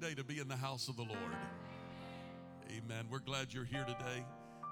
Day 0.00 0.14
to 0.14 0.22
be 0.22 0.38
in 0.38 0.46
the 0.46 0.56
house 0.56 0.86
of 0.86 0.96
the 0.96 1.02
Lord. 1.02 1.36
Amen. 2.70 3.06
We're 3.10 3.18
glad 3.18 3.52
you're 3.52 3.64
here 3.64 3.84
today. 3.84 4.24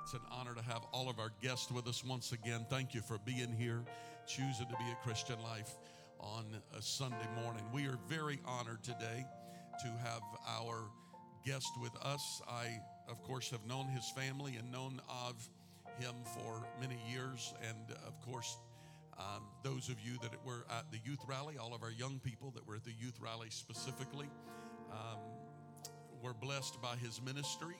It's 0.05 0.12
an 0.12 0.20
honor 0.30 0.55
to 0.55 0.62
have 0.62 0.82
all 0.92 1.10
of 1.10 1.19
our 1.19 1.32
guests 1.42 1.72
with 1.72 1.88
us 1.88 2.05
once 2.05 2.30
again. 2.30 2.64
Thank 2.70 2.94
you 2.94 3.00
for 3.00 3.19
being 3.19 3.52
here, 3.52 3.82
choosing 4.28 4.69
to 4.69 4.77
be 4.77 4.84
a 4.92 4.94
Christian 5.02 5.42
life 5.42 5.74
on 6.20 6.44
a 6.78 6.80
Sunday 6.80 7.27
morning. 7.42 7.64
We 7.74 7.86
are 7.86 7.98
very 8.08 8.38
honored 8.47 8.84
today 8.84 9.27
to 9.82 9.88
have 10.04 10.22
our 10.48 10.84
guest 11.44 11.72
with 11.82 11.97
us. 12.04 12.41
I, 12.48 12.78
of 13.08 13.20
course, 13.24 13.50
have 13.50 13.66
known 13.66 13.88
his 13.88 14.08
family 14.10 14.54
and 14.54 14.70
known 14.70 15.00
of 15.08 15.48
him 15.98 16.14
for 16.36 16.62
many 16.80 16.98
years. 17.10 17.52
And 17.69 17.97
of 18.06 18.20
course, 18.20 18.58
um, 19.19 19.42
those 19.62 19.89
of 19.89 19.97
you 20.00 20.19
that 20.22 20.33
were 20.45 20.64
at 20.70 20.91
the 20.91 20.98
youth 21.05 21.20
rally, 21.27 21.56
all 21.59 21.75
of 21.75 21.83
our 21.83 21.91
young 21.91 22.20
people 22.22 22.50
that 22.53 22.67
were 22.67 22.77
at 22.77 22.84
the 22.84 22.92
youth 23.00 23.19
rally 23.20 23.48
specifically, 23.50 24.28
um, 24.91 25.19
were 26.22 26.34
blessed 26.34 26.81
by 26.83 26.97
his 26.97 27.20
ministry 27.22 27.77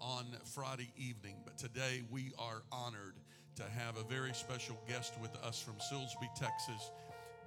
on 0.00 0.26
Friday 0.44 0.90
evening. 0.96 1.36
But 1.44 1.58
today 1.58 2.02
we 2.10 2.32
are 2.38 2.62
honored 2.72 3.14
to 3.56 3.62
have 3.64 3.96
a 3.96 4.04
very 4.04 4.32
special 4.32 4.78
guest 4.88 5.14
with 5.20 5.34
us 5.36 5.60
from 5.60 5.74
Silsbee, 5.74 6.32
Texas, 6.36 6.90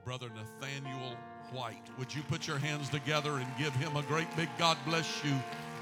Brother 0.04 0.30
Nathaniel 0.36 1.16
White. 1.52 1.88
Would 1.98 2.14
you 2.14 2.22
put 2.24 2.48
your 2.48 2.58
hands 2.58 2.90
together 2.90 3.38
and 3.38 3.48
give 3.58 3.74
him 3.76 3.96
a 3.96 4.04
great 4.04 4.34
big 4.36 4.50
God 4.58 4.78
bless 4.86 5.24
you? 5.24 5.34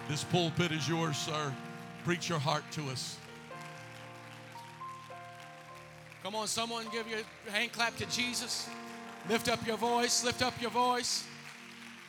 This 0.08 0.24
pulpit 0.24 0.72
is 0.72 0.88
yours, 0.88 1.18
sir. 1.18 1.54
Preach 2.04 2.30
your 2.30 2.40
heart 2.40 2.64
to 2.72 2.84
us. 2.90 3.18
Come 6.24 6.36
on, 6.36 6.48
someone 6.48 6.86
give 6.92 7.08
your 7.08 7.20
hand 7.50 7.72
clap 7.72 7.96
to 7.98 8.06
Jesus. 8.08 8.68
Lift 9.30 9.48
up 9.48 9.66
your 9.66 9.78
voice, 9.78 10.24
lift 10.24 10.42
up 10.42 10.60
your 10.62 10.72
voice. 10.72 11.26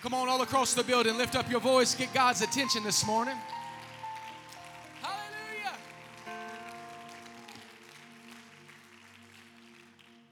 Come 0.03 0.15
on, 0.15 0.29
all 0.29 0.43
across 0.43 0.75
the 0.75 0.83
building, 0.83 1.17
lift 1.17 1.37
up 1.37 1.51
your 1.51 1.61
voice, 1.61 1.95
get 1.95 2.13
God's 2.13 2.43
attention 2.43 2.83
this 2.83 3.07
morning. 3.07 3.37
Hallelujah. 5.01 5.77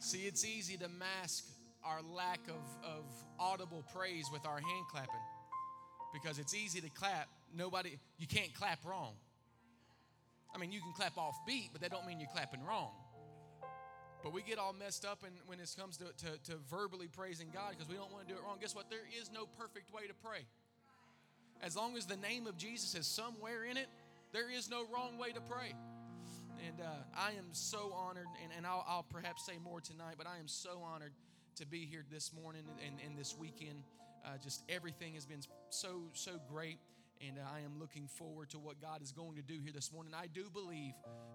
See, 0.01 0.23
it's 0.23 0.45
easy 0.45 0.77
to 0.79 0.89
mask 0.89 1.45
our 1.85 2.01
lack 2.03 2.41
of, 2.49 2.85
of 2.85 3.05
audible 3.39 3.85
praise 3.95 4.27
with 4.33 4.45
our 4.45 4.59
hand 4.59 4.87
clapping 4.91 5.15
because 6.13 6.39
it's 6.39 6.55
easy 6.55 6.81
to 6.81 6.89
clap. 6.91 7.29
Nobody, 7.55 7.99
you 8.19 8.27
can't 8.27 8.53
clap 8.55 8.85
wrong. 8.85 9.13
I 10.55 10.59
mean, 10.59 10.73
you 10.73 10.81
can 10.81 10.93
clap 10.95 11.17
off 11.17 11.37
beat, 11.47 11.69
but 11.73 11.83
that 11.83 11.91
don't 11.91 12.07
mean 12.07 12.19
you're 12.19 12.31
clapping 12.33 12.65
wrong. 12.65 12.91
But 14.23 14.33
we 14.33 14.43
get 14.43 14.59
all 14.59 14.73
messed 14.73 15.05
up 15.05 15.23
and 15.25 15.35
when 15.47 15.61
it 15.61 15.75
comes 15.79 15.97
to, 15.99 16.05
to, 16.05 16.51
to 16.51 16.59
verbally 16.69 17.07
praising 17.07 17.49
God 17.53 17.71
because 17.71 17.89
we 17.89 17.95
don't 17.95 18.13
want 18.13 18.27
to 18.27 18.33
do 18.33 18.39
it 18.39 18.45
wrong. 18.45 18.59
Guess 18.61 18.75
what? 18.75 18.91
There 18.91 19.07
is 19.21 19.31
no 19.33 19.47
perfect 19.59 19.93
way 19.93 20.07
to 20.09 20.15
pray. 20.15 20.47
As 21.63 21.77
long 21.77 21.97
as 21.97 22.07
the 22.07 22.17
name 22.17 22.47
of 22.47 22.57
Jesus 22.57 22.95
is 22.95 23.07
somewhere 23.07 23.65
in 23.65 23.77
it, 23.77 23.89
there 24.33 24.51
is 24.51 24.69
no 24.69 24.85
wrong 24.93 25.19
way 25.19 25.33
to 25.33 25.41
pray. 25.41 25.75
And 26.67 26.81
uh, 26.81 26.85
I 27.17 27.31
am 27.31 27.47
so 27.53 27.93
honored, 27.95 28.27
and, 28.43 28.53
and 28.57 28.67
I'll, 28.67 28.85
I'll, 28.89 29.05
perhaps 29.05 29.47
say 29.47 29.55
more 29.63 29.81
tonight, 29.81 30.15
but 30.19 30.27
I 30.27 30.39
am 30.39 30.49
so 30.49 30.83
honored 30.85 31.13
to 31.57 31.67
be 31.67 31.87
here 31.87 32.05
this 32.11 32.33
morning 32.33 32.63
and, 32.69 32.93
and, 32.93 33.07
and 33.07 33.19
this 33.19 33.37
weekend. 33.39 33.85
Uh, 34.25 34.31
just 34.43 34.63
everything 34.69 35.15
has 35.15 35.25
been 35.25 35.41
so, 35.71 36.03
so 36.13 36.33
great 36.49 36.79
and 37.27 37.39
I 37.53 37.61
am 37.61 37.79
looking 37.79 38.07
forward 38.07 38.51
to 38.51 38.59
what 38.59 38.81
God 38.81 39.03
is 39.03 39.13
going 39.13 39.37
to 39.37 39.43
do 39.43 39.59
here 39.63 39.73
this 39.75 39.93
morning. 39.93 40.13
I 40.15 40.27
do 40.27 40.49
believe 40.53 40.95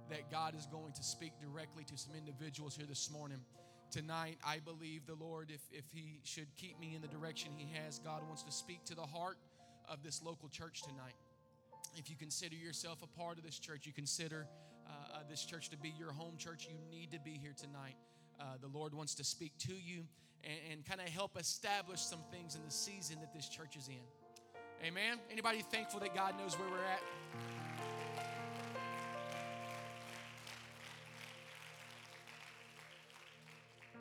that 0.10 0.32
God 0.32 0.56
is 0.56 0.66
going 0.68 0.94
to 0.94 1.04
speak 1.04 1.34
directly 1.42 1.84
to 1.86 1.98
some 1.98 2.14
individuals 2.16 2.76
here 2.76 2.86
this 2.88 3.12
morning. 3.12 3.40
Tonight, 3.92 4.38
I 4.46 4.60
believe 4.60 5.06
the 5.06 5.16
Lord, 5.16 5.52
if, 5.52 5.62
if 5.72 5.86
He 5.94 6.20
should 6.24 6.48
keep 6.56 6.80
me 6.80 6.96
in 6.96 7.02
the 7.02 7.08
direction 7.08 7.52
He 7.56 7.72
has, 7.84 8.00
God 8.00 8.22
wants 8.28 8.44
to 8.44 8.52
speak 8.52 8.84
to 8.86 8.96
the 8.96 9.04
heart 9.04 9.38
of 9.90 10.04
this 10.04 10.24
local 10.24 10.50
church 10.50 10.82
tonight. 10.84 11.16
If 11.96 12.10
you 12.10 12.16
consider 12.16 12.56
yourself 12.56 13.04
a 13.04 13.20
part 13.20 13.38
of 13.38 13.44
this 13.44 13.60
church, 13.60 13.86
you 13.86 13.94
consider 13.94 14.48
uh, 14.88 14.92
uh, 14.92 15.20
this 15.30 15.46
church 15.46 15.70
to 15.70 15.78
be 15.78 15.94
your 16.00 16.12
home 16.12 16.38
church, 16.38 16.68
you 16.70 16.78
need 16.90 17.12
to 17.12 17.20
be 17.20 17.38
here 17.42 17.54
tonight. 17.56 17.96
Uh, 18.40 18.46
the 18.62 18.68
Lord 18.68 18.94
wants 18.94 19.14
to 19.16 19.24
speak 19.24 19.52
to 19.60 19.74
you 19.74 20.06
and, 20.44 20.58
and 20.72 20.86
kind 20.86 21.00
of 21.00 21.08
help 21.10 21.38
establish 21.40 22.00
some 22.00 22.20
things 22.32 22.56
in 22.56 22.64
the 22.64 22.72
season 22.72 23.18
that 23.22 23.34
this 23.34 23.48
church 23.48 23.76
is 23.76 23.88
in. 23.88 24.23
Amen. 24.84 25.18
Anybody 25.32 25.62
thankful 25.62 26.02
that 26.02 26.14
God 26.14 26.38
knows 26.38 26.60
where 26.60 26.68
we're 26.68 26.84
at? 26.84 27.02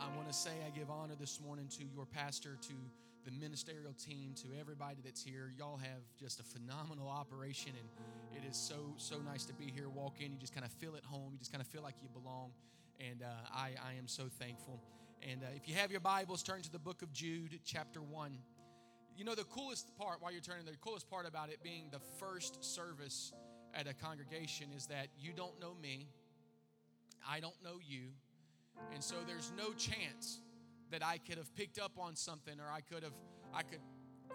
I 0.00 0.16
want 0.16 0.26
to 0.26 0.34
say 0.34 0.50
I 0.66 0.76
give 0.76 0.90
honor 0.90 1.14
this 1.20 1.38
morning 1.40 1.68
to 1.78 1.84
your 1.84 2.04
pastor, 2.04 2.58
to 2.62 2.72
the 3.24 3.30
ministerial 3.30 3.92
team, 3.92 4.34
to 4.42 4.48
everybody 4.58 4.96
that's 5.04 5.22
here. 5.22 5.52
Y'all 5.56 5.76
have 5.76 6.02
just 6.18 6.40
a 6.40 6.42
phenomenal 6.42 7.08
operation, 7.08 7.70
and 7.78 8.42
it 8.42 8.44
is 8.50 8.56
so 8.56 8.92
so 8.96 9.18
nice 9.20 9.44
to 9.44 9.52
be 9.52 9.66
here. 9.66 9.88
Walk 9.88 10.14
in, 10.18 10.32
you 10.32 10.38
just 10.38 10.52
kind 10.52 10.66
of 10.66 10.72
feel 10.72 10.96
at 10.96 11.04
home. 11.04 11.28
You 11.30 11.38
just 11.38 11.52
kind 11.52 11.62
of 11.62 11.68
feel 11.68 11.82
like 11.82 11.94
you 12.02 12.08
belong, 12.08 12.50
and 12.98 13.22
uh, 13.22 13.26
I 13.54 13.74
I 13.88 13.92
am 14.00 14.08
so 14.08 14.24
thankful. 14.40 14.80
And 15.22 15.44
uh, 15.44 15.54
if 15.54 15.68
you 15.68 15.76
have 15.76 15.92
your 15.92 16.00
Bibles, 16.00 16.42
turn 16.42 16.60
to 16.62 16.72
the 16.72 16.80
book 16.80 17.02
of 17.02 17.12
Jude, 17.12 17.60
chapter 17.64 18.02
one. 18.02 18.36
You 19.16 19.24
know, 19.24 19.34
the 19.34 19.44
coolest 19.44 19.96
part, 19.98 20.20
while 20.20 20.32
you're 20.32 20.40
turning, 20.40 20.64
the 20.64 20.72
coolest 20.80 21.08
part 21.08 21.26
about 21.26 21.50
it 21.50 21.62
being 21.62 21.88
the 21.90 22.00
first 22.18 22.64
service 22.64 23.32
at 23.74 23.86
a 23.86 23.94
congregation 23.94 24.68
is 24.74 24.86
that 24.86 25.08
you 25.18 25.32
don't 25.36 25.58
know 25.60 25.74
me, 25.80 26.08
I 27.28 27.40
don't 27.40 27.54
know 27.62 27.78
you, 27.80 28.08
and 28.92 29.02
so 29.02 29.16
there's 29.26 29.52
no 29.56 29.72
chance 29.74 30.40
that 30.90 31.04
I 31.04 31.18
could 31.18 31.38
have 31.38 31.54
picked 31.54 31.78
up 31.78 31.92
on 31.98 32.16
something 32.16 32.58
or 32.58 32.70
I 32.70 32.80
could 32.80 33.02
have, 33.02 33.14
I 33.54 33.62
could 33.62 33.80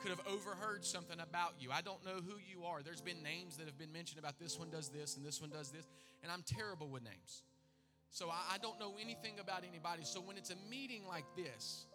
could 0.02 0.12
have 0.12 0.22
overheard 0.28 0.86
something 0.86 1.20
about 1.20 1.54
you. 1.60 1.72
I 1.72 1.82
don't 1.82 2.04
know 2.06 2.22
who 2.24 2.36
you 2.38 2.66
are. 2.66 2.82
There's 2.84 3.02
been 3.02 3.24
names 3.24 3.58
that 3.58 3.66
have 3.66 3.78
been 3.78 3.92
mentioned 3.92 4.20
about 4.20 4.40
this 4.40 4.60
one 4.60 4.70
does 4.70 4.90
this 4.90 5.18
and 5.18 5.26
this 5.26 5.42
one 5.42 5.50
does 5.50 5.72
this, 5.72 5.88
and 6.22 6.32
I'm 6.32 6.44
terrible 6.44 6.88
with 6.88 7.04
names. 7.04 7.44
So 8.12 8.30
I, 8.30 8.56
I 8.56 8.58
don't 8.58 8.80
know 8.80 8.94
anything 9.02 9.40
about 9.40 9.64
anybody. 9.68 10.04
So 10.04 10.22
when 10.22 10.38
it's 10.38 10.52
a 10.52 10.56
meeting 10.70 11.06
like 11.08 11.26
this, 11.36 11.86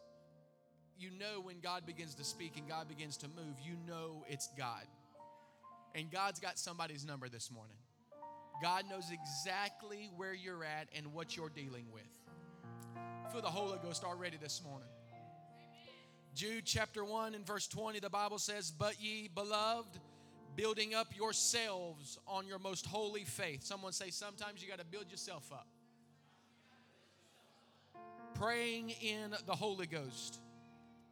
you 0.99 1.11
know 1.11 1.41
when 1.41 1.61
God 1.61 1.87
begins 1.87 2.15
to 2.17 2.25
speak 2.25 2.57
and 2.57 2.69
God 2.69 2.89
begins 2.89 3.17
to 3.19 3.29
move, 3.29 3.57
you 3.63 3.75
know 3.87 4.25
it's 4.29 4.49
God. 4.57 4.85
And 5.95 6.11
God's 6.11 6.41
got 6.41 6.59
somebody's 6.59 7.05
number 7.05 7.29
this 7.29 7.51
morning. 7.51 7.77
God 8.63 8.85
knows 8.89 9.11
exactly 9.11 10.11
where 10.17 10.33
you're 10.33 10.65
at 10.65 10.89
and 10.97 11.13
what 11.13 11.37
you're 11.37 11.51
dealing 11.51 11.87
with. 11.93 12.03
Feel 13.33 13.43
the 13.43 13.49
Holy 13.49 13.79
Ghost 13.83 14.05
already 14.05 14.37
this 14.37 14.63
morning. 14.63 14.89
Jude 16.35 16.65
chapter 16.65 17.05
1 17.05 17.35
and 17.35 17.47
verse 17.47 17.67
20, 17.67 18.01
the 18.01 18.09
Bible 18.09 18.39
says, 18.39 18.71
But 18.71 19.01
ye, 19.03 19.29
beloved, 19.35 19.99
building 20.57 20.95
up 20.95 21.09
yourselves 21.15 22.19
on 22.27 22.47
your 22.47 22.59
most 22.59 22.87
holy 22.87 23.25
faith. 23.25 23.65
Someone 23.65 23.93
say, 23.93 24.11
Sometimes 24.11 24.63
you 24.63 24.69
got 24.69 24.79
to 24.79 24.85
build 24.85 25.11
yourself 25.11 25.51
up. 25.53 25.67
Praying 28.35 28.91
in 28.91 29.35
the 29.47 29.55
Holy 29.55 29.87
Ghost 29.87 30.41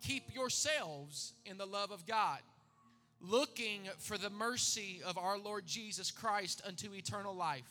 keep 0.02 0.34
yourselves 0.34 1.34
in 1.44 1.58
the 1.58 1.66
love 1.66 1.90
of 1.90 2.06
God, 2.06 2.38
looking 3.20 3.82
for 3.98 4.18
the 4.18 4.30
mercy 4.30 5.00
of 5.04 5.18
our 5.18 5.38
Lord 5.38 5.66
Jesus 5.66 6.10
Christ 6.10 6.62
unto 6.66 6.92
eternal 6.94 7.34
life. 7.34 7.68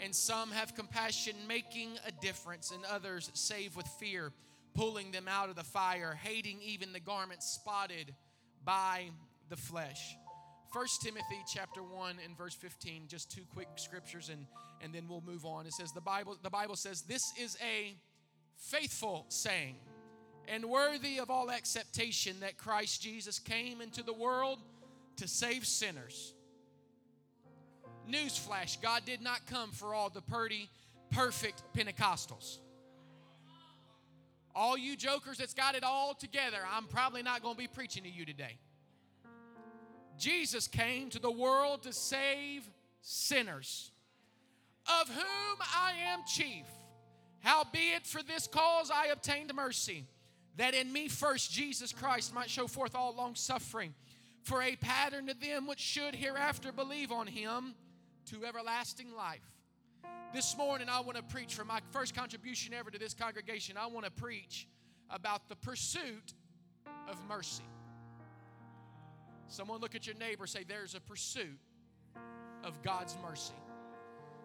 And 0.00 0.14
some 0.14 0.50
have 0.50 0.74
compassion, 0.74 1.34
making 1.46 1.90
a 2.06 2.12
difference, 2.12 2.72
and 2.72 2.84
others 2.84 3.30
save 3.34 3.76
with 3.76 3.86
fear. 3.86 4.32
pulling 4.74 5.10
them 5.10 5.28
out 5.28 5.50
of 5.50 5.54
the 5.54 5.62
fire, 5.62 6.18
hating 6.22 6.58
even 6.62 6.94
the 6.94 7.00
garment 7.00 7.42
spotted 7.42 8.14
by 8.64 9.10
the 9.50 9.56
flesh. 9.56 10.16
1 10.72 10.86
Timothy 11.02 11.42
chapter 11.52 11.82
1 11.82 12.16
and 12.24 12.36
verse 12.36 12.54
15, 12.54 13.02
just 13.06 13.30
two 13.30 13.42
quick 13.52 13.68
scriptures 13.76 14.30
and, 14.30 14.46
and 14.80 14.94
then 14.94 15.06
we'll 15.08 15.22
move 15.26 15.44
on. 15.44 15.66
It 15.66 15.74
says 15.74 15.92
the 15.92 16.00
Bible 16.00 16.38
the 16.42 16.48
Bible 16.48 16.76
says 16.76 17.02
this 17.02 17.20
is 17.38 17.58
a 17.62 17.94
faithful 18.56 19.26
saying 19.28 19.76
and 20.48 20.64
worthy 20.64 21.18
of 21.18 21.30
all 21.30 21.50
acceptation 21.50 22.40
that 22.40 22.58
Christ 22.58 23.02
Jesus 23.02 23.38
came 23.38 23.80
into 23.80 24.02
the 24.02 24.12
world 24.12 24.58
to 25.16 25.28
save 25.28 25.66
sinners. 25.66 26.34
Newsflash, 28.10 28.80
God 28.82 29.02
did 29.04 29.22
not 29.22 29.46
come 29.46 29.70
for 29.70 29.94
all 29.94 30.10
the 30.10 30.20
purdy, 30.22 30.68
perfect 31.10 31.62
Pentecostals. 31.74 32.58
All 34.54 34.76
you 34.76 34.96
jokers 34.96 35.38
that's 35.38 35.54
got 35.54 35.74
it 35.74 35.84
all 35.84 36.14
together, 36.14 36.58
I'm 36.70 36.86
probably 36.86 37.22
not 37.22 37.42
going 37.42 37.54
to 37.54 37.58
be 37.58 37.68
preaching 37.68 38.02
to 38.02 38.10
you 38.10 38.26
today. 38.26 38.58
Jesus 40.18 40.68
came 40.68 41.08
to 41.10 41.18
the 41.18 41.30
world 41.30 41.82
to 41.84 41.92
save 41.92 42.68
sinners, 43.00 43.90
of 45.00 45.08
whom 45.08 45.58
I 45.74 45.92
am 46.12 46.20
chief. 46.26 46.66
Howbeit, 47.40 48.06
for 48.06 48.22
this 48.22 48.46
cause 48.46 48.90
I 48.90 49.06
obtained 49.06 49.52
mercy, 49.54 50.04
that 50.56 50.74
in 50.74 50.92
me 50.92 51.08
first 51.08 51.50
Jesus 51.50 51.92
Christ 51.92 52.34
might 52.34 52.50
show 52.50 52.66
forth 52.66 52.94
all 52.94 53.14
long 53.14 53.34
suffering, 53.34 53.94
for 54.42 54.62
a 54.62 54.76
pattern 54.76 55.26
to 55.28 55.34
them 55.34 55.66
which 55.66 55.80
should 55.80 56.14
hereafter 56.14 56.72
believe 56.72 57.12
on 57.12 57.26
him 57.26 57.74
to 58.26 58.44
everlasting 58.44 59.14
life. 59.14 59.40
This 60.34 60.56
morning, 60.56 60.88
I 60.90 61.00
want 61.00 61.16
to 61.16 61.22
preach 61.22 61.54
for 61.54 61.64
my 61.64 61.80
first 61.90 62.14
contribution 62.14 62.72
ever 62.72 62.90
to 62.90 62.98
this 62.98 63.14
congregation. 63.14 63.76
I 63.76 63.86
want 63.86 64.06
to 64.06 64.10
preach 64.10 64.66
about 65.10 65.48
the 65.48 65.56
pursuit 65.56 66.34
of 67.08 67.16
mercy. 67.28 67.64
Someone 69.48 69.80
look 69.80 69.94
at 69.94 70.06
your 70.06 70.16
neighbor 70.16 70.46
say, 70.46 70.64
There's 70.66 70.94
a 70.94 71.00
pursuit 71.00 71.58
of 72.64 72.82
God's 72.82 73.16
mercy. 73.22 73.52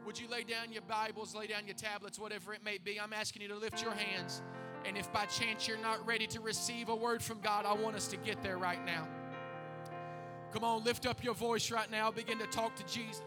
Would 0.05 0.19
you 0.19 0.27
lay 0.29 0.43
down 0.43 0.71
your 0.71 0.81
Bibles, 0.83 1.33
lay 1.33 1.47
down 1.47 1.65
your 1.65 1.75
tablets, 1.75 2.19
whatever 2.19 2.53
it 2.53 2.63
may 2.63 2.77
be? 2.77 2.99
I'm 2.99 3.13
asking 3.13 3.41
you 3.41 3.47
to 3.49 3.55
lift 3.55 3.81
your 3.81 3.93
hands. 3.93 4.41
And 4.87 4.97
if 4.97 5.11
by 5.11 5.25
chance 5.25 5.67
you're 5.67 5.77
not 5.77 6.05
ready 6.07 6.25
to 6.27 6.39
receive 6.39 6.87
a 6.87 6.95
word 6.95 7.21
from 7.21 7.41
God, 7.41 7.65
I 7.65 7.73
want 7.73 7.97
us 7.97 8.07
to 8.07 8.17
get 8.17 8.41
there 8.41 8.57
right 8.57 8.83
now. 8.85 9.05
Come 10.53 10.63
on, 10.63 10.81
lift 10.85 11.05
up 11.05 11.21
your 11.21 11.33
voice 11.33 11.71
right 11.71 11.91
now. 11.91 12.09
Begin 12.09 12.39
to 12.39 12.47
talk 12.47 12.73
to 12.77 12.85
Jesus. 12.85 13.21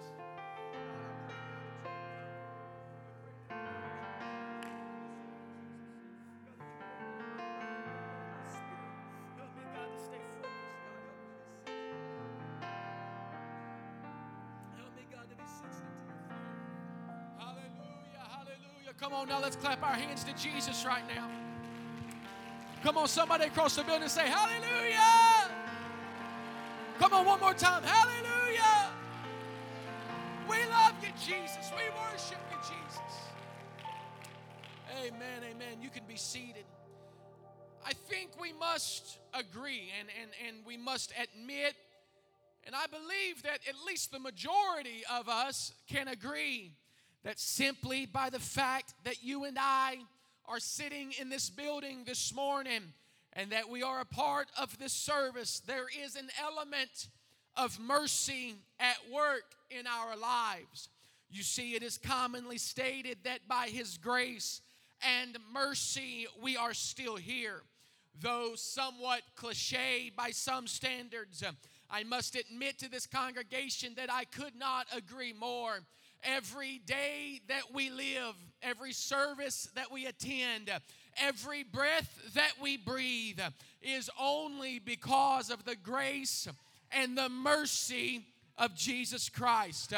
Hallelujah, 17.39 18.25
hallelujah. 18.31 18.95
Come 18.99 19.13
on 19.13 19.29
now, 19.29 19.43
let's 19.43 19.57
clap 19.57 19.83
our 19.83 19.93
hands 19.93 20.25
to 20.25 20.33
Jesus 20.33 20.87
right 20.87 21.07
now. 21.07 21.29
Come 22.83 22.97
on, 22.97 23.09
somebody 23.09 23.45
across 23.45 23.77
the 23.77 23.85
building 23.85 24.09
say, 24.09 24.27
Hallelujah! 24.27 25.51
Come 26.99 27.13
on, 27.13 27.27
one 27.27 27.41
more 27.41 27.55
time. 27.55 27.83
Hallelujah! 27.83 28.91
We 30.49 30.57
love 30.67 30.95
you, 31.03 31.11
Jesus. 31.19 31.71
We 31.77 31.85
worship 32.11 32.39
you, 32.51 32.57
Jesus. 32.59 33.31
Amen, 34.99 35.43
amen. 35.51 35.81
You 35.81 35.91
can 35.91 36.03
be 36.09 36.17
seated. 36.17 36.65
I 37.85 37.93
think 37.93 38.31
we 38.41 38.53
must 38.53 39.19
agree 39.33 39.91
and, 39.99 40.09
and, 40.21 40.31
and 40.47 40.67
we 40.67 40.77
must 40.77 41.13
admit, 41.13 41.75
and 42.65 42.75
I 42.75 42.87
believe 42.87 43.43
that 43.45 43.61
at 43.69 43.75
least 43.87 44.11
the 44.13 44.19
majority 44.19 45.03
of 45.11 45.29
us 45.29 45.73
can 45.89 46.09
agree 46.09 46.73
that 47.25 47.39
simply 47.39 48.07
by 48.07 48.31
the 48.31 48.39
fact 48.39 48.95
that 49.05 49.23
you 49.23 49.45
and 49.45 49.59
I 49.61 49.99
are 50.47 50.61
sitting 50.61 51.13
in 51.21 51.29
this 51.29 51.51
building 51.51 52.05
this 52.05 52.35
morning 52.35 52.83
and 53.33 53.51
that 53.53 53.69
we 53.69 53.83
are 53.83 54.01
a 54.01 54.05
part 54.05 54.49
of 54.61 54.77
this 54.79 54.93
service, 54.93 55.61
there 55.61 55.87
is 56.05 56.17
an 56.17 56.29
element 56.43 57.09
of 57.57 57.79
mercy 57.79 58.55
at 58.79 58.97
work 59.13 59.45
in 59.71 59.87
our 59.87 60.17
lives. 60.17 60.89
You 61.31 61.43
see, 61.43 61.75
it 61.75 61.83
is 61.83 61.97
commonly 61.99 62.59
stated 62.59 63.19
that 63.25 63.47
by 63.47 63.69
His 63.69 63.99
grace 63.99 64.61
and 65.03 65.37
mercy 65.53 66.27
we 66.43 66.57
are 66.57 66.75
still 66.75 67.17
here. 67.17 67.63
Though 68.21 68.53
somewhat 68.57 69.23
cliche 69.37 70.11
by 70.15 70.31
some 70.31 70.67
standards, 70.67 71.43
I 71.91 72.03
must 72.05 72.35
admit 72.35 72.79
to 72.81 72.91
this 72.91 73.07
congregation 73.07 73.95
that 73.97 74.13
I 74.13 74.25
could 74.25 74.57
not 74.57 74.87
agree 74.95 75.33
more 75.33 75.79
every 76.25 76.81
day 76.85 77.41
that 77.49 77.73
we 77.73 77.90
every 78.63 78.93
service 78.93 79.69
that 79.75 79.91
we 79.91 80.07
attend, 80.07 80.71
every 81.17 81.63
breath 81.63 82.33
that 82.35 82.53
we 82.61 82.77
breathe 82.77 83.41
is 83.83 84.11
only 84.21 84.79
because 84.79 85.51
of 85.51 85.65
the 85.65 85.77
grace 85.77 86.49
and 86.91 87.17
the 87.17 87.29
mercy 87.29 88.27
of 88.59 88.75
Jesus 88.75 89.29
Christ. 89.29 89.93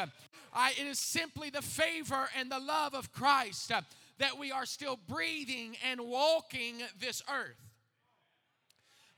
I, 0.53 0.71
it 0.79 0.87
is 0.87 0.99
simply 0.99 1.49
the 1.49 1.61
favor 1.61 2.29
and 2.37 2.51
the 2.51 2.59
love 2.59 2.93
of 2.93 3.11
Christ 3.11 3.71
that 4.19 4.37
we 4.39 4.51
are 4.51 4.65
still 4.65 4.99
breathing 5.07 5.75
and 5.89 5.99
walking 6.01 6.75
this 6.99 7.21
earth. 7.29 7.57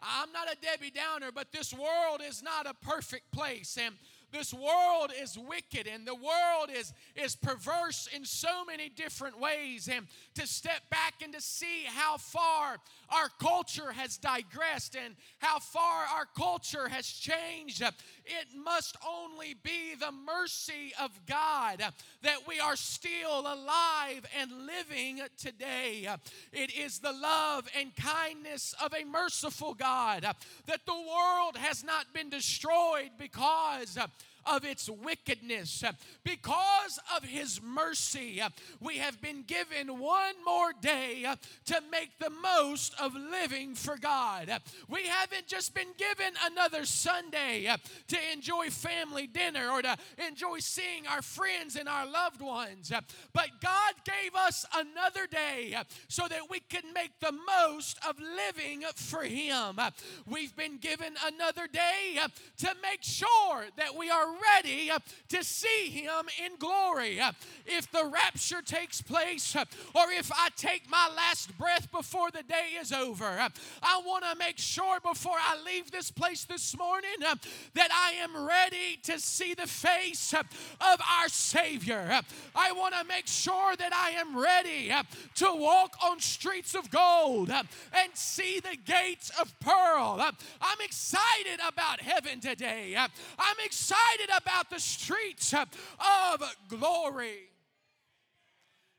I'm 0.02 0.32
not 0.32 0.52
a 0.52 0.56
Debbie 0.62 0.92
Downer, 0.92 1.32
but 1.34 1.52
this 1.52 1.74
world 1.74 2.22
is 2.26 2.44
not 2.44 2.68
a 2.68 2.74
perfect 2.86 3.32
place. 3.32 3.78
And 3.84 3.96
this 4.36 4.54
world 4.54 5.12
is 5.22 5.38
wicked 5.38 5.88
and 5.88 6.06
the 6.06 6.14
world 6.14 6.70
is, 6.76 6.94
is 7.16 7.36
perverse 7.36 8.10
in 8.14 8.26
so 8.26 8.66
many 8.66 8.90
different 8.90 9.40
ways. 9.40 9.88
And 9.92 10.06
to 10.36 10.46
step 10.46 10.90
back 10.90 11.16
and 11.24 11.34
to 11.34 11.42
see 11.42 11.84
how 11.88 12.18
far 12.18 12.78
our 13.10 13.30
culture 13.40 13.92
has 13.92 14.18
digressed 14.18 14.96
and 14.96 15.16
how 15.40 15.60
far 15.60 16.06
our 16.06 16.26
culture 16.38 16.88
has 16.88 17.06
changed, 17.08 17.82
it 17.82 18.48
must 18.56 18.98
only 19.08 19.56
be 19.64 19.96
the 20.00 20.12
mercy 20.12 20.94
of 21.02 21.12
God 21.28 21.84
that 22.24 22.48
we 22.48 22.60
are 22.60 22.76
still 22.76 23.42
alive 23.42 24.26
and 24.40 24.52
living 24.66 25.22
today. 25.38 26.08
It 26.52 26.76
is 26.76 27.00
the 27.00 27.12
love 27.14 27.68
and 27.78 27.96
kindness 27.96 28.74
of 28.84 28.94
a 28.94 29.06
merciful 29.06 29.74
God 29.74 30.24
that 30.24 30.86
the 30.86 30.94
world 30.94 31.58
has 31.58 31.84
not 31.84 32.14
been 32.14 32.30
destroyed 32.30 33.12
because 33.18 33.98
of 34.46 34.66
its 34.66 34.90
wickedness. 34.90 35.84
Because 36.24 37.00
of 37.16 37.24
his 37.24 37.62
mercy, 37.62 38.42
we 38.80 38.98
have 38.98 39.22
been 39.22 39.44
given 39.44 40.00
one 40.00 40.36
more 40.46 40.74
day 40.80 41.26
to 41.66 41.82
make 41.92 42.18
the 42.20 42.30
most 42.30 42.94
of 43.00 43.16
living 43.16 43.76
for 43.76 43.98
God. 43.98 44.50
We 44.90 45.08
haven't 45.08 45.48
just 45.48 45.74
been 45.74 45.94
given 45.98 46.34
another 46.44 46.86
Sunday 46.86 47.74
to 48.08 48.18
enjoy 48.34 48.70
family 48.70 49.28
dinner 49.28 49.70
or 49.70 49.82
to 49.82 49.98
enjoy 50.28 50.60
seeing 50.60 51.08
our 51.08 51.22
friends 51.22 51.76
and 51.76 51.90
our 51.90 52.06
loved 52.10 52.42
ones, 52.42 52.92
but 53.34 53.50
God 53.62 53.94
gave 54.06 54.36
us 54.36 54.66
another 54.76 55.28
day 55.28 55.76
so 56.08 56.28
that 56.28 56.50
we 56.50 56.60
can 56.60 56.94
make 56.94 57.20
the 57.20 57.32
most 57.32 57.98
of 58.08 58.16
living 58.20 58.84
for 58.96 59.24
Him. 59.24 59.80
We've 60.26 60.56
been 60.56 60.78
given 60.78 61.16
another 61.26 61.68
day 61.68 62.20
to 62.58 62.76
make 62.82 63.02
sure 63.04 63.66
that 63.78 63.96
we 63.96 64.10
are 64.10 64.35
ready 64.56 64.92
uh, 64.92 65.00
to 65.30 65.44
see 65.44 65.90
Him 65.90 66.26
in 66.44 66.58
glory. 66.58 67.20
Uh, 67.20 67.32
if 67.66 67.92
the 67.92 68.06
rapture 68.06 68.62
takes 68.62 69.02
place, 69.02 69.56
uh, 69.56 69.66
or 69.94 70.12
if 70.12 70.32
I 70.32 70.50
take 70.56 70.90
my 70.90 71.10
last 71.16 71.58
breath 71.58 71.92
before 71.92 72.32
the 72.32 72.44
day 72.44 72.78
is 72.80 72.92
over, 72.92 73.26
I 73.26 74.02
want 74.06 74.24
to 74.32 74.38
make 74.38 74.58
sure 74.58 75.00
before 75.00 75.38
I 75.38 75.58
leave 75.66 75.92
this 75.92 76.12
place 76.12 76.46
this 76.46 76.78
morning 76.78 77.12
that 77.20 77.90
I 77.92 78.14
am 78.22 78.46
ready 78.46 79.00
to 79.04 79.20
see 79.20 79.54
the 79.54 79.68
face 79.68 80.34
of 80.34 81.02
our 81.20 81.30
Savior. 81.30 82.22
I 82.56 82.72
want 82.72 82.94
to 82.96 83.04
make 83.06 83.28
sure 83.28 83.76
that 83.76 83.94
I 83.94 84.12
am 84.12 84.38
ready 84.38 84.92
to 85.36 85.54
walk 85.54 85.96
on 86.04 86.20
streets 86.20 86.76
of 86.76 86.90
gold 86.90 87.50
and 87.50 88.10
see 88.14 88.60
the 88.60 88.78
gates 88.86 89.32
of 89.40 89.58
pearl. 89.60 90.18
I'm 90.20 90.82
excited 90.84 91.60
about 91.68 92.02
heaven 92.02 92.40
today. 92.40 92.96
I'm 92.98 93.56
excited 93.64 94.25
about 94.30 94.70
the 94.70 94.80
streets 94.80 95.54
of 95.54 96.56
glory. 96.70 97.50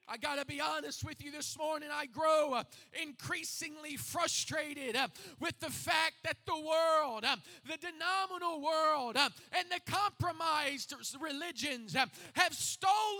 I 0.08 0.16
got 0.16 0.38
to 0.38 0.46
be 0.46 0.60
honest 0.60 1.04
with 1.04 1.24
you 1.24 1.32
this 1.32 1.58
morning. 1.58 1.88
I 1.92 2.06
grow 2.06 2.52
uh, 2.54 2.62
increasingly 3.02 3.96
frustrated 3.96 4.94
uh, 4.94 5.08
with 5.40 5.58
the 5.58 5.70
fact 5.70 6.14
that 6.24 6.36
the 6.46 6.54
world, 6.54 7.24
uh, 7.24 7.36
the 7.64 7.76
denominational 7.76 8.62
world, 8.62 9.16
uh, 9.16 9.28
and 9.52 9.68
the 9.70 9.80
compromised 9.90 10.94
religions 11.20 11.96
uh, 11.96 12.06
have 12.34 12.54
stolen 12.54 13.10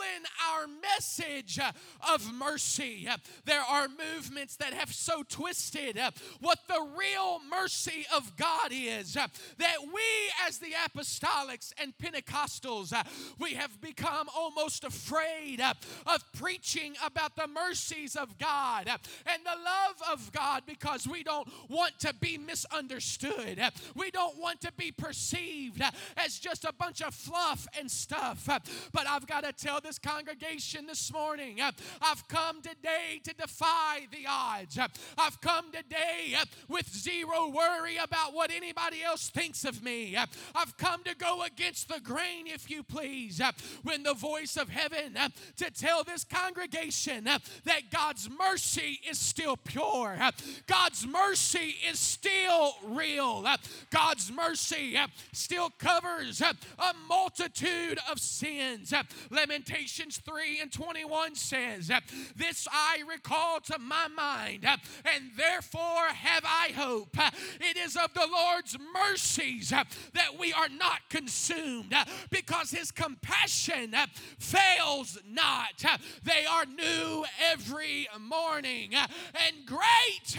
our 0.53 0.67
message 0.67 1.59
uh, 1.59 1.73
of 2.09 2.33
mercy. 2.33 3.09
there 3.45 3.63
are 3.63 3.89
movements 3.89 4.57
that 4.57 4.73
have 4.73 4.93
so 4.93 5.23
twisted 5.29 5.99
what 6.41 6.59
the 6.69 6.87
real 6.97 7.41
mercy 7.51 8.07
of 8.15 8.37
God 8.37 8.71
is 8.71 9.15
that 9.15 9.77
we, 9.83 10.03
as 10.47 10.59
the 10.59 10.73
apostolics 10.87 11.73
and 11.81 11.93
Pentecostals, 11.99 12.93
we 13.39 13.55
have 13.55 13.81
become 13.81 14.29
almost 14.37 14.85
afraid 14.85 15.61
of 16.07 16.33
preaching 16.33 16.76
preaching 16.77 16.95
about 17.05 17.37
the 17.37 17.47
mercies 17.47 18.17
of 18.17 18.39
God 18.39 18.89
and 18.89 19.43
the 19.45 19.65
love 19.65 20.13
of 20.13 20.33
God 20.33 20.63
because 20.67 21.07
we 21.07 21.23
don't 21.23 21.49
want 21.69 21.99
to 22.01 22.15
be 22.15 22.39
misunderstood. 22.39 23.61
We 23.95 24.11
don't 24.11 24.39
want 24.39 24.61
to 24.63 24.73
be 24.73 24.93
perceived 24.93 25.83
as 26.17 26.39
just 26.39 26.65
a 26.65 26.73
bunch 26.73 27.03
of 27.03 27.15
fluff 27.15 27.67
and 27.79 27.91
stuff. 27.91 28.49
But 28.93 29.07
I've 29.07 29.27
got 29.27 29.45
to 29.45 29.53
tell 29.53 29.81
this 29.81 29.99
congregation 29.99 30.87
this 30.87 31.13
morning 31.13 31.61
I've 31.61 32.29
come 32.29 32.63
today 32.63 33.21
to 33.25 33.35
defy 33.35 34.07
the 34.11 34.27
odds. 34.29 34.79
I've 35.19 35.41
come 35.41 35.73
today 35.73 36.35
with 36.69 36.89
zero 36.89 37.49
worry 37.49 37.97
about 37.97 38.35
what 38.35 38.51
anybody 38.51 39.03
else 39.03 39.29
thinks 39.29 39.65
of 39.65 39.83
me. 39.83 40.17
I've 40.55 40.77
come 40.77 41.03
to 41.05 41.15
go 41.15 41.43
against 41.43 41.89
the 41.89 42.01
grain, 42.01 42.47
if 42.47 42.71
you 42.71 42.83
please, 42.83 43.41
when 43.83 44.03
the 44.03 44.15
voice 44.15 44.57
of 44.57 44.69
heaven 44.69 45.17
to 45.57 45.71
tell 45.71 46.05
this 46.05 46.25
congregation 46.25 46.66
congregation 46.67 47.29
uh, 47.29 47.39
that 47.65 47.91
God's 47.91 48.29
mercy 48.31 49.01
is 49.09 49.19
still 49.19 49.57
pure. 49.57 50.17
Uh, 50.21 50.31
God's 50.67 51.07
mercy 51.07 51.77
is 51.89 51.99
still 51.99 52.75
real. 52.85 53.45
Uh, 53.47 53.57
God's 53.91 54.31
mercy 54.33 54.97
uh, 54.97 55.07
still 55.33 55.71
covers 55.79 56.43
uh, 56.43 56.53
a 56.79 56.93
multitude 57.09 57.99
of 58.11 58.19
sins. 58.19 58.93
Uh, 58.93 59.03
Lamentations 59.31 60.19
3 60.19 60.61
and 60.61 60.73
21 60.73 61.35
says, 61.35 61.91
This 62.35 62.67
I 62.71 63.03
recall 63.09 63.61
to 63.61 63.79
my 63.79 64.09
mind, 64.09 64.65
and 64.65 65.31
therefore 65.37 66.07
have 66.09 66.45
I 66.45 66.73
hope. 66.75 67.17
It 67.61 67.77
is 67.77 67.97
of 67.97 68.13
the 68.15 68.27
Lord's 68.31 68.77
mercies 68.95 69.71
that 69.71 70.39
we 70.39 70.53
are 70.53 70.69
not 70.69 71.09
consumed 71.09 71.95
because 72.31 72.71
his 72.71 72.91
compassion 72.91 73.95
fails 74.39 75.19
not. 75.27 75.85
They 76.25 76.45
are 76.47 76.56
are 76.57 76.65
new 76.65 77.25
every 77.53 78.09
morning. 78.19 78.95
And 78.95 79.67
great 79.67 80.37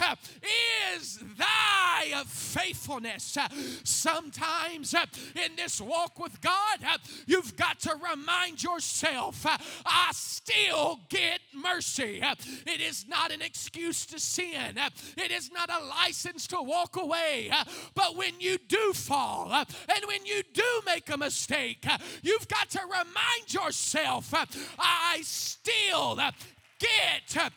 is 1.00 1.20
thy 1.36 2.24
faithfulness. 2.26 3.38
Sometimes 3.84 4.94
in 4.94 5.56
this 5.56 5.80
walk 5.80 6.18
with 6.18 6.40
God, 6.40 6.80
you've 7.26 7.56
got 7.56 7.78
to 7.80 7.94
remind 8.10 8.62
yourself, 8.62 9.46
I 9.46 10.08
still 10.12 11.00
get 11.08 11.40
mercy. 11.54 12.20
It 12.66 12.80
is 12.80 13.06
not 13.08 13.30
an 13.30 13.42
excuse 13.42 14.04
to 14.06 14.18
sin, 14.18 14.78
it 15.16 15.30
is 15.30 15.52
not 15.52 15.70
a 15.70 15.84
license 15.84 16.48
to 16.48 16.60
walk 16.60 16.96
away. 16.96 17.50
But 17.94 18.16
when 18.16 18.40
you 18.40 18.58
do 18.66 18.92
fall 18.92 19.52
and 19.52 20.04
when 20.06 20.26
you 20.26 20.42
do 20.52 20.64
make 20.84 21.10
a 21.10 21.16
mistake, 21.16 21.86
you've 22.22 22.48
got 22.48 22.70
to 22.70 22.80
remind 22.82 23.52
yourself, 23.52 24.34
I 24.78 25.20
still 25.22 26.07
get 26.16 27.52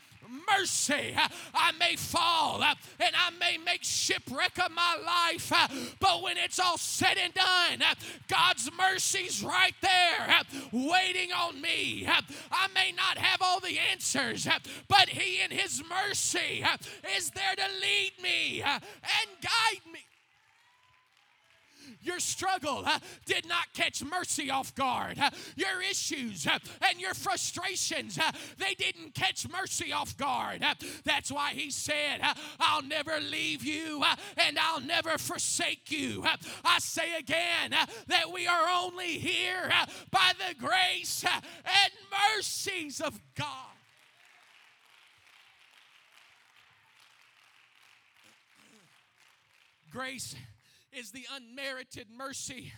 mercy. 0.48 1.16
I 1.54 1.72
may 1.80 1.96
fall 1.96 2.64
and 2.64 3.16
I 3.16 3.32
may 3.40 3.58
make 3.58 3.84
shipwreck 3.84 4.58
of 4.64 4.72
my 4.72 4.98
life, 5.06 5.52
but 6.00 6.22
when 6.22 6.38
it's 6.38 6.60
all 6.60 6.78
said 6.78 7.18
and 7.22 7.34
done, 7.34 7.84
God's 8.28 8.70
mercy's 8.78 9.44
right 9.44 9.76
there 9.82 10.42
waiting 10.72 11.32
on 11.32 11.60
me. 11.62 12.08
I 12.08 12.68
may 12.74 12.92
not 12.92 13.18
have 13.18 13.42
all 13.42 13.60
the 13.60 13.78
answers, 13.92 14.48
but 14.88 15.10
He 15.10 15.42
in 15.42 15.52
His 15.52 15.82
mercy 15.84 16.64
is 17.18 17.32
there 17.32 17.56
to 17.56 17.66
lead 17.82 18.14
me 18.22 18.62
and 18.62 19.30
guide 19.42 19.92
me. 19.92 20.00
Your 22.02 22.20
struggle 22.20 22.86
did 23.26 23.48
not 23.48 23.74
catch 23.74 24.04
mercy 24.04 24.50
off 24.50 24.74
guard. 24.76 25.18
Your 25.56 25.82
issues 25.82 26.48
and 26.48 27.00
your 27.00 27.14
frustrations, 27.14 28.18
they 28.58 28.74
didn't 28.76 29.14
catch 29.14 29.48
mercy 29.50 29.92
off 29.92 30.18
guard. 30.18 30.64
That's 31.04 31.32
why 31.32 31.52
he 31.52 31.72
said, 31.72 32.20
I'll 32.60 32.84
never 32.84 33.20
leave 33.20 33.64
you 33.64 34.04
and 34.38 34.58
I'll 34.60 34.82
never 34.82 35.18
forsake 35.18 35.92
you. 35.92 36.24
I 36.64 36.80
say 36.80 37.18
again 37.18 37.72
that 38.08 38.32
we 38.34 38.48
are 38.48 38.68
only 38.70 39.18
here 39.18 39.72
by 40.10 40.32
the 40.38 40.56
grace 40.56 41.24
and 41.26 41.94
mercies 42.36 43.02
of 43.02 43.20
God. 43.36 43.48
Grace 49.92 50.36
is 50.94 51.12
the 51.12 51.26
unmerited 51.36 52.08
mercy 52.16 52.74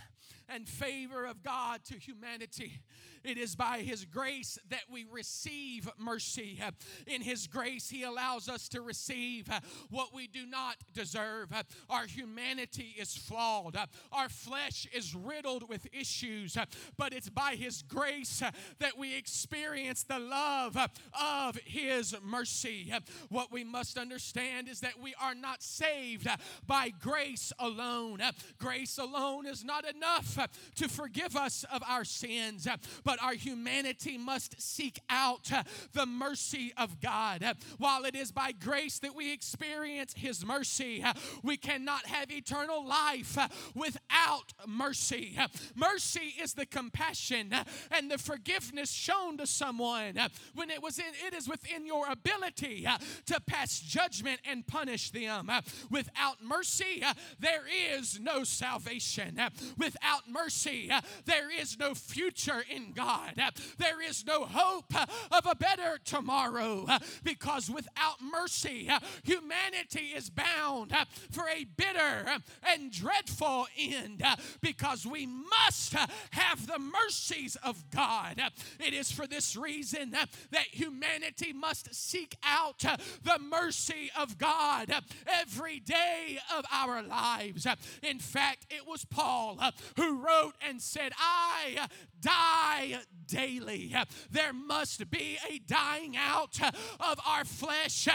and 0.50 0.68
favor 0.68 1.26
of 1.26 1.44
God 1.44 1.84
to 1.86 1.96
humanity. 1.96 2.82
It 3.24 3.38
is 3.38 3.56
by 3.56 3.80
His 3.80 4.06
grace 4.06 4.60
that 4.70 4.84
we 4.92 5.06
receive 5.12 5.90
mercy. 5.98 6.62
In 7.08 7.22
His 7.22 7.48
grace, 7.48 7.90
He 7.90 8.04
allows 8.04 8.50
us 8.50 8.68
to 8.70 8.82
receive 8.82 9.48
what 9.90 10.14
we 10.14 10.28
do 10.28 10.46
not 10.46 10.78
deserve. 10.94 11.52
Our 11.90 12.06
humanity 12.06 12.96
is 12.98 13.16
flawed, 13.16 13.78
our 14.12 14.30
flesh 14.30 14.88
is 14.94 15.16
riddled 15.16 15.70
with 15.70 15.88
issues, 15.94 16.58
but 16.98 17.14
it's 17.14 17.30
by 17.30 17.56
His 17.56 17.82
grace 17.82 18.44
that 18.80 18.98
we 18.98 19.16
experience 19.16 20.04
the 20.04 20.20
love 20.20 20.78
of 21.20 21.58
His 21.66 22.16
mercy. 22.24 22.94
What 23.30 23.52
we 23.52 23.64
must 23.64 23.98
understand 23.98 24.68
is 24.68 24.82
that 24.82 25.00
we 25.02 25.14
are 25.22 25.36
not 25.36 25.64
saved 25.64 26.28
by 26.68 26.90
grace 26.90 27.54
alone. 27.60 28.22
Grace 28.58 28.98
alone 28.98 29.46
is 29.46 29.64
not 29.64 29.86
enough 29.86 30.38
to 30.76 30.90
forgive 30.90 31.36
us 31.36 31.66
of 31.72 31.82
our 31.88 32.04
sins, 32.04 32.68
but 33.04 33.13
but 33.14 33.22
our 33.22 33.36
humanity 33.36 34.18
must 34.18 34.60
seek 34.60 35.00
out 35.08 35.52
uh, 35.54 35.62
the 35.94 36.08
mercy 36.08 36.74
of 36.78 37.00
God. 37.00 37.44
Uh, 37.44 37.54
while 37.78 38.06
it 38.06 38.16
is 38.16 38.32
by 38.32 38.52
grace 38.52 38.98
that 38.98 39.14
we 39.14 39.32
experience 39.32 40.16
His 40.18 40.44
mercy, 40.44 41.04
uh, 41.04 41.14
we 41.44 41.56
cannot 41.56 42.08
have 42.08 42.32
eternal 42.32 42.84
life 42.84 43.38
uh, 43.38 43.50
without 43.76 44.52
mercy. 44.66 45.36
Uh, 45.40 45.48
mercy 45.76 46.34
is 46.42 46.56
the 46.56 46.66
compassion 46.66 47.54
uh, 47.54 47.64
and 47.92 48.10
the 48.10 48.18
forgiveness 48.18 48.92
shown 48.92 49.38
to 49.38 49.46
someone 49.46 50.18
when 50.56 50.72
it 50.72 50.82
was 50.82 50.98
in, 50.98 51.06
it 51.28 51.36
is 51.36 51.48
within 51.48 51.86
your 51.86 52.08
ability 52.10 52.88
to 53.28 53.40
pass 53.42 53.80
judgment 53.80 54.40
and 54.50 54.66
punish 54.66 55.12
them. 55.12 55.52
Without 55.92 56.42
mercy, 56.42 57.04
there 57.40 57.66
is 57.96 58.20
no 58.20 58.44
salvation. 58.44 59.40
Without 59.78 60.28
mercy, 60.28 60.90
there 61.26 61.52
is 61.52 61.78
no 61.78 61.94
future 61.94 62.64
in 62.74 62.94
God. 62.94 63.03
God. 63.04 63.42
There 63.78 64.02
is 64.02 64.26
no 64.26 64.46
hope 64.46 64.94
of 65.32 65.46
a 65.46 65.56
better 65.56 66.00
tomorrow 66.04 66.88
because 67.24 67.70
without 67.70 68.22
mercy, 68.22 68.90
humanity 69.24 70.14
is 70.16 70.30
bound 70.30 70.94
for 71.32 71.44
a 71.50 71.66
bitter 71.66 72.40
and 72.64 72.92
dreadful 72.92 73.68
end 73.78 74.24
because 74.62 75.06
we 75.06 75.26
must 75.26 75.94
have 76.32 76.68
the 76.68 76.80
mercies 76.80 77.58
of 77.64 77.90
God. 77.92 78.42
It 78.80 78.94
is 78.94 79.12
for 79.12 79.28
this 79.28 79.56
reason 79.56 80.12
that 80.12 80.68
humanity 80.72 81.54
must 81.54 81.94
seek 81.94 82.36
out 82.44 82.80
the 82.80 83.40
mercy 83.40 84.12
of 84.18 84.38
God 84.38 84.94
every 85.28 85.80
day 85.80 86.40
of 86.56 86.66
our 86.72 87.02
lives. 87.02 87.68
In 88.02 88.20
fact, 88.20 88.68
it 88.70 88.88
was 88.88 89.06
Paul 89.06 89.60
who 89.98 90.26
wrote 90.26 90.54
and 90.68 90.82
said, 90.82 91.12
I 91.18 91.88
die 92.22 92.93
daily. 93.28 93.96
There 94.30 94.54
must 94.54 95.10
be 95.10 95.38
a 95.50 95.60
dying 95.60 96.16
out 96.18 96.60
of 97.00 97.20
our 97.28 97.46
flesh 97.46 98.08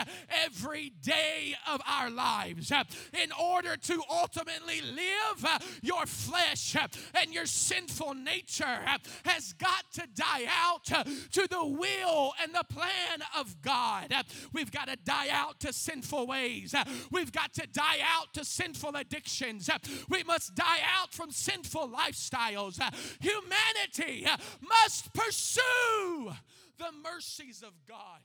every 0.45 0.93
day 1.03 1.55
of 1.67 1.81
our 1.89 2.11
lives. 2.11 2.71
In 2.71 3.33
order 3.33 3.77
to 3.77 4.03
ultimately 4.11 4.81
live, 4.83 5.81
your 5.83 6.07
flesh 6.07 6.77
and 7.15 7.33
your 7.33 7.47
sinful 7.47 8.15
nature 8.15 8.81
has 9.25 9.53
got 9.55 9.91
to 9.95 10.07
die 10.15 10.47
out 10.49 10.85
to 10.85 11.49
the 11.49 11.65
will 11.65 12.33
and 12.43 12.55
the 12.55 12.65
plan 12.69 13.23
of 13.37 13.61
God. 13.63 14.13
We've 14.53 14.71
got 14.71 14.89
to 14.89 14.97
die 14.97 15.29
out 15.31 15.61
to 15.61 15.73
sinful 15.73 16.27
ways. 16.27 16.75
We've 17.11 17.33
got 17.33 17.55
to 17.55 17.67
die 17.67 17.99
out 18.03 18.35
to 18.35 18.45
sinful 18.45 18.95
addictions. 18.95 19.71
We 20.09 20.23
must 20.23 20.55
die 20.55 20.81
out 21.01 21.13
from 21.13 21.31
sinful 21.31 21.89
lifestyles. 21.89 22.79
Humanity 23.21 24.27
must 24.69 25.13
pursue 25.13 26.33
the 26.79 26.93
mercies 27.03 27.63
of 27.63 27.73
God. 27.89 28.21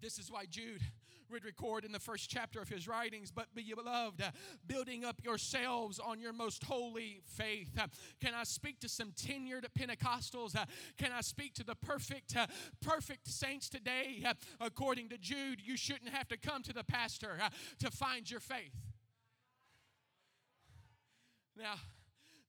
This 0.00 0.18
is 0.18 0.30
why 0.30 0.44
Jude 0.46 0.82
would 1.30 1.44
record 1.46 1.86
in 1.86 1.92
the 1.92 1.98
first 1.98 2.28
chapter 2.28 2.60
of 2.60 2.68
his 2.68 2.86
writings, 2.86 3.32
but 3.32 3.46
be 3.54 3.72
beloved, 3.74 4.22
building 4.66 5.04
up 5.04 5.24
yourselves 5.24 5.98
on 5.98 6.20
your 6.20 6.34
most 6.34 6.62
holy 6.64 7.22
faith. 7.24 7.70
Can 8.20 8.34
I 8.34 8.44
speak 8.44 8.80
to 8.80 8.88
some 8.88 9.12
tenured 9.12 9.64
Pentecostals? 9.76 10.54
Can 10.98 11.12
I 11.12 11.22
speak 11.22 11.54
to 11.54 11.64
the 11.64 11.74
perfect, 11.74 12.36
perfect 12.82 13.26
saints 13.28 13.70
today? 13.70 14.22
According 14.60 15.08
to 15.08 15.18
Jude, 15.18 15.60
you 15.64 15.78
shouldn't 15.78 16.10
have 16.10 16.28
to 16.28 16.36
come 16.36 16.62
to 16.62 16.74
the 16.74 16.84
pastor 16.84 17.38
to 17.78 17.90
find 17.90 18.30
your 18.30 18.40
faith. 18.40 18.76
Now, 21.56 21.76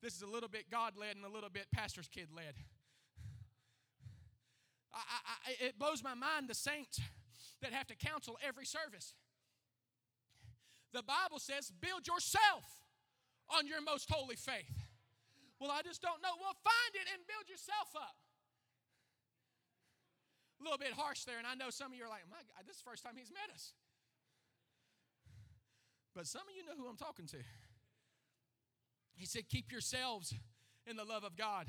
this 0.06 0.14
is 0.14 0.22
a 0.22 0.30
little 0.30 0.48
bit 0.48 0.70
God 0.70 0.94
led 0.94 1.18
and 1.18 1.26
a 1.26 1.34
little 1.34 1.50
bit 1.50 1.66
pastor's 1.74 2.08
kid 2.08 2.30
led. 2.30 2.54
I, 4.94 5.02
I, 5.02 5.66
it 5.66 5.80
blows 5.82 6.06
my 6.06 6.14
mind 6.14 6.46
the 6.48 6.54
saints 6.54 7.02
that 7.66 7.74
have 7.74 7.88
to 7.88 7.98
counsel 7.98 8.38
every 8.46 8.70
service. 8.70 9.18
The 10.94 11.02
Bible 11.02 11.42
says, 11.42 11.74
build 11.82 12.06
yourself 12.06 12.86
on 13.50 13.66
your 13.66 13.82
most 13.82 14.06
holy 14.06 14.38
faith. 14.38 14.78
Well, 15.60 15.74
I 15.74 15.82
just 15.82 16.06
don't 16.06 16.22
know. 16.22 16.38
Well, 16.38 16.54
find 16.62 16.94
it 16.94 17.10
and 17.10 17.26
build 17.26 17.50
yourself 17.50 17.90
up. 17.98 18.14
A 20.62 20.64
little 20.64 20.78
bit 20.78 20.94
harsh 20.94 21.26
there, 21.26 21.42
and 21.42 21.48
I 21.50 21.58
know 21.58 21.74
some 21.74 21.92
of 21.92 21.98
you 21.98 22.06
are 22.06 22.14
like, 22.14 22.30
my 22.30 22.46
God, 22.54 22.70
this 22.70 22.78
is 22.78 22.84
the 22.86 22.90
first 22.94 23.02
time 23.02 23.18
he's 23.18 23.34
met 23.34 23.50
us. 23.50 23.74
But 26.14 26.28
some 26.28 26.46
of 26.46 26.54
you 26.56 26.62
know 26.62 26.78
who 26.78 26.88
I'm 26.88 26.96
talking 26.96 27.26
to. 27.34 27.42
He 29.16 29.26
said, 29.26 29.50
Keep 29.50 29.72
yourselves 29.72 30.34
in 30.86 30.98
the 30.98 31.04
love 31.04 31.24
of 31.24 31.36
God 31.36 31.68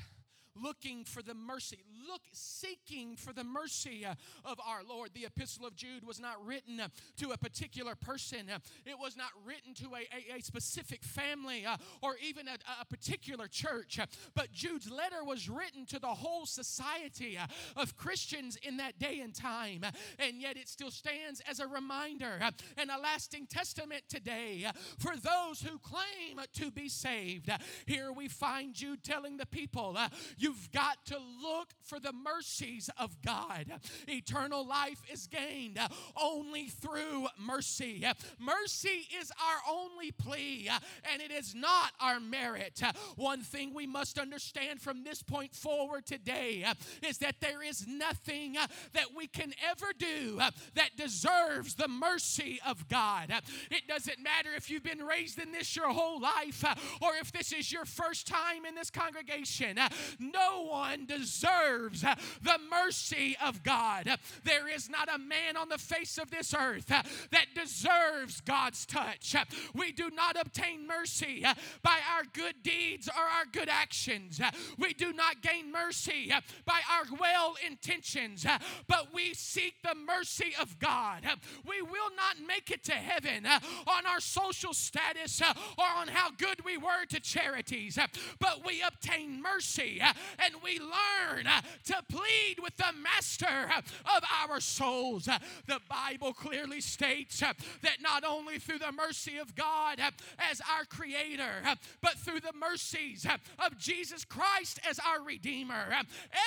looking 0.63 1.05
for 1.05 1.23
the 1.23 1.35
mercy, 1.35 1.79
look, 2.09 2.23
seeking 2.33 3.17
for 3.17 3.33
the 3.33 3.45
mercy 3.45 4.05
uh, 4.05 4.15
of 4.45 4.59
our 4.67 4.81
Lord. 4.89 5.11
The 5.15 5.27
epistle 5.27 5.67
of 5.67 5.77
Jude 5.77 6.07
was 6.07 6.21
not 6.21 6.45
written 6.45 6.81
uh, 6.81 6.89
to 7.19 7.31
a 7.33 7.37
particular 7.37 7.95
person, 7.95 8.51
uh, 8.53 8.59
it 8.85 8.99
was 8.99 9.17
not 9.17 9.31
written 9.45 9.75
to 9.75 9.95
a, 9.95 10.35
a, 10.35 10.39
a 10.39 10.43
specific 10.43 11.03
family 11.03 11.65
or 12.03 12.17
even 12.27 12.49
a, 12.49 12.57
a, 12.81 12.85
particular 12.85 13.47
church, 13.47 13.99
but 14.35 14.53
Jude's 14.53 14.91
letter 14.91 15.25
was 15.25 15.49
written 15.49 15.85
to 15.87 15.99
the 15.99 16.07
whole 16.07 16.47
society 16.47 17.39
of 17.77 17.97
Christians 17.97 18.57
in 18.63 18.77
that 18.79 18.99
day 18.99 19.21
and 19.21 19.35
time, 19.35 19.83
and 20.19 20.41
yet 20.41 20.57
it 20.57 20.69
still 20.69 20.91
stands 20.91 21.43
as 21.49 21.61
a 21.61 21.67
reminder 21.67 22.39
and 22.77 22.91
a 22.91 22.99
lasting 22.99 23.47
testament 23.47 24.03
today 24.09 24.67
for 24.99 25.15
those 25.17 25.61
who 25.61 25.79
claim 25.79 26.41
to 26.55 26.71
be 26.71 26.89
saved. 26.89 27.51
Here 27.87 28.13
we 28.13 28.29
find 28.29 28.75
Jude 28.75 29.03
telling 29.03 29.37
the 29.37 29.47
people, 29.47 29.97
You 30.37 30.46
You've 30.47 30.71
got 30.71 31.05
to 31.07 31.19
look 31.43 31.71
for 31.83 31.99
the 31.99 32.13
mercies 32.13 32.89
of 32.99 33.21
God. 33.21 33.67
Eternal 34.07 34.65
life 34.65 35.03
is 35.13 35.27
gained 35.27 35.77
only 36.17 36.69
through 36.69 37.27
mercy. 37.37 38.07
Mercy 38.39 39.09
is 39.19 39.33
our 39.33 39.75
only 39.75 40.13
plea, 40.13 40.71
and 41.13 41.21
it 41.21 41.33
is 41.33 41.53
not 41.57 41.91
our 42.01 42.21
merit. 42.21 42.81
One 43.17 43.41
thing 43.41 43.75
we 43.75 43.89
must 43.89 44.21
understand 44.21 44.81
from 44.81 45.03
this 45.03 45.21
point 45.21 45.53
forward 45.53 46.07
today 46.07 46.65
is 47.03 47.19
that 47.19 47.41
there 47.41 47.65
is 47.65 47.85
nothing 47.89 48.57
that 48.93 49.17
we 49.17 49.27
can 49.27 49.53
ever 49.69 49.87
do 49.99 50.39
that 50.75 50.97
deserves 50.97 51.75
the 51.75 51.89
mercy 51.89 52.61
of 52.65 52.89
God. 52.89 53.33
It 53.73 53.89
doesn't 53.89 54.23
matter 54.23 54.51
if 54.57 54.71
you've 54.71 54.85
been 54.85 55.05
raised 55.05 55.41
in 55.41 55.51
this 55.51 55.75
your 55.75 55.89
whole 55.89 56.21
life 56.21 56.65
or 57.03 57.17
if 57.21 57.33
this 57.33 57.53
is 57.53 57.73
your 57.73 57.85
first 57.85 58.29
time 58.29 58.65
in 58.65 58.77
this 58.77 58.91
congregation 58.91 59.77
no 60.21 60.36
one 60.69 61.07
deserves 61.07 62.03
the 62.03 62.59
mercy 62.71 63.37
of 63.45 63.63
God. 63.63 64.19
There 64.45 64.69
is 64.69 64.89
not 64.89 65.13
a 65.13 65.19
man 65.19 65.57
on 65.57 65.69
the 65.69 65.79
face 65.79 66.19
of 66.19 66.31
this 66.31 66.55
earth 66.55 66.87
that 66.87 67.47
deserves 67.55 68.41
God's 68.41 68.87
touch. 68.87 69.35
We 69.75 69.93
do 69.93 70.11
not 70.11 70.37
obtain 70.41 70.87
mercy 70.87 71.45
by 71.83 71.99
our 72.15 72.23
good 72.33 72.63
deeds 72.63 73.09
or 73.09 73.23
our 73.23 73.45
good 73.51 73.69
actions. 73.69 74.41
We 74.79 74.93
do 74.93 75.13
not 75.13 75.43
gain 75.43 75.73
mercy 75.73 76.33
by 76.65 76.81
our 76.91 77.05
well 77.19 77.57
intentions, 77.67 78.47
but 78.87 79.13
we 79.13 79.35
seek 79.35 79.75
the 79.83 79.95
mercy 79.95 80.55
of 80.61 80.79
God. 80.79 81.23
We 81.67 81.83
will 81.83 82.11
not 82.17 82.47
make 82.47 82.71
it 82.71 82.85
to 82.85 82.93
heaven 82.93 83.47
on 83.47 84.07
our 84.07 84.21
social 84.21 84.75
status 84.75 85.41
or 85.43 85.87
on 85.97 86.09
how 86.09 86.31
good 86.31 86.65
we 86.65 86.77
were 86.77 87.05
to 87.09 87.21
charities, 87.21 87.99
but 88.39 88.65
we 88.65 88.83
obtain 88.83 89.43
mercy 89.43 90.01
and 90.39 90.55
we 90.63 90.79
learn 90.79 91.47
uh, 91.47 91.61
to 91.85 91.97
plead 92.09 92.57
with 92.63 92.77
the 92.77 92.93
master 93.03 93.47
uh, 93.47 93.81
of 94.17 94.23
our 94.43 94.61
souls. 94.61 95.29
Uh, 95.29 95.39
the 95.67 95.81
Bible 95.89 96.33
clearly 96.33 96.81
states 96.81 97.43
uh, 97.43 97.53
that 97.83 97.99
not 98.01 98.25
only 98.25 98.59
through 98.59 98.79
the 98.79 98.93
mercy 98.93 99.39
of 99.39 99.55
God 99.55 100.01
uh, 100.01 100.11
as 100.51 100.61
our 100.61 100.85
creator, 100.85 101.63
uh, 101.65 101.77
but 102.03 102.15
through 102.15 102.41
the 102.41 102.53
mercies 102.59 103.27
of 103.59 103.79
Jesus 103.79 104.25
Christ 104.25 104.81
as 104.89 104.99
our 104.99 105.23
redeemer, 105.23 105.85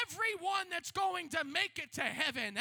everyone 0.03 0.69
that's 0.71 0.91
going 0.91 1.29
to 1.29 1.43
make 1.43 1.79
it 1.81 1.93
to 1.93 2.01
heaven 2.01 2.57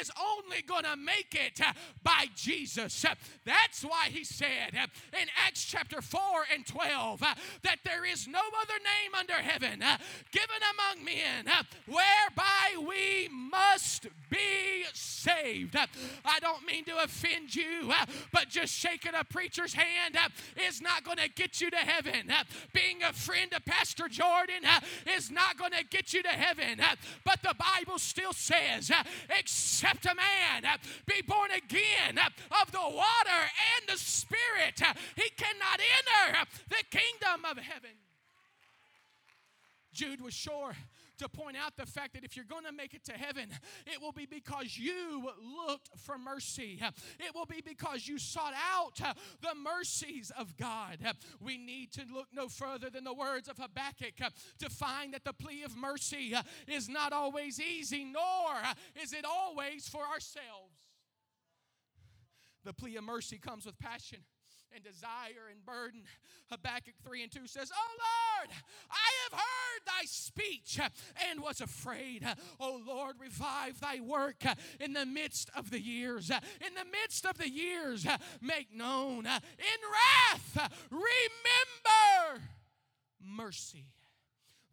is 0.00 0.10
only 0.20 0.62
going 0.62 0.84
to 0.84 0.96
make 0.96 1.34
it 1.34 1.60
by 2.02 2.26
Jesus. 2.34 3.04
That's 3.44 3.82
why 3.82 4.08
he 4.08 4.24
said 4.24 4.74
in 4.74 5.28
Acts 5.46 5.64
chapter 5.64 6.00
4 6.00 6.20
and 6.52 6.66
12 6.66 7.20
that 7.20 7.78
there 7.84 8.04
is 8.04 8.26
no 8.28 8.40
other 8.60 8.78
name 8.78 9.14
under 9.18 9.34
heaven 9.34 9.82
given 10.30 10.61
among 10.72 11.04
men 11.04 11.48
uh, 11.48 11.62
whereby 11.86 12.86
we 12.86 13.28
must 13.28 14.06
be 14.30 14.84
saved. 14.92 15.76
Uh, 15.76 15.86
I 16.24 16.38
don't 16.40 16.66
mean 16.66 16.84
to 16.84 17.02
offend 17.02 17.54
you, 17.54 17.90
uh, 17.90 18.06
but 18.32 18.48
just 18.48 18.72
shaking 18.72 19.12
a 19.18 19.24
preacher's 19.24 19.74
hand 19.74 20.16
is 20.68 20.80
not 20.80 21.04
going 21.04 21.18
to 21.18 21.28
get 21.28 21.60
you 21.60 21.70
to 21.70 21.76
heaven. 21.76 22.32
Being 22.72 23.02
a 23.02 23.12
friend 23.12 23.52
of 23.54 23.64
Pastor 23.64 24.08
Jordan 24.08 24.62
is 25.16 25.30
not 25.30 25.56
going 25.58 25.72
to 25.72 25.84
get 25.84 26.12
you 26.12 26.22
to 26.22 26.28
heaven. 26.28 26.80
But 27.24 27.42
the 27.42 27.54
Bible 27.54 27.98
still 27.98 28.32
says, 28.32 28.90
except 29.38 30.06
a 30.06 30.14
man 30.14 30.64
be 31.06 31.22
born 31.26 31.50
again 31.50 32.18
of 32.62 32.72
the 32.72 32.78
water 32.80 33.42
and 33.76 33.88
the 33.88 33.98
Spirit, 33.98 34.80
he 35.16 35.30
cannot 35.30 35.80
enter 35.80 36.46
the 36.68 36.84
kingdom 36.90 37.44
of 37.50 37.58
heaven. 37.58 37.90
Jude 39.92 40.20
was 40.20 40.34
sure 40.34 40.74
to 41.18 41.28
point 41.28 41.56
out 41.56 41.76
the 41.76 41.86
fact 41.86 42.14
that 42.14 42.24
if 42.24 42.36
you're 42.36 42.44
going 42.44 42.64
to 42.64 42.72
make 42.72 42.94
it 42.94 43.04
to 43.04 43.12
heaven, 43.12 43.48
it 43.86 44.00
will 44.00 44.12
be 44.12 44.26
because 44.26 44.76
you 44.78 45.30
looked 45.66 45.90
for 45.98 46.18
mercy. 46.18 46.80
It 47.20 47.34
will 47.34 47.46
be 47.46 47.62
because 47.64 48.08
you 48.08 48.18
sought 48.18 48.54
out 48.72 48.96
the 48.96 49.54
mercies 49.54 50.32
of 50.38 50.56
God. 50.56 50.98
We 51.40 51.58
need 51.58 51.92
to 51.92 52.02
look 52.12 52.28
no 52.32 52.48
further 52.48 52.90
than 52.90 53.04
the 53.04 53.14
words 53.14 53.48
of 53.48 53.58
Habakkuk 53.58 54.14
to 54.58 54.70
find 54.70 55.14
that 55.14 55.24
the 55.24 55.32
plea 55.32 55.62
of 55.62 55.76
mercy 55.76 56.34
is 56.66 56.88
not 56.88 57.12
always 57.12 57.60
easy, 57.60 58.04
nor 58.04 58.50
is 59.02 59.12
it 59.12 59.24
always 59.24 59.88
for 59.88 60.02
ourselves. 60.02 60.88
The 62.64 62.72
plea 62.72 62.96
of 62.96 63.04
mercy 63.04 63.38
comes 63.38 63.66
with 63.66 63.78
passion 63.78 64.20
and 64.74 64.84
desire 64.84 65.48
and 65.50 65.64
burden. 65.64 66.02
Habakkuk 66.50 66.94
3 67.04 67.24
and 67.24 67.32
2 67.32 67.46
says, 67.46 67.70
Oh 67.74 67.90
Lord, 67.98 68.50
I 68.90 69.10
have 69.24 69.32
heard 69.32 69.82
thy 69.86 70.04
speech 70.04 70.80
and 71.30 71.40
was 71.40 71.60
afraid. 71.60 72.26
Oh 72.60 72.80
Lord, 72.86 73.16
revive 73.20 73.80
thy 73.80 74.00
work 74.00 74.44
in 74.80 74.92
the 74.92 75.06
midst 75.06 75.50
of 75.56 75.70
the 75.70 75.80
years. 75.80 76.30
In 76.30 76.74
the 76.74 76.86
midst 76.90 77.26
of 77.26 77.38
the 77.38 77.48
years, 77.48 78.06
make 78.40 78.74
known. 78.74 79.26
In 79.26 79.80
wrath, 79.92 80.70
remember 80.90 82.42
mercy. 83.20 83.86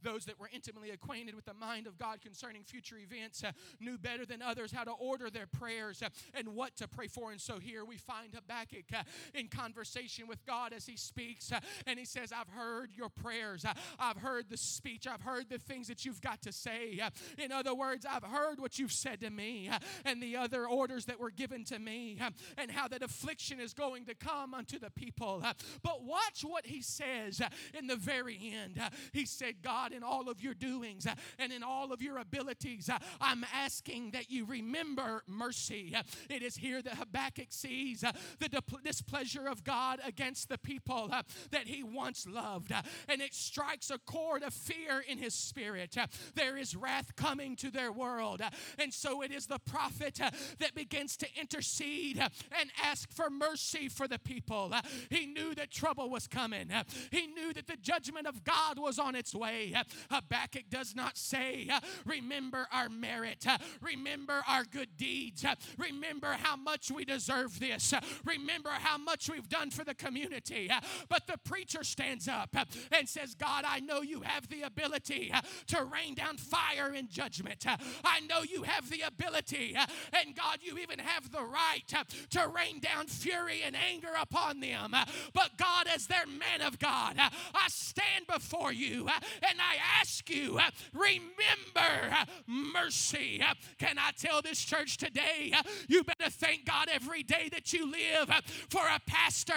Those 0.01 0.25
that 0.25 0.39
were 0.39 0.49
intimately 0.53 0.91
acquainted 0.91 1.35
with 1.35 1.45
the 1.45 1.53
mind 1.53 1.87
of 1.87 1.97
God 1.97 2.21
concerning 2.21 2.63
future 2.63 2.97
events 2.97 3.43
uh, 3.43 3.51
knew 3.79 3.97
better 3.97 4.25
than 4.25 4.41
others 4.41 4.71
how 4.71 4.83
to 4.83 4.91
order 4.91 5.29
their 5.29 5.47
prayers 5.47 6.01
uh, 6.01 6.09
and 6.33 6.49
what 6.49 6.75
to 6.77 6.87
pray 6.87 7.07
for. 7.07 7.31
And 7.31 7.41
so 7.41 7.59
here 7.59 7.85
we 7.85 7.97
find 7.97 8.33
Habakkuk 8.33 8.85
uh, 8.93 9.03
in 9.33 9.47
conversation 9.47 10.27
with 10.27 10.45
God 10.45 10.73
as 10.73 10.85
he 10.85 10.95
speaks, 10.95 11.51
uh, 11.51 11.59
and 11.85 11.99
he 11.99 12.05
says, 12.05 12.31
I've 12.31 12.49
heard 12.49 12.91
your 12.95 13.09
prayers, 13.09 13.65
uh, 13.65 13.73
I've 13.99 14.17
heard 14.17 14.49
the 14.49 14.57
speech, 14.57 15.07
I've 15.07 15.21
heard 15.21 15.49
the 15.49 15.57
things 15.57 15.87
that 15.87 16.05
you've 16.05 16.21
got 16.21 16.41
to 16.43 16.51
say. 16.51 16.99
Uh, 17.03 17.09
in 17.37 17.51
other 17.51 17.75
words, 17.75 18.05
I've 18.09 18.23
heard 18.23 18.59
what 18.59 18.79
you've 18.79 18.91
said 18.91 19.21
to 19.21 19.29
me 19.29 19.69
and 20.05 20.21
the 20.21 20.37
other 20.37 20.67
orders 20.67 21.05
that 21.05 21.19
were 21.19 21.31
given 21.31 21.63
to 21.65 21.79
me, 21.79 22.17
and 22.57 22.71
how 22.71 22.87
that 22.87 23.03
affliction 23.03 23.59
is 23.59 23.73
going 23.73 24.05
to 24.05 24.15
come 24.15 24.53
unto 24.53 24.79
the 24.79 24.89
people. 24.89 25.43
But 25.83 26.03
watch 26.03 26.43
what 26.43 26.65
he 26.65 26.81
says 26.81 27.41
in 27.77 27.87
the 27.87 27.95
very 27.95 28.53
end. 28.53 28.79
He 29.13 29.25
said, 29.25 29.55
God, 29.63 29.88
God, 29.89 29.95
in 29.95 30.03
all 30.03 30.29
of 30.29 30.41
your 30.41 30.53
doings 30.53 31.05
uh, 31.05 31.15
and 31.37 31.51
in 31.51 31.63
all 31.63 31.91
of 31.91 32.01
your 32.01 32.17
abilities, 32.17 32.89
uh, 32.89 32.97
I'm 33.21 33.45
asking 33.53 34.11
that 34.11 34.29
you 34.29 34.45
remember 34.45 35.23
mercy. 35.27 35.93
Uh, 35.95 36.03
it 36.29 36.41
is 36.41 36.55
here 36.55 36.81
that 36.81 36.95
Habakkuk 36.95 37.47
sees 37.49 38.03
the 38.39 38.63
displeasure 38.83 39.47
of 39.47 39.63
God 39.63 39.99
against 40.05 40.49
the 40.49 40.57
people 40.57 41.11
that 41.51 41.67
he 41.67 41.83
once 41.83 42.25
loved, 42.27 42.71
and 43.07 43.21
it 43.21 43.33
strikes 43.33 43.89
a 43.89 43.97
chord 43.99 44.43
of 44.43 44.53
fear 44.53 45.03
in 45.07 45.17
his 45.17 45.33
spirit. 45.33 45.95
There 46.35 46.57
is 46.57 46.75
wrath 46.75 47.15
coming 47.15 47.55
to 47.57 47.71
their 47.71 47.91
world, 47.91 48.41
and 48.77 48.93
so 48.93 49.21
it 49.21 49.31
is 49.31 49.47
the 49.47 49.59
prophet 49.59 50.19
that 50.59 50.75
begins 50.75 51.17
to 51.17 51.27
intercede 51.39 52.19
and 52.19 52.71
ask 52.83 53.11
for 53.11 53.29
mercy 53.29 53.89
for 53.89 54.07
the 54.07 54.19
people. 54.19 54.73
He 55.09 55.25
knew 55.25 55.55
that 55.55 55.71
trouble 55.71 56.09
was 56.09 56.27
coming, 56.27 56.69
he 57.11 57.27
knew 57.27 57.53
that 57.53 57.67
the 57.67 57.77
judgment 57.77 58.27
of 58.27 58.43
God 58.43 58.77
was 58.77 58.99
on 58.99 59.15
its 59.15 59.33
way. 59.33 59.73
Habakkuk 60.09 60.69
does 60.69 60.95
not 60.95 61.17
say, 61.17 61.69
Remember 62.05 62.67
our 62.71 62.89
merit, 62.89 63.45
remember 63.81 64.41
our 64.47 64.63
good 64.63 64.97
deeds, 64.97 65.45
remember 65.77 66.33
how 66.41 66.55
much 66.55 66.91
we 66.91 67.05
deserve 67.05 67.59
this, 67.59 67.93
remember 68.25 68.69
how 68.69 68.97
much 68.97 69.29
we've 69.29 69.49
done 69.49 69.69
for 69.69 69.83
the 69.83 69.95
community. 69.95 70.71
But 71.07 71.27
the 71.27 71.37
preacher 71.37 71.83
stands 71.83 72.27
up 72.27 72.55
and 72.91 73.07
says, 73.07 73.35
God, 73.35 73.65
I 73.67 73.79
know 73.79 74.01
you 74.01 74.21
have 74.21 74.47
the 74.49 74.63
ability 74.63 75.33
to 75.67 75.83
rain 75.83 76.15
down 76.15 76.37
fire 76.37 76.91
and 76.95 77.09
judgment. 77.09 77.65
I 78.03 78.19
know 78.21 78.41
you 78.41 78.63
have 78.63 78.89
the 78.89 79.01
ability, 79.01 79.75
and 80.13 80.35
God, 80.35 80.59
you 80.61 80.77
even 80.77 80.99
have 80.99 81.31
the 81.31 81.43
right 81.43 82.05
to 82.31 82.47
rain 82.47 82.79
down 82.79 83.07
fury 83.07 83.61
and 83.65 83.75
anger 83.75 84.11
upon 84.19 84.59
them. 84.59 84.93
But 85.33 85.57
God, 85.57 85.87
as 85.87 86.07
their 86.07 86.25
man 86.25 86.65
of 86.65 86.79
God, 86.79 87.15
I 87.17 87.67
stand 87.67 88.27
before 88.27 88.71
you 88.71 89.07
and 89.47 89.59
I 89.59 89.68
ask 89.99 90.29
you, 90.29 90.57
uh, 90.57 90.69
remember 90.93 92.15
uh, 92.15 92.25
mercy. 92.47 93.41
Uh, 93.45 93.53
can 93.77 93.97
I 93.97 94.11
tell 94.11 94.41
this 94.41 94.63
church 94.63 94.97
today, 94.97 95.53
you 95.87 96.03
better 96.03 96.29
thank 96.29 96.65
God 96.65 96.87
every 96.91 97.23
day 97.23 97.49
that 97.51 97.73
you 97.73 97.91
live 97.91 98.29
for 98.69 98.81
a 98.81 98.99
pastor 99.05 99.53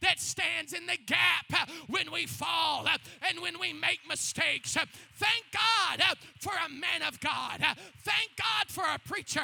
that 0.00 0.20
stands 0.20 0.72
in 0.72 0.86
the 0.86 0.98
gap 1.06 1.68
when 1.88 2.10
we 2.12 2.26
fall 2.26 2.86
and 3.28 3.40
when 3.40 3.58
we 3.58 3.72
make 3.72 4.00
mistakes. 4.08 4.76
Thank 5.16 5.44
God 5.52 6.02
for 6.40 6.52
a 6.52 6.68
man 6.68 7.02
of 7.06 7.20
God. 7.20 7.60
Thank 8.02 8.36
God 8.36 8.68
for 8.68 8.84
a 8.84 8.98
preacher 8.98 9.42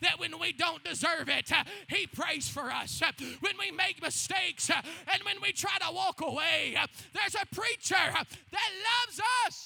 that 0.00 0.18
when 0.18 0.38
we 0.38 0.52
don't 0.52 0.82
deserve 0.84 1.28
it, 1.28 1.50
he 1.88 2.06
prays 2.06 2.48
for 2.48 2.70
us. 2.70 3.02
When 3.40 3.54
we 3.58 3.70
make 3.70 4.02
mistakes 4.02 4.70
and 4.70 5.22
when 5.24 5.36
we 5.42 5.52
try 5.52 5.76
to 5.86 5.92
walk 5.92 6.20
away, 6.20 6.76
there's 7.12 7.34
a 7.34 7.46
preacher 7.54 7.94
that 7.94 8.70
loves 9.06 9.20
us. 9.46 9.57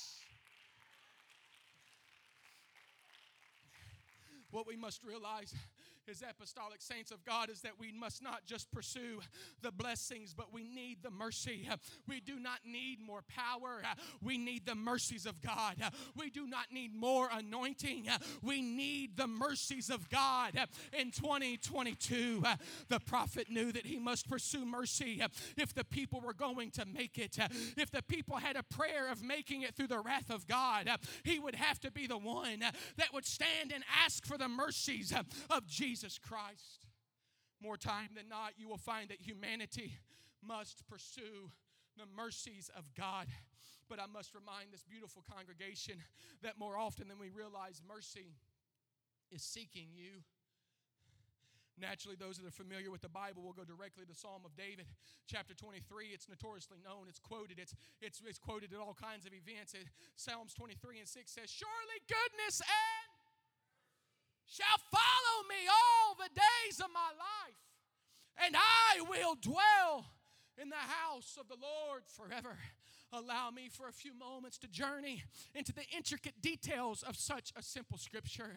What 4.52 4.66
we 4.66 4.76
must 4.76 5.02
realize 5.02 5.54
as 6.10 6.22
apostolic 6.28 6.82
saints 6.82 7.10
of 7.10 7.24
God 7.24 7.48
is 7.48 7.60
that 7.62 7.72
we 7.78 7.92
must 7.92 8.22
not 8.22 8.44
just 8.44 8.70
pursue 8.70 9.20
the 9.62 9.70
blessings, 9.70 10.34
but 10.34 10.52
we 10.52 10.64
need 10.64 10.98
the 11.02 11.10
mercy. 11.10 11.68
We 12.08 12.20
do 12.20 12.38
not 12.40 12.58
need 12.66 12.98
more 13.00 13.22
power. 13.28 13.82
We 14.20 14.36
need 14.36 14.66
the 14.66 14.74
mercies 14.74 15.26
of 15.26 15.40
God. 15.40 15.76
We 16.16 16.30
do 16.30 16.46
not 16.46 16.72
need 16.72 16.94
more 16.94 17.28
anointing. 17.32 18.08
We 18.42 18.62
need 18.62 19.16
the 19.16 19.26
mercies 19.28 19.90
of 19.90 20.08
God. 20.10 20.58
In 20.92 21.12
2022, 21.12 22.42
the 22.88 23.00
prophet 23.00 23.48
knew 23.48 23.70
that 23.72 23.86
he 23.86 23.98
must 23.98 24.28
pursue 24.28 24.66
mercy 24.66 25.22
if 25.56 25.74
the 25.74 25.84
people 25.84 26.20
were 26.20 26.34
going 26.34 26.70
to 26.72 26.84
make 26.84 27.18
it. 27.18 27.38
If 27.76 27.90
the 27.90 28.02
people 28.02 28.36
had 28.36 28.56
a 28.56 28.62
prayer 28.62 29.10
of 29.10 29.22
making 29.22 29.62
it 29.62 29.76
through 29.76 29.88
the 29.88 30.00
wrath 30.00 30.30
of 30.30 30.46
God, 30.48 30.88
he 31.22 31.38
would 31.38 31.54
have 31.54 31.78
to 31.80 31.90
be 31.90 32.06
the 32.06 32.18
one 32.18 32.60
that 32.60 33.14
would 33.14 33.24
stand 33.24 33.72
and 33.72 33.84
ask 34.04 34.26
for 34.26 34.36
the 34.36 34.48
mercies 34.48 35.12
of 35.48 35.66
Jesus. 35.66 35.91
Jesus 35.92 36.16
Christ. 36.16 36.88
More 37.60 37.76
time 37.76 38.16
than 38.16 38.24
not, 38.26 38.56
you 38.56 38.66
will 38.66 38.80
find 38.80 39.10
that 39.10 39.20
humanity 39.20 39.92
must 40.40 40.88
pursue 40.88 41.52
the 42.00 42.08
mercies 42.16 42.70
of 42.72 42.88
God. 42.96 43.28
But 43.90 44.00
I 44.00 44.08
must 44.08 44.32
remind 44.32 44.72
this 44.72 44.88
beautiful 44.88 45.22
congregation 45.28 46.00
that 46.40 46.56
more 46.56 46.78
often 46.80 47.08
than 47.08 47.20
we 47.20 47.28
realize, 47.28 47.82
mercy 47.84 48.32
is 49.30 49.42
seeking 49.42 49.92
you. 49.92 50.24
Naturally, 51.76 52.16
those 52.16 52.40
that 52.40 52.48
are 52.48 52.56
familiar 52.64 52.90
with 52.90 53.04
the 53.04 53.12
Bible 53.12 53.42
will 53.42 53.52
go 53.52 53.64
directly 53.64 54.08
to 54.08 54.14
Psalm 54.16 54.48
of 54.48 54.56
David, 54.56 54.88
chapter 55.28 55.52
23. 55.52 56.16
It's 56.16 56.24
notoriously 56.24 56.80
known, 56.80 57.04
it's 57.04 57.20
quoted, 57.20 57.60
it's, 57.60 57.76
it's, 58.00 58.22
it's 58.24 58.40
quoted 58.40 58.72
at 58.72 58.80
all 58.80 58.96
kinds 58.96 59.28
of 59.28 59.36
events. 59.36 59.76
It, 59.76 59.92
Psalms 60.16 60.54
23 60.56 61.04
and 61.04 61.08
6 61.08 61.30
says, 61.30 61.52
Surely 61.52 62.00
goodness 62.08 62.64
and 62.64 62.91
shall 64.52 64.78
follow 64.90 65.48
me 65.48 65.64
all 65.64 66.14
the 66.14 66.28
days 66.28 66.78
of 66.78 66.92
my 66.92 67.08
life, 67.16 67.56
and 68.44 68.54
I 68.54 69.00
will 69.08 69.34
dwell 69.34 70.04
in 70.60 70.68
the 70.68 70.76
house 70.76 71.38
of 71.40 71.48
the 71.48 71.56
Lord 71.56 72.02
forever 72.06 72.58
allow 73.12 73.50
me 73.50 73.68
for 73.70 73.88
a 73.88 73.92
few 73.92 74.12
moments 74.14 74.58
to 74.58 74.68
journey 74.68 75.22
into 75.54 75.72
the 75.72 75.82
intricate 75.96 76.40
details 76.40 77.02
of 77.02 77.16
such 77.16 77.52
a 77.56 77.62
simple 77.62 77.98
scripture. 77.98 78.50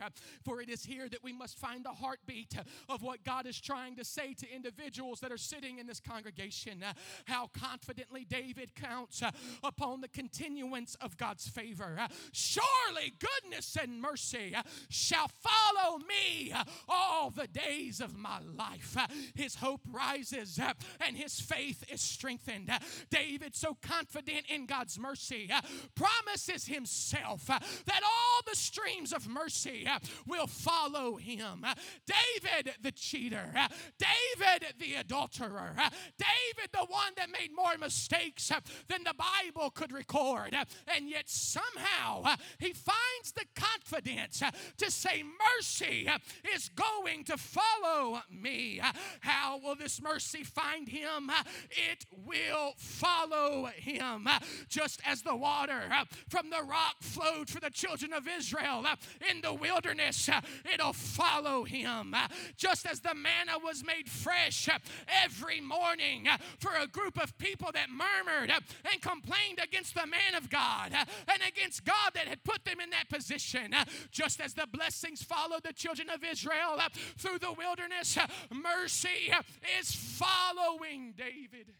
For 0.44 0.62
it 0.62 0.70
is 0.70 0.84
here 0.84 1.10
that 1.10 1.24
we 1.24 1.34
must 1.34 1.58
find 1.58 1.84
the 1.84 1.90
heartbeat 1.90 2.56
of 2.90 3.02
what 3.02 3.24
God 3.24 3.46
is 3.46 3.60
trying 3.60 3.96
to 3.98 4.06
say 4.06 4.34
to 4.34 4.54
individuals 4.54 5.20
that 5.20 5.32
are 5.32 5.38
sitting 5.38 5.80
in 5.80 5.88
this 5.88 6.00
congregation. 6.00 6.84
How 7.26 7.48
confidently 7.48 8.26
David 8.26 8.76
counts 8.76 9.22
upon 9.64 10.02
the 10.02 10.08
continuance 10.08 10.96
of 11.02 11.18
God's 11.18 11.48
favor. 11.48 11.98
Surely 12.32 13.14
goodness 13.20 13.78
and 13.82 14.02
mercy 14.02 14.56
shall 14.90 15.28
follow 15.28 15.98
me 16.00 16.54
all 16.88 17.30
the 17.30 17.48
days 17.48 18.00
of 18.00 18.16
my 18.18 18.40
life. 18.40 18.98
His 19.36 19.56
hope 19.56 19.82
rises 19.92 20.60
and 21.06 21.18
his 21.18 21.40
faith 21.40 21.84
is 21.92 22.02
strengthened. 22.02 22.72
David, 23.10 23.56
so 23.56 23.78
confident 23.82 24.45
in 24.50 24.66
God's 24.66 25.00
mercy, 25.00 25.50
uh, 25.54 25.62
promises 25.96 26.66
himself 26.66 27.50
uh, 27.50 27.60
that 27.86 28.02
all 28.04 28.42
the 28.48 28.56
streams 28.56 29.14
of 29.14 29.28
mercy 29.28 29.88
uh, 29.90 30.00
will 30.28 30.48
follow 30.48 31.16
him. 31.16 31.64
Uh, 31.64 31.74
David, 32.06 32.74
the 32.82 32.92
cheater, 32.92 33.52
uh, 33.58 33.68
David, 33.98 34.74
the 34.80 34.96
adulterer, 34.96 35.76
uh, 35.78 35.90
David, 36.18 36.72
the 36.72 36.86
one 36.88 37.14
that 37.18 37.30
made 37.30 37.52
more 37.56 37.78
mistakes 37.80 38.52
than 38.88 39.04
the 39.04 39.14
Bible 39.14 39.70
could 39.70 39.92
record, 39.92 40.56
and 40.88 41.10
yet 41.10 41.30
somehow 41.30 42.36
he 42.60 42.74
finds 42.74 43.32
the 43.36 43.46
confidence 43.56 44.42
to 44.78 44.92
say, 44.92 45.24
Mercy 45.56 46.08
is 46.56 46.70
going 46.70 47.24
to 47.26 47.38
follow 47.38 48.22
me. 48.30 48.82
How 49.22 49.60
will 49.64 49.76
this 49.76 50.02
mercy 50.02 50.44
find 50.44 50.88
him? 50.88 51.32
It 51.72 52.06
will 52.12 52.74
follow 52.78 53.70
him 53.76 54.28
just 54.68 55.02
as 55.06 55.22
the 55.22 55.36
water 55.36 55.84
uh, 55.92 56.06
from 56.30 56.50
the 56.50 56.62
rock 56.64 56.96
flowed 57.02 57.50
for 57.50 57.60
the 57.60 57.70
children 57.70 58.14
of 58.14 58.28
Israel 58.28 58.84
uh, 58.86 58.96
in 59.30 59.42
the 59.42 59.54
wilderness, 59.54 60.30
uh, 60.30 60.42
it'll 60.72 60.94
follow 60.94 61.64
him. 61.64 62.14
Uh, 62.14 62.28
just 62.58 62.86
as 62.86 63.00
the 63.00 63.14
manna 63.14 63.58
was 63.64 63.84
made 63.84 64.10
fresh 64.10 64.70
uh, 64.70 64.78
every 65.24 65.62
morning 65.62 66.28
uh, 66.28 66.38
for 66.60 66.72
a 66.82 66.88
group 66.88 67.22
of 67.22 67.38
people 67.38 67.72
that 67.74 67.88
murmured 67.90 68.52
and 68.92 69.02
complained 69.02 69.60
against 69.64 69.94
the 69.96 70.06
man 70.06 70.36
of 70.36 70.50
God 70.50 70.92
and 70.94 71.42
against 71.48 71.86
God 71.86 72.12
that 72.14 72.28
had 72.28 72.44
put 72.44 72.66
them 72.66 72.80
in 72.80 72.90
that 72.92 73.10
position, 73.10 73.74
just 74.12 74.42
as 74.42 74.54
the 74.54 74.68
blessings 74.72 75.22
followed 75.22 75.64
the 75.64 75.74
children 75.74 76.10
of 76.10 76.24
Israel 76.24 76.80
through 77.18 77.40
the 77.40 77.54
wilderness, 77.54 78.18
mercy 78.52 79.32
is 79.80 79.94
following 79.94 81.14
David. 81.18 81.74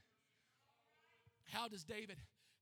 How 1.52 1.68
does 1.68 1.84
David? 1.84 2.18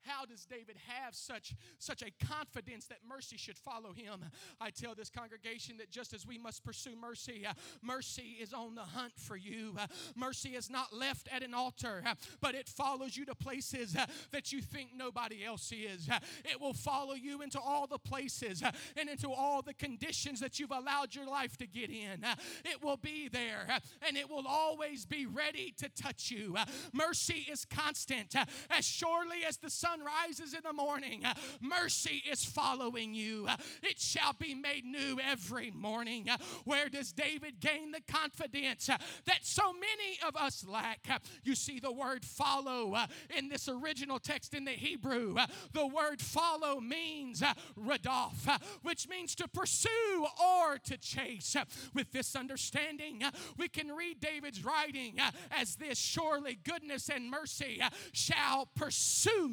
How 0.06 0.26
does 0.26 0.46
David 0.46 0.76
have 0.88 1.16
such, 1.16 1.54
such 1.80 2.02
a 2.02 2.12
confidence 2.26 2.86
that 2.88 3.00
mercy 3.08 3.38
should 3.38 3.58
follow 3.58 3.94
him? 3.94 4.26
I 4.60 4.70
tell 4.70 4.96
this 4.96 5.10
congregation 5.10 5.78
that 5.78 5.92
just 5.92 6.14
as 6.14 6.28
we 6.28 6.38
must 6.38 6.64
pursue 6.64 6.96
mercy, 7.00 7.46
uh, 7.48 7.54
mercy 7.82 8.38
is 8.42 8.54
on 8.54 8.76
the 8.76 8.82
hunt 8.82 9.14
for 9.18 9.38
you. 9.38 9.76
Uh, 9.78 9.88
mercy 10.16 10.56
is 10.56 10.70
not 10.70 10.94
left 10.94 11.30
at 11.32 11.44
an 11.44 11.54
altar, 11.54 12.04
uh, 12.06 12.16
but 12.42 12.56
it 12.56 12.68
follows 12.68 13.16
you 13.16 13.26
to 13.26 13.36
places 13.36 13.96
uh, 13.96 14.06
that 14.32 14.52
you 14.52 14.62
think 14.62 14.90
nobody 14.96 15.44
else 15.46 15.72
is. 15.72 16.10
Uh, 16.10 16.20
it 16.46 16.60
will 16.60 16.74
follow 16.74 17.14
you 17.14 17.42
into 17.42 17.60
all 17.60 17.88
the 17.88 17.98
places 17.98 18.62
uh, 18.62 18.72
and 18.98 19.10
into 19.10 19.32
all 19.32 19.62
the 19.62 19.74
conditions 19.74 20.40
that 20.40 20.60
you've 20.60 20.72
allowed 20.72 21.16
your 21.16 21.26
life 21.26 21.58
to 21.58 21.68
get 21.68 21.90
in. 21.90 22.26
it 22.66 22.84
will 22.84 22.98
be 22.98 23.30
there 23.30 23.68
and 24.08 24.18
it 24.18 24.30
will 24.30 24.48
always 24.48 25.06
be 25.06 25.26
ready 25.26 25.74
to 25.78 25.90
touch 25.90 26.32
you. 26.32 26.56
mercy 26.92 27.46
is 27.52 27.66
constant. 27.66 28.36
as 28.70 28.86
surely 28.86 29.44
as 29.48 29.58
the 29.58 29.70
sun 29.70 29.93
sun 29.94 30.06
rises 30.06 30.54
in 30.54 30.62
the 30.64 30.74
morning, 30.74 31.24
uh, 31.26 31.34
mercy 31.62 32.24
is 32.32 32.44
following 32.44 33.14
you. 33.14 33.46
Uh, 33.48 33.56
it 33.82 34.00
shall 34.00 34.34
be 34.34 34.54
made 34.54 34.86
new 34.86 35.20
every 35.20 35.72
morning. 35.72 36.30
Uh, 36.30 36.38
where 36.66 36.90
does 36.90 37.12
David 37.12 37.60
gain 37.60 37.92
the 37.92 38.02
confidence 38.02 38.88
that 38.88 39.40
so 39.42 39.74
many 39.74 40.20
of 40.28 40.36
us 40.36 40.66
lack? 40.68 41.08
You 41.44 41.56
see 41.56 41.80
the 41.80 41.92
word 41.92 42.26
follow 42.26 42.96
in 43.36 43.50
this 43.50 43.68
original 43.68 44.20
text 44.20 44.54
in 44.54 44.66
the 44.66 44.72
Hebrew. 44.72 45.36
The 45.74 45.88
word 45.88 46.22
follow 46.22 46.80
means 46.80 47.44
radaf, 47.78 48.62
which 48.82 49.08
means 49.08 49.36
to 49.36 49.48
pursue 49.48 50.28
or 50.44 50.78
to 50.86 50.98
chase. 50.98 51.56
With 51.94 52.12
this 52.12 52.36
understanding, 52.36 53.24
we 53.58 53.68
can 53.68 53.92
read 53.92 54.20
David's 54.20 54.64
writing 54.64 55.20
as 55.52 55.76
this 55.76 55.98
surely 55.98 56.58
goodness 56.64 57.10
and 57.10 57.30
mercy 57.30 57.82
shall 58.12 58.68
pursue 58.76 59.50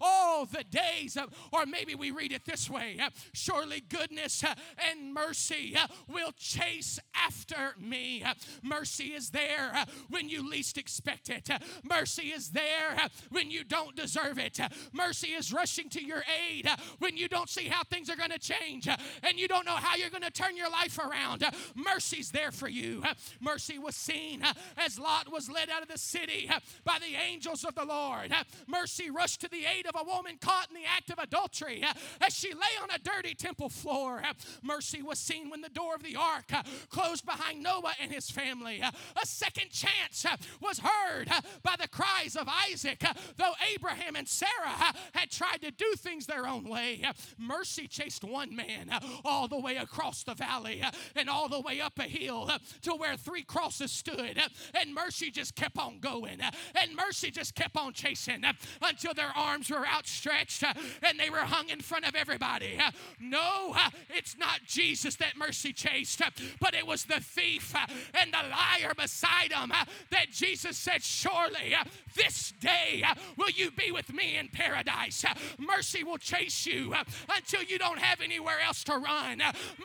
all 0.00 0.46
the 0.46 0.64
days 0.64 1.16
or 1.52 1.66
maybe 1.66 1.94
we 1.94 2.10
read 2.10 2.32
it 2.32 2.44
this 2.44 2.68
way 2.68 2.98
surely 3.32 3.80
goodness 3.80 4.44
and 4.90 5.12
mercy 5.12 5.76
will 6.08 6.32
chase 6.36 6.98
after 7.14 7.74
me. 7.78 8.24
Mercy 8.62 9.06
is 9.06 9.30
there 9.30 9.84
when 10.08 10.28
you 10.28 10.48
least 10.48 10.78
expect 10.78 11.28
it, 11.30 11.50
mercy 11.82 12.28
is 12.28 12.50
there 12.50 13.08
when 13.30 13.50
you 13.50 13.64
don't 13.64 13.96
deserve 13.96 14.38
it. 14.38 14.58
Mercy 14.92 15.28
is 15.28 15.52
rushing 15.52 15.88
to 15.90 16.02
your 16.02 16.22
aid 16.48 16.68
when 16.98 17.16
you 17.16 17.28
don't 17.28 17.48
see 17.48 17.66
how 17.68 17.82
things 17.84 18.08
are 18.10 18.16
going 18.16 18.30
to 18.30 18.38
change 18.38 18.88
and 18.88 19.38
you 19.38 19.48
don't 19.48 19.66
know 19.66 19.76
how 19.76 19.96
you're 19.96 20.10
going 20.10 20.22
to 20.22 20.30
turn 20.30 20.56
your 20.56 20.70
life 20.70 20.98
around. 20.98 21.44
Mercy's 21.74 22.30
there 22.30 22.50
for 22.50 22.68
you. 22.68 23.02
Mercy 23.40 23.78
was 23.78 23.96
seen 23.96 24.42
as 24.76 24.98
Lot 24.98 25.30
was 25.30 25.50
led 25.50 25.70
out 25.70 25.82
of 25.82 25.88
the 25.88 25.98
city 25.98 26.50
by 26.84 26.98
the 26.98 27.16
angels 27.16 27.64
of 27.64 27.74
the 27.74 27.84
Lord. 27.84 28.32
Mercy 28.66 29.10
rushed 29.10 29.40
to 29.42 29.49
the 29.50 29.64
aid 29.66 29.86
of 29.86 29.94
a 30.00 30.04
woman 30.04 30.38
caught 30.40 30.68
in 30.68 30.74
the 30.74 30.86
act 30.86 31.10
of 31.10 31.18
adultery 31.18 31.84
as 32.20 32.34
she 32.34 32.52
lay 32.52 32.76
on 32.82 32.90
a 32.90 32.98
dirty 32.98 33.34
temple 33.34 33.68
floor. 33.68 34.22
Mercy 34.62 35.02
was 35.02 35.18
seen 35.18 35.50
when 35.50 35.60
the 35.60 35.68
door 35.68 35.94
of 35.94 36.02
the 36.02 36.16
ark 36.16 36.50
closed 36.90 37.24
behind 37.26 37.62
Noah 37.62 37.94
and 38.00 38.12
his 38.12 38.30
family. 38.30 38.80
A 38.80 39.26
second 39.26 39.70
chance 39.70 40.26
was 40.60 40.78
heard 40.78 41.28
by 41.62 41.76
the 41.78 41.88
cries 41.88 42.36
of 42.36 42.48
Isaac, 42.70 43.02
though 43.36 43.52
Abraham 43.74 44.16
and 44.16 44.28
Sarah 44.28 44.94
had 45.12 45.30
tried 45.30 45.62
to 45.62 45.70
do 45.70 45.94
things 45.96 46.26
their 46.26 46.46
own 46.46 46.68
way. 46.68 47.04
Mercy 47.38 47.86
chased 47.86 48.24
one 48.24 48.54
man 48.54 48.90
all 49.24 49.48
the 49.48 49.58
way 49.58 49.76
across 49.76 50.22
the 50.22 50.34
valley 50.34 50.82
and 51.16 51.28
all 51.28 51.48
the 51.48 51.60
way 51.60 51.80
up 51.80 51.98
a 51.98 52.04
hill 52.04 52.50
to 52.82 52.92
where 52.92 53.16
three 53.16 53.42
crosses 53.42 53.90
stood. 53.90 54.40
And 54.74 54.94
mercy 54.94 55.30
just 55.30 55.54
kept 55.54 55.78
on 55.78 56.00
going. 56.00 56.40
And 56.74 56.96
mercy 56.96 57.30
just 57.30 57.54
kept 57.54 57.76
on 57.76 57.92
chasing 57.92 58.44
until 58.82 59.14
their 59.14 59.32
arms 59.40 59.70
were 59.70 59.86
outstretched 59.86 60.62
uh, 60.62 60.74
and 61.02 61.18
they 61.18 61.30
were 61.30 61.38
hung 61.38 61.68
in 61.70 61.80
front 61.80 62.06
of 62.06 62.14
everybody. 62.14 62.78
Uh, 62.78 62.90
no, 63.18 63.72
uh, 63.74 63.90
it's 64.10 64.36
not 64.38 64.60
Jesus 64.66 65.16
that 65.16 65.36
mercy 65.36 65.72
chased, 65.72 66.20
but 66.60 66.74
it 66.74 66.86
was 66.86 67.04
the 67.04 67.20
thief 67.20 67.74
and 68.14 68.32
the 68.32 68.48
liar 68.48 68.92
beside 68.96 69.52
him 69.52 69.72
that 70.10 70.30
Jesus 70.30 70.76
said, 70.76 71.02
Surely 71.02 71.74
this 72.14 72.52
day 72.60 73.02
will 73.36 73.50
you 73.50 73.70
be 73.70 73.90
with 73.90 74.12
me 74.12 74.36
in 74.36 74.48
paradise. 74.48 75.24
Mercy 75.58 76.04
will 76.04 76.18
chase 76.18 76.66
you 76.66 76.94
until 77.34 77.62
you 77.62 77.78
don't 77.78 77.98
have 77.98 78.20
anywhere 78.20 78.58
else 78.64 78.84
to 78.84 78.96
run. 78.96 79.42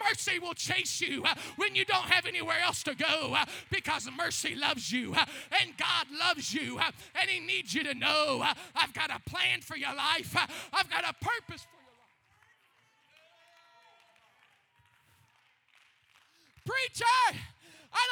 Mercy 0.10 0.40
will 0.40 0.54
chase 0.54 1.02
you 1.02 1.24
when 1.56 1.76
you 1.76 1.86
don't 1.86 2.06
have 2.06 2.26
anywhere 2.26 2.60
else 2.64 2.84
to 2.84 2.96
go 2.96 3.38
because 3.72 4.10
mercy 4.18 4.56
loves 4.56 4.92
you 4.92 5.16
and 5.62 5.78
God 5.78 6.08
loves 6.20 6.54
you 6.54 6.80
and 6.80 7.30
He 7.30 7.40
needs 7.40 7.74
you 7.74 7.84
to 7.84 7.94
know 7.94 8.46
I've 8.76 8.94
got 8.94 9.10
a 9.12 9.20
plan 9.30 9.45
for 9.64 9.78
your 9.78 9.96
life, 9.96 10.36
uh, 10.36 10.46
I've 10.74 10.90
got 10.90 11.04
a 11.04 11.14
purpose 11.14 11.64
for 11.64 11.78
your 11.78 11.94
life. 16.66 16.86
Preacher! 16.92 17.55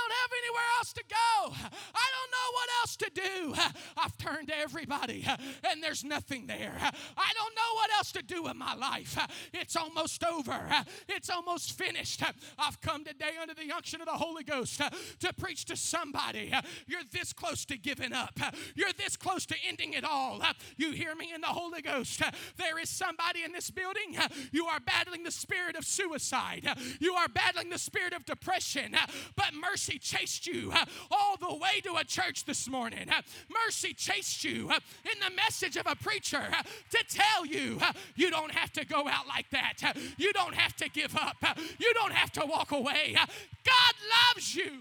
Don't 0.03 0.11
have 0.11 0.31
anywhere 0.43 0.69
else 0.79 0.93
to 0.93 1.03
go. 1.09 1.69
I 1.95 2.07
don't 2.15 2.31
know 2.31 2.49
what 2.53 2.69
else 2.81 2.95
to 2.97 3.11
do. 3.13 3.71
I've 3.95 4.17
turned 4.17 4.49
to 4.49 4.57
everybody 4.57 5.25
and 5.69 5.81
there's 5.81 6.03
nothing 6.03 6.45
there. 6.45 6.73
I 6.77 7.31
don't 7.35 7.55
know 7.55 7.75
what 7.75 7.89
else 7.95 8.11
to 8.13 8.21
do 8.21 8.47
in 8.47 8.57
my 8.57 8.73
life. 8.73 9.17
It's 9.53 9.77
almost 9.77 10.25
over. 10.25 10.59
It's 11.07 11.29
almost 11.29 11.77
finished. 11.77 12.21
I've 12.59 12.81
come 12.81 13.05
today 13.05 13.31
under 13.41 13.53
the 13.53 13.71
unction 13.71 14.01
of 14.01 14.07
the 14.07 14.13
Holy 14.13 14.43
Ghost 14.43 14.81
to 15.19 15.33
preach 15.33 15.63
to 15.65 15.77
somebody. 15.77 16.53
You're 16.85 17.03
this 17.11 17.31
close 17.31 17.63
to 17.65 17.77
giving 17.77 18.11
up. 18.11 18.37
You're 18.75 18.93
this 18.97 19.15
close 19.15 19.45
to 19.45 19.55
ending 19.65 19.93
it 19.93 20.03
all. 20.03 20.41
You 20.75 20.91
hear 20.91 21.15
me 21.15 21.31
in 21.33 21.39
the 21.39 21.47
Holy 21.47 21.81
Ghost. 21.81 22.21
There 22.57 22.77
is 22.77 22.89
somebody 22.89 23.43
in 23.43 23.53
this 23.53 23.71
building. 23.71 24.17
You 24.51 24.65
are 24.65 24.81
battling 24.81 25.23
the 25.23 25.31
spirit 25.31 25.77
of 25.77 25.85
suicide. 25.85 26.67
You 26.99 27.13
are 27.13 27.29
battling 27.29 27.69
the 27.69 27.79
spirit 27.79 28.13
of 28.13 28.25
depression. 28.25 28.95
But 29.37 29.53
mercy 29.53 29.92
Mercy 29.93 29.99
chased 29.99 30.47
you 30.47 30.71
uh, 30.73 30.85
all 31.11 31.37
the 31.37 31.55
way 31.55 31.79
to 31.83 31.95
a 31.95 32.03
church 32.03 32.45
this 32.45 32.67
morning. 32.67 33.09
Uh, 33.09 33.21
mercy 33.65 33.93
chased 33.93 34.43
you 34.43 34.69
uh, 34.71 34.79
in 35.05 35.19
the 35.19 35.35
message 35.35 35.77
of 35.77 35.85
a 35.85 35.95
preacher 35.95 36.43
to 36.89 37.03
tell 37.09 37.45
you 37.45 37.79
you 38.15 38.31
don't 38.31 38.51
have 38.51 38.71
to 38.73 38.85
go 38.85 39.07
out 39.07 39.27
like 39.27 39.49
that. 39.51 39.95
You 40.17 40.33
don't 40.33 40.55
have 40.55 40.75
to 40.77 40.89
give 40.89 41.15
up. 41.15 41.35
You 41.77 41.93
don't 41.93 42.13
have 42.13 42.31
to 42.33 42.45
walk 42.45 42.71
away. 42.71 43.15
God 43.15 43.93
loves 44.35 44.55
you. 44.55 44.71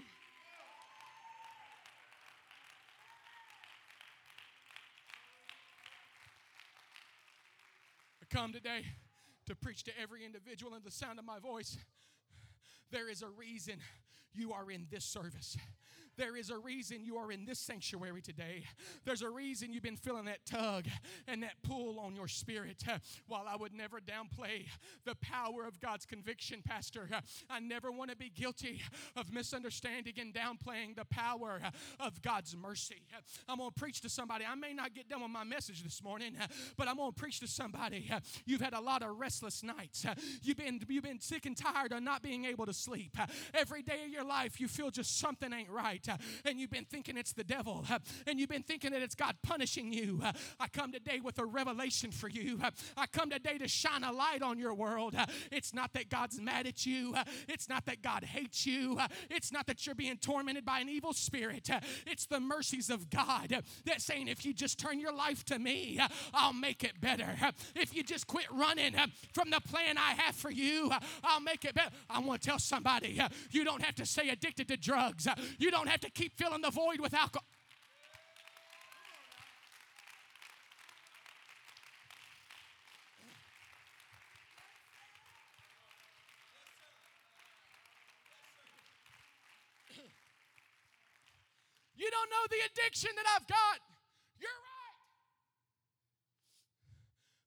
I 8.21 8.35
come 8.35 8.51
today 8.51 8.85
to 9.45 9.55
preach 9.55 9.83
to 9.83 9.91
every 10.01 10.25
individual 10.25 10.73
in 10.73 10.81
the 10.83 10.91
sound 10.91 11.19
of 11.19 11.25
my 11.25 11.37
voice. 11.39 11.77
There 12.91 13.09
is 13.09 13.21
a 13.21 13.29
reason 13.29 13.75
you 14.35 14.53
are 14.53 14.69
in 14.71 14.87
this 14.91 15.05
service. 15.05 15.57
There 16.17 16.35
is 16.35 16.49
a 16.49 16.57
reason 16.57 17.03
you 17.03 17.17
are 17.17 17.31
in 17.31 17.45
this 17.45 17.59
sanctuary 17.59 18.21
today. 18.21 18.63
There's 19.05 19.21
a 19.21 19.29
reason 19.29 19.73
you've 19.73 19.83
been 19.83 19.97
feeling 19.97 20.25
that 20.25 20.45
tug 20.45 20.85
and 21.27 21.41
that 21.43 21.53
pull 21.63 21.99
on 21.99 22.15
your 22.15 22.27
spirit. 22.27 22.83
While 23.27 23.45
I 23.47 23.55
would 23.55 23.73
never 23.73 23.99
downplay 23.99 24.65
the 25.05 25.15
power 25.15 25.65
of 25.65 25.79
God's 25.79 26.05
conviction, 26.05 26.61
Pastor, 26.63 27.09
I 27.49 27.59
never 27.59 27.91
want 27.91 28.11
to 28.11 28.15
be 28.15 28.29
guilty 28.29 28.81
of 29.15 29.33
misunderstanding 29.33 30.13
and 30.19 30.33
downplaying 30.33 30.95
the 30.95 31.05
power 31.05 31.59
of 31.99 32.21
God's 32.21 32.55
mercy. 32.55 33.01
I'm 33.49 33.57
going 33.57 33.71
to 33.71 33.79
preach 33.79 34.01
to 34.01 34.09
somebody. 34.09 34.45
I 34.45 34.55
may 34.55 34.73
not 34.73 34.93
get 34.93 35.09
done 35.09 35.21
with 35.21 35.31
my 35.31 35.43
message 35.43 35.83
this 35.83 36.03
morning, 36.03 36.35
but 36.77 36.87
I'm 36.87 36.97
going 36.97 37.11
to 37.11 37.19
preach 37.19 37.39
to 37.39 37.47
somebody. 37.47 38.09
You've 38.45 38.61
had 38.61 38.73
a 38.73 38.81
lot 38.81 39.01
of 39.01 39.19
restless 39.19 39.63
nights. 39.63 40.05
You've 40.43 40.57
been, 40.57 40.79
you've 40.87 41.03
been 41.03 41.19
sick 41.19 41.45
and 41.45 41.57
tired 41.57 41.91
of 41.91 42.03
not 42.03 42.21
being 42.21 42.45
able 42.45 42.65
to 42.65 42.73
sleep. 42.73 43.17
Every 43.53 43.81
day 43.81 44.03
of 44.05 44.11
your 44.11 44.25
life, 44.25 44.61
you 44.61 44.67
feel 44.67 44.91
just 44.91 45.19
something 45.19 45.51
ain't 45.51 45.69
right 45.69 46.02
right 46.07 46.13
uh, 46.13 46.49
and 46.49 46.59
you've 46.59 46.71
been 46.71 46.85
thinking 46.85 47.17
it's 47.17 47.33
the 47.33 47.43
devil 47.43 47.85
uh, 47.89 47.99
and 48.27 48.39
you've 48.39 48.49
been 48.49 48.63
thinking 48.63 48.91
that 48.91 49.01
it's 49.01 49.15
God 49.15 49.35
punishing 49.43 49.91
you, 49.93 50.21
uh, 50.23 50.31
I 50.59 50.67
come 50.67 50.91
today 50.91 51.19
with 51.23 51.39
a 51.39 51.45
revelation 51.45 52.11
for 52.11 52.29
you. 52.29 52.59
I 52.97 53.05
come 53.07 53.29
today 53.29 53.57
to 53.57 53.67
shine 53.67 54.03
a 54.03 54.11
light 54.11 54.41
on 54.41 54.59
your 54.59 54.73
world. 54.73 55.15
It's 55.51 55.73
not 55.73 55.93
that 55.93 56.09
God's 56.09 56.39
mad 56.39 56.67
at 56.67 56.85
you, 56.85 57.15
it's 57.47 57.69
not 57.69 57.85
that 57.85 58.01
God 58.01 58.23
hates 58.23 58.65
you, 58.65 58.99
it's 59.29 59.51
not 59.51 59.67
that 59.67 59.85
you're 59.85 59.95
being 59.95 60.17
tormented 60.17 60.65
by 60.65 60.79
an 60.79 60.89
evil 60.89 61.13
spirit. 61.13 61.69
It's 62.05 62.25
the 62.25 62.39
mercies 62.39 62.89
of 62.89 63.09
God 63.09 63.63
that 63.85 64.01
saying, 64.01 64.27
if 64.27 64.45
you 64.45 64.53
just 64.53 64.79
turn 64.79 64.99
your 64.99 65.13
life 65.13 65.43
to 65.45 65.59
me, 65.59 65.99
I'll 66.33 66.53
make 66.53 66.83
it 66.83 66.99
better. 66.99 67.35
If 67.75 67.95
you 67.95 68.03
just 68.03 68.27
quit 68.27 68.45
running 68.51 68.95
from 69.33 69.49
the 69.49 69.61
plan 69.61 69.97
I 69.97 70.13
have 70.13 70.35
for 70.35 70.51
you, 70.51 70.91
I'll 71.23 71.41
make 71.41 71.65
it 71.65 71.75
better. 71.75 71.91
I 72.09 72.19
want 72.19 72.41
to 72.41 72.49
tell 72.49 72.59
somebody 72.59 73.21
you 73.51 73.63
don't 73.63 73.81
have 73.81 73.95
to 73.95 74.05
stay 74.05 74.29
addicted 74.29 74.67
to 74.69 74.77
drugs. 74.77 75.27
You 75.57 75.71
don't 75.71 75.87
have 75.93 76.01
to 76.01 76.09
keep 76.09 76.35
filling 76.35 76.61
the 76.61 76.71
void 76.71 76.99
with 76.99 77.13
alcohol. 77.13 77.45
You 91.95 92.09
don't 92.09 92.29
know 92.29 92.45
the 92.49 92.57
addiction 92.65 93.11
that 93.15 93.25
I've 93.35 93.47
got. 93.47 93.79
You're 94.39 94.49
right. 94.49 94.97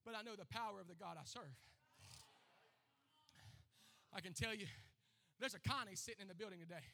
But 0.06 0.14
I 0.14 0.22
know 0.22 0.36
the 0.36 0.46
power 0.46 0.80
of 0.80 0.86
the 0.86 0.94
God 0.94 1.16
I 1.20 1.24
serve. 1.24 1.42
I 4.14 4.20
can 4.20 4.32
tell 4.32 4.54
you, 4.54 4.66
there's 5.40 5.54
a 5.54 5.60
Connie 5.60 5.96
sitting 5.96 6.22
in 6.22 6.28
the 6.28 6.34
building 6.34 6.60
today. 6.60 6.86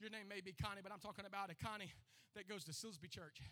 Your 0.00 0.08
name 0.08 0.28
may 0.28 0.40
be 0.40 0.56
Connie, 0.56 0.80
but 0.82 0.92
I'm 0.92 0.98
talking 0.98 1.26
about 1.26 1.50
a 1.50 1.54
Connie 1.54 1.92
that 2.34 2.48
goes 2.48 2.64
to 2.64 2.72
Silsbee 2.72 3.10
Church. 3.10 3.42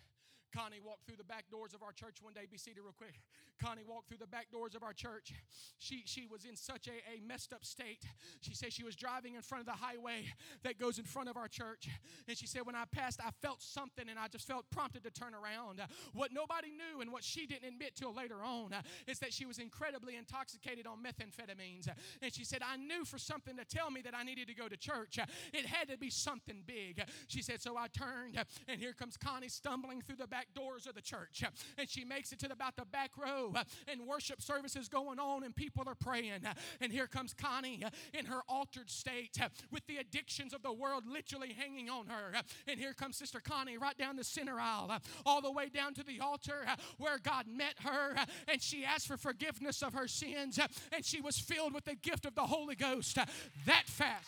Connie 0.54 0.80
walked 0.84 1.06
through 1.06 1.16
the 1.16 1.24
back 1.24 1.44
doors 1.50 1.74
of 1.74 1.82
our 1.82 1.92
church 1.92 2.16
one 2.22 2.32
day. 2.32 2.46
Be 2.50 2.58
seated 2.58 2.80
real 2.82 2.94
quick. 2.96 3.20
Connie 3.62 3.82
walked 3.86 4.08
through 4.08 4.18
the 4.18 4.26
back 4.26 4.50
doors 4.50 4.74
of 4.74 4.82
our 4.82 4.92
church. 4.92 5.32
She, 5.78 6.02
she 6.06 6.26
was 6.26 6.44
in 6.44 6.56
such 6.56 6.86
a, 6.86 6.92
a 7.10 7.20
messed 7.26 7.52
up 7.52 7.64
state. 7.64 8.04
She 8.40 8.54
said 8.54 8.72
she 8.72 8.84
was 8.84 8.94
driving 8.94 9.34
in 9.34 9.42
front 9.42 9.60
of 9.60 9.66
the 9.66 9.72
highway 9.72 10.24
that 10.62 10.78
goes 10.78 10.98
in 10.98 11.04
front 11.04 11.28
of 11.28 11.36
our 11.36 11.48
church. 11.48 11.88
And 12.28 12.36
she 12.36 12.46
said, 12.46 12.62
When 12.64 12.74
I 12.74 12.84
passed, 12.90 13.20
I 13.20 13.30
felt 13.42 13.62
something 13.62 14.08
and 14.08 14.18
I 14.18 14.28
just 14.28 14.46
felt 14.46 14.70
prompted 14.70 15.02
to 15.04 15.10
turn 15.10 15.34
around. 15.34 15.80
What 16.14 16.32
nobody 16.32 16.68
knew 16.68 17.00
and 17.00 17.12
what 17.12 17.24
she 17.24 17.46
didn't 17.46 17.68
admit 17.68 17.96
till 17.96 18.14
later 18.14 18.42
on 18.44 18.70
is 19.06 19.18
that 19.18 19.32
she 19.32 19.46
was 19.46 19.58
incredibly 19.58 20.16
intoxicated 20.16 20.86
on 20.86 20.98
methamphetamines. 21.02 21.88
And 22.22 22.32
she 22.32 22.44
said, 22.44 22.62
I 22.62 22.76
knew 22.76 23.04
for 23.04 23.18
something 23.18 23.56
to 23.56 23.64
tell 23.64 23.90
me 23.90 24.02
that 24.02 24.14
I 24.14 24.22
needed 24.22 24.48
to 24.48 24.54
go 24.54 24.68
to 24.68 24.76
church. 24.76 25.18
It 25.52 25.66
had 25.66 25.88
to 25.88 25.98
be 25.98 26.10
something 26.10 26.62
big. 26.66 27.02
She 27.26 27.42
said, 27.42 27.60
So 27.60 27.76
I 27.76 27.88
turned, 27.88 28.38
and 28.68 28.80
here 28.80 28.92
comes 28.92 29.16
Connie 29.16 29.48
stumbling 29.48 30.00
through 30.00 30.16
the 30.16 30.26
back 30.26 30.37
doors 30.54 30.86
of 30.86 30.94
the 30.94 31.00
church. 31.00 31.42
And 31.76 31.88
she 31.88 32.04
makes 32.04 32.32
it 32.32 32.38
to 32.40 32.48
the, 32.48 32.54
about 32.54 32.76
the 32.76 32.84
back 32.84 33.12
row, 33.16 33.52
and 33.86 34.06
worship 34.06 34.42
service 34.42 34.74
is 34.74 34.88
going 34.88 35.18
on, 35.18 35.44
and 35.44 35.54
people 35.54 35.84
are 35.86 35.94
praying. 35.94 36.40
And 36.80 36.92
here 36.92 37.06
comes 37.06 37.32
Connie 37.32 37.84
in 38.12 38.26
her 38.26 38.40
altered 38.48 38.90
state 38.90 39.38
with 39.70 39.86
the 39.86 39.98
addictions 39.98 40.52
of 40.52 40.62
the 40.62 40.72
world 40.72 41.04
literally 41.06 41.54
hanging 41.56 41.88
on 41.88 42.06
her. 42.06 42.32
And 42.66 42.80
here 42.80 42.94
comes 42.94 43.16
Sister 43.16 43.40
Connie 43.40 43.78
right 43.78 43.96
down 43.96 44.16
the 44.16 44.24
center 44.24 44.58
aisle, 44.58 44.90
all 45.24 45.40
the 45.40 45.52
way 45.52 45.68
down 45.68 45.94
to 45.94 46.02
the 46.02 46.20
altar 46.20 46.66
where 46.98 47.18
God 47.18 47.46
met 47.46 47.74
her, 47.84 48.14
and 48.48 48.60
she 48.60 48.84
asked 48.84 49.06
for 49.06 49.16
forgiveness 49.16 49.82
of 49.82 49.94
her 49.94 50.08
sins, 50.08 50.58
and 50.92 51.04
she 51.04 51.20
was 51.20 51.38
filled 51.38 51.74
with 51.74 51.84
the 51.84 51.94
gift 51.94 52.26
of 52.26 52.34
the 52.34 52.42
Holy 52.42 52.74
Ghost 52.74 53.16
that 53.16 53.84
fast. 53.86 54.26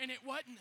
And 0.00 0.10
it 0.10 0.18
wasn't 0.26 0.58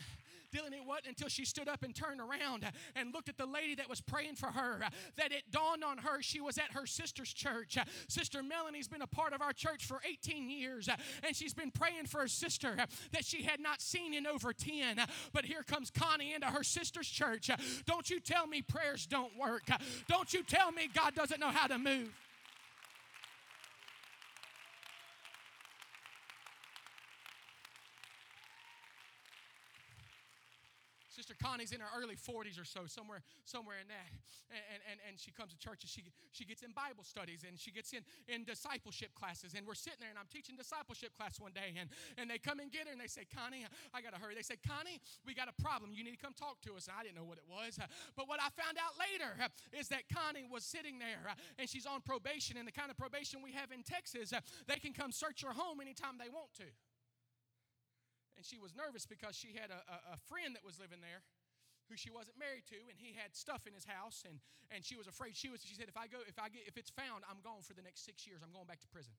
Dylan, 0.51 0.73
it 0.73 0.85
wasn't 0.85 1.07
until 1.07 1.29
she 1.29 1.45
stood 1.45 1.67
up 1.67 1.83
and 1.83 1.95
turned 1.95 2.19
around 2.19 2.69
and 2.95 3.13
looked 3.13 3.29
at 3.29 3.37
the 3.37 3.45
lady 3.45 3.75
that 3.75 3.89
was 3.89 4.01
praying 4.01 4.35
for 4.35 4.47
her 4.47 4.79
that 5.17 5.31
it 5.31 5.43
dawned 5.51 5.83
on 5.83 5.97
her 5.99 6.21
she 6.21 6.41
was 6.41 6.57
at 6.57 6.71
her 6.73 6.85
sister's 6.85 7.33
church. 7.33 7.77
Sister 8.07 8.43
Melanie's 8.43 8.87
been 8.87 9.01
a 9.01 9.07
part 9.07 9.33
of 9.33 9.41
our 9.41 9.53
church 9.53 9.85
for 9.85 10.01
18 10.07 10.49
years, 10.49 10.89
and 11.23 11.35
she's 11.35 11.53
been 11.53 11.71
praying 11.71 12.05
for 12.05 12.21
her 12.21 12.27
sister 12.27 12.75
that 13.11 13.25
she 13.25 13.43
had 13.43 13.59
not 13.59 13.81
seen 13.81 14.13
in 14.13 14.27
over 14.27 14.53
10. 14.53 15.01
But 15.33 15.45
here 15.45 15.63
comes 15.63 15.89
Connie 15.89 16.33
into 16.33 16.47
her 16.47 16.63
sister's 16.63 17.07
church. 17.07 17.49
Don't 17.85 18.09
you 18.09 18.19
tell 18.19 18.47
me 18.47 18.61
prayers 18.61 19.05
don't 19.05 19.37
work. 19.37 19.69
Don't 20.07 20.33
you 20.33 20.43
tell 20.43 20.71
me 20.71 20.89
God 20.93 21.15
doesn't 21.15 21.39
know 21.39 21.49
how 21.49 21.67
to 21.67 21.77
move. 21.77 22.09
Sister 31.13 31.30
Connie's 31.41 31.73
in 31.73 31.81
her 31.81 31.89
early 31.97 32.13
40s 32.15 32.61
or 32.61 32.65
so, 32.65 32.85
somewhere, 32.85 33.25
somewhere 33.43 33.81
in 33.81 33.89
that. 33.89 34.13
And, 34.53 34.81
and, 34.85 34.97
and 35.09 35.13
she 35.17 35.33
comes 35.33 35.51
to 35.51 35.57
church 35.57 35.81
and 35.81 35.89
she, 35.89 36.05
she 36.29 36.45
gets 36.45 36.61
in 36.61 36.71
Bible 36.71 37.01
studies 37.01 37.41
and 37.47 37.57
she 37.57 37.73
gets 37.73 37.91
in, 37.93 38.05
in 38.29 38.45
discipleship 38.45 39.15
classes. 39.17 39.57
And 39.57 39.65
we're 39.65 39.79
sitting 39.79 39.99
there 39.99 40.13
and 40.13 40.19
I'm 40.21 40.29
teaching 40.29 40.53
discipleship 40.53 41.17
class 41.17 41.39
one 41.41 41.51
day. 41.51 41.73
And, 41.73 41.89
and 42.21 42.29
they 42.29 42.37
come 42.37 42.61
and 42.61 42.69
get 42.69 42.85
her 42.85 42.93
and 42.93 43.01
they 43.01 43.09
say, 43.09 43.25
Connie, 43.25 43.65
I 43.93 43.99
got 44.05 44.13
to 44.13 44.21
hurry. 44.21 44.37
They 44.37 44.45
say, 44.45 44.61
Connie, 44.61 45.01
we 45.25 45.33
got 45.33 45.49
a 45.49 45.57
problem. 45.57 45.91
You 45.95 46.05
need 46.05 46.13
to 46.13 46.21
come 46.21 46.37
talk 46.37 46.61
to 46.69 46.77
us. 46.77 46.85
And 46.85 46.93
I 46.93 47.01
didn't 47.01 47.17
know 47.17 47.25
what 47.25 47.41
it 47.41 47.47
was. 47.49 47.81
But 48.13 48.29
what 48.29 48.37
I 48.37 48.53
found 48.53 48.77
out 48.77 48.93
later 49.01 49.33
is 49.73 49.89
that 49.89 50.05
Connie 50.11 50.45
was 50.45 50.63
sitting 50.63 50.99
there 50.99 51.33
and 51.57 51.65
she's 51.65 51.89
on 51.89 52.05
probation. 52.05 52.59
And 52.59 52.67
the 52.67 52.75
kind 52.75 52.91
of 52.91 52.97
probation 52.99 53.41
we 53.41 53.55
have 53.57 53.71
in 53.71 53.81
Texas, 53.81 54.35
they 54.67 54.77
can 54.77 54.93
come 54.93 55.11
search 55.11 55.41
your 55.41 55.53
home 55.53 55.81
anytime 55.81 56.19
they 56.19 56.29
want 56.29 56.53
to 56.59 56.69
and 58.41 58.45
she 58.49 58.57
was 58.57 58.73
nervous 58.73 59.05
because 59.05 59.37
she 59.37 59.53
had 59.53 59.69
a, 59.69 59.85
a, 59.85 60.17
a 60.17 60.19
friend 60.25 60.57
that 60.57 60.65
was 60.65 60.81
living 60.81 60.97
there 60.97 61.21
who 61.85 61.93
she 61.93 62.09
wasn't 62.09 62.33
married 62.41 62.65
to 62.65 62.81
and 62.89 62.97
he 62.97 63.13
had 63.13 63.37
stuff 63.37 63.69
in 63.69 63.73
his 63.77 63.85
house 63.85 64.25
and, 64.25 64.41
and 64.73 64.81
she 64.81 64.97
was 64.97 65.05
afraid. 65.05 65.37
She 65.37 65.53
was 65.53 65.61
she 65.61 65.77
said 65.77 65.85
if 65.85 65.93
i 65.93 66.09
go 66.09 66.17
if 66.25 66.41
i 66.41 66.49
get 66.49 66.65
if 66.65 66.73
it's 66.73 66.89
found 66.89 67.21
i'm 67.29 67.37
gone 67.45 67.61
for 67.61 67.77
the 67.77 67.85
next 67.85 68.01
six 68.01 68.25
years. 68.25 68.41
I'm 68.41 68.49
going 68.49 68.65
back 68.65 68.81
to 68.81 68.89
prison 68.89 69.13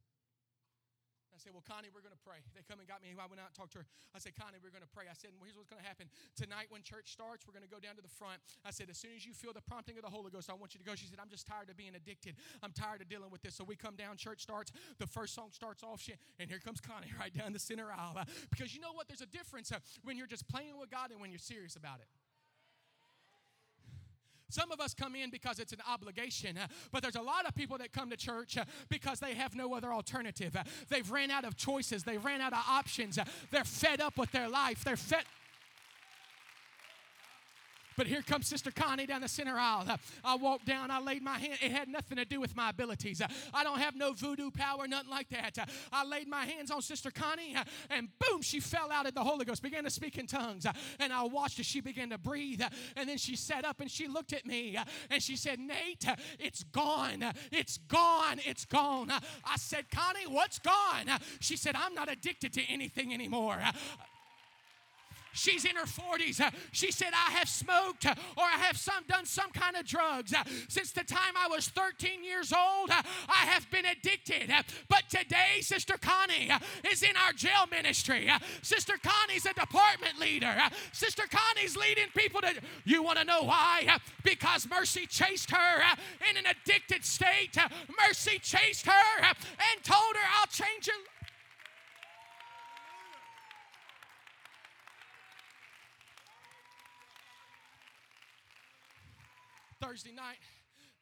I 1.43 1.51
said, 1.51 1.59
Well, 1.59 1.67
Connie, 1.67 1.91
we're 1.91 2.07
going 2.07 2.15
to 2.15 2.23
pray. 2.23 2.39
They 2.55 2.63
come 2.63 2.79
and 2.79 2.87
got 2.87 3.03
me. 3.03 3.11
I 3.19 3.27
went 3.27 3.43
out 3.43 3.51
and 3.51 3.59
talked 3.59 3.75
to 3.75 3.83
her. 3.83 3.87
I 4.15 4.23
said, 4.23 4.39
Connie, 4.39 4.63
we're 4.63 4.71
going 4.71 4.87
to 4.87 4.95
pray. 4.95 5.11
I 5.11 5.17
said, 5.19 5.35
well, 5.35 5.51
Here's 5.51 5.59
what's 5.59 5.67
going 5.67 5.83
to 5.83 5.89
happen. 5.91 6.07
Tonight, 6.39 6.71
when 6.71 6.87
church 6.87 7.11
starts, 7.11 7.43
we're 7.43 7.57
going 7.59 7.67
to 7.67 7.75
go 7.75 7.83
down 7.83 7.99
to 7.99 8.05
the 8.05 8.15
front. 8.15 8.39
I 8.63 8.71
said, 8.71 8.87
As 8.87 9.03
soon 9.03 9.19
as 9.19 9.27
you 9.27 9.35
feel 9.35 9.51
the 9.51 9.67
prompting 9.67 9.99
of 9.99 10.07
the 10.07 10.15
Holy 10.15 10.31
Ghost, 10.31 10.47
I 10.47 10.55
want 10.55 10.79
you 10.79 10.79
to 10.79 10.87
go. 10.87 10.95
She 10.95 11.11
said, 11.11 11.19
I'm 11.19 11.27
just 11.27 11.51
tired 11.51 11.67
of 11.67 11.75
being 11.75 11.99
addicted. 11.99 12.39
I'm 12.63 12.71
tired 12.71 13.03
of 13.03 13.11
dealing 13.11 13.35
with 13.35 13.43
this. 13.43 13.59
So 13.59 13.67
we 13.67 13.75
come 13.75 13.99
down, 13.99 14.15
church 14.15 14.47
starts. 14.47 14.71
The 15.03 15.11
first 15.11 15.35
song 15.35 15.51
starts 15.51 15.83
off, 15.83 16.07
and 16.39 16.47
here 16.47 16.63
comes 16.63 16.79
Connie 16.79 17.11
right 17.19 17.35
down 17.35 17.51
the 17.51 17.59
center 17.59 17.91
aisle. 17.91 18.15
Because 18.55 18.71
you 18.71 18.79
know 18.79 18.95
what? 18.95 19.11
There's 19.11 19.27
a 19.27 19.27
difference 19.27 19.75
uh, 19.75 19.83
when 20.07 20.15
you're 20.15 20.31
just 20.31 20.47
playing 20.47 20.79
with 20.79 20.95
God 20.95 21.11
and 21.11 21.19
when 21.19 21.35
you're 21.35 21.43
serious 21.43 21.75
about 21.75 21.99
it. 21.99 22.07
Some 24.53 24.71
of 24.71 24.81
us 24.81 24.93
come 24.93 25.15
in 25.15 25.31
because 25.31 25.59
it's 25.59 25.73
an 25.73 25.81
obligation, 25.91 26.59
uh, 26.59 26.67
but 26.93 27.03
there's 27.03 27.17
a 27.17 27.23
lot 27.23 27.47
of 27.47 27.55
people 27.55 27.79
that 27.79 27.93
come 27.93 28.11
to 28.11 28.17
church 28.17 28.59
uh, 28.59 28.65
because 28.91 29.19
they 29.19 29.33
have 29.33 29.55
no 29.55 29.75
other 29.75 29.93
alternative. 29.93 30.55
Uh, 30.55 30.65
they've 30.91 31.11
ran 31.11 31.31
out 31.31 31.45
of 31.45 31.57
choices, 31.57 32.05
they've 32.05 32.23
ran 32.23 32.43
out 32.43 32.53
of 32.53 32.63
options, 32.69 33.19
they're 33.51 33.65
fed 33.65 34.03
up 34.03 34.19
with 34.19 34.31
their 34.33 34.51
life, 34.51 34.85
they're 34.85 34.97
fed. 34.97 35.25
But 37.97 38.07
here 38.07 38.23
comes 38.23 38.47
Sister 38.47 38.71
Connie 38.71 39.07
down 39.07 39.21
the 39.21 39.29
center 39.29 39.57
aisle. 39.57 39.85
Uh, 39.89 39.97
I 40.25 40.37
walked 40.37 40.67
down, 40.67 40.91
I 40.91 41.01
laid 41.01 41.23
my 41.23 41.39
hand. 41.39 41.59
It 41.63 41.73
had 41.73 41.89
nothing 41.89 42.17
to 42.19 42.25
do 42.25 42.41
with 42.41 42.57
my 42.57 42.71
abilities. 42.71 43.21
Uh, 43.21 43.29
I 43.53 43.65
don't 43.65 43.79
have 43.79 43.97
no 43.97 44.13
voodoo 44.13 44.51
power, 44.51 44.87
nothing 44.87 45.11
like 45.11 45.29
that. 45.31 45.59
Uh, 45.59 45.67
I 45.93 46.05
laid 46.05 46.29
my 46.29 46.45
hands 46.45 46.71
on 46.71 46.83
Sister 46.83 47.11
Connie, 47.11 47.57
and 47.91 48.09
boom, 48.19 48.43
she 48.43 48.61
fell 48.61 48.91
out 48.91 49.07
in 49.07 49.15
the 49.15 49.25
Holy 49.25 49.45
Ghost, 49.45 49.63
began 49.63 49.85
to 49.85 49.91
speak 49.91 50.19
in 50.19 50.27
tongues. 50.27 50.67
And 50.99 51.13
I 51.13 51.23
watched 51.25 51.59
as 51.59 51.67
she 51.67 51.81
began 51.81 52.11
to 52.11 52.19
breathe. 52.19 52.63
And 52.97 53.09
then 53.09 53.19
she 53.19 53.37
sat 53.37 53.65
up 53.65 53.81
and 53.81 53.91
she 53.91 54.09
looked 54.09 54.33
at 54.33 54.47
me 54.47 54.79
and 55.11 55.23
she 55.23 55.37
said, 55.37 55.59
Nate, 55.59 56.05
it's 56.39 56.65
gone. 56.65 57.25
It's 57.51 57.79
gone. 57.79 58.41
It's 58.45 58.65
gone. 58.65 59.11
I 59.11 59.57
said, 59.57 59.91
Connie, 59.91 60.27
what's 60.27 60.59
gone? 60.59 61.11
She 61.41 61.57
said, 61.57 61.75
I'm 61.77 61.95
not 61.95 62.11
addicted 62.11 62.53
to 62.55 62.63
anything 62.63 63.13
anymore. 63.13 63.59
She's 65.33 65.65
in 65.65 65.77
her 65.77 65.87
40s. 65.87 66.41
Uh, 66.41 66.51
she 66.73 66.91
said, 66.93 67.13
I 67.13 67.33
have 67.33 67.49
smoked 67.49 68.07
uh, 68.07 68.15
or 68.37 68.45
I 68.45 68.59
have 68.59 68.77
some, 68.77 69.05
done 69.09 69.25
some 69.25 69.51
kind 69.51 69.77
of 69.77 69.87
drugs. 69.87 70.33
Uh, 70.35 70.43
since 70.69 70.93
the 70.93 71.05
time 71.05 71.35
I 71.37 71.49
was 71.49 71.69
13 71.69 72.25
years 72.25 72.53
old, 72.53 72.91
uh, 72.91 73.03
I 73.29 73.47
have 73.47 73.71
been 73.71 73.87
addicted. 73.87 74.51
Uh, 74.51 74.63
but 74.89 75.05
today, 75.09 75.61
Sister 75.61 75.95
Connie 76.01 76.51
uh, 76.51 76.59
is 76.91 77.03
in 77.03 77.17
our 77.27 77.33
jail 77.33 77.67
ministry. 77.71 78.31
Sister 78.63 78.95
Connie's 79.03 79.47
a 79.47 79.55
department 79.55 80.19
leader. 80.21 80.55
Sister 80.93 81.25
Connie's 81.31 81.77
leading 81.77 82.09
people 82.17 82.41
to. 82.41 82.55
You 82.85 83.03
want 83.03 83.19
to 83.19 83.25
know 83.25 83.43
why? 83.43 83.99
Because 84.25 84.69
Mercy 84.69 85.07
chased 85.07 85.51
her 85.51 85.83
in 86.31 86.37
an 86.37 86.45
addicted 86.47 87.05
state. 87.05 87.57
Mercy 88.07 88.39
chased 88.39 88.87
her 88.87 89.23
and 89.23 89.83
told 89.83 90.15
her, 90.15 90.29
I'll 90.41 90.47
change 90.47 90.87
your 90.87 90.97
Thursday 99.83 100.13
night, 100.13 100.39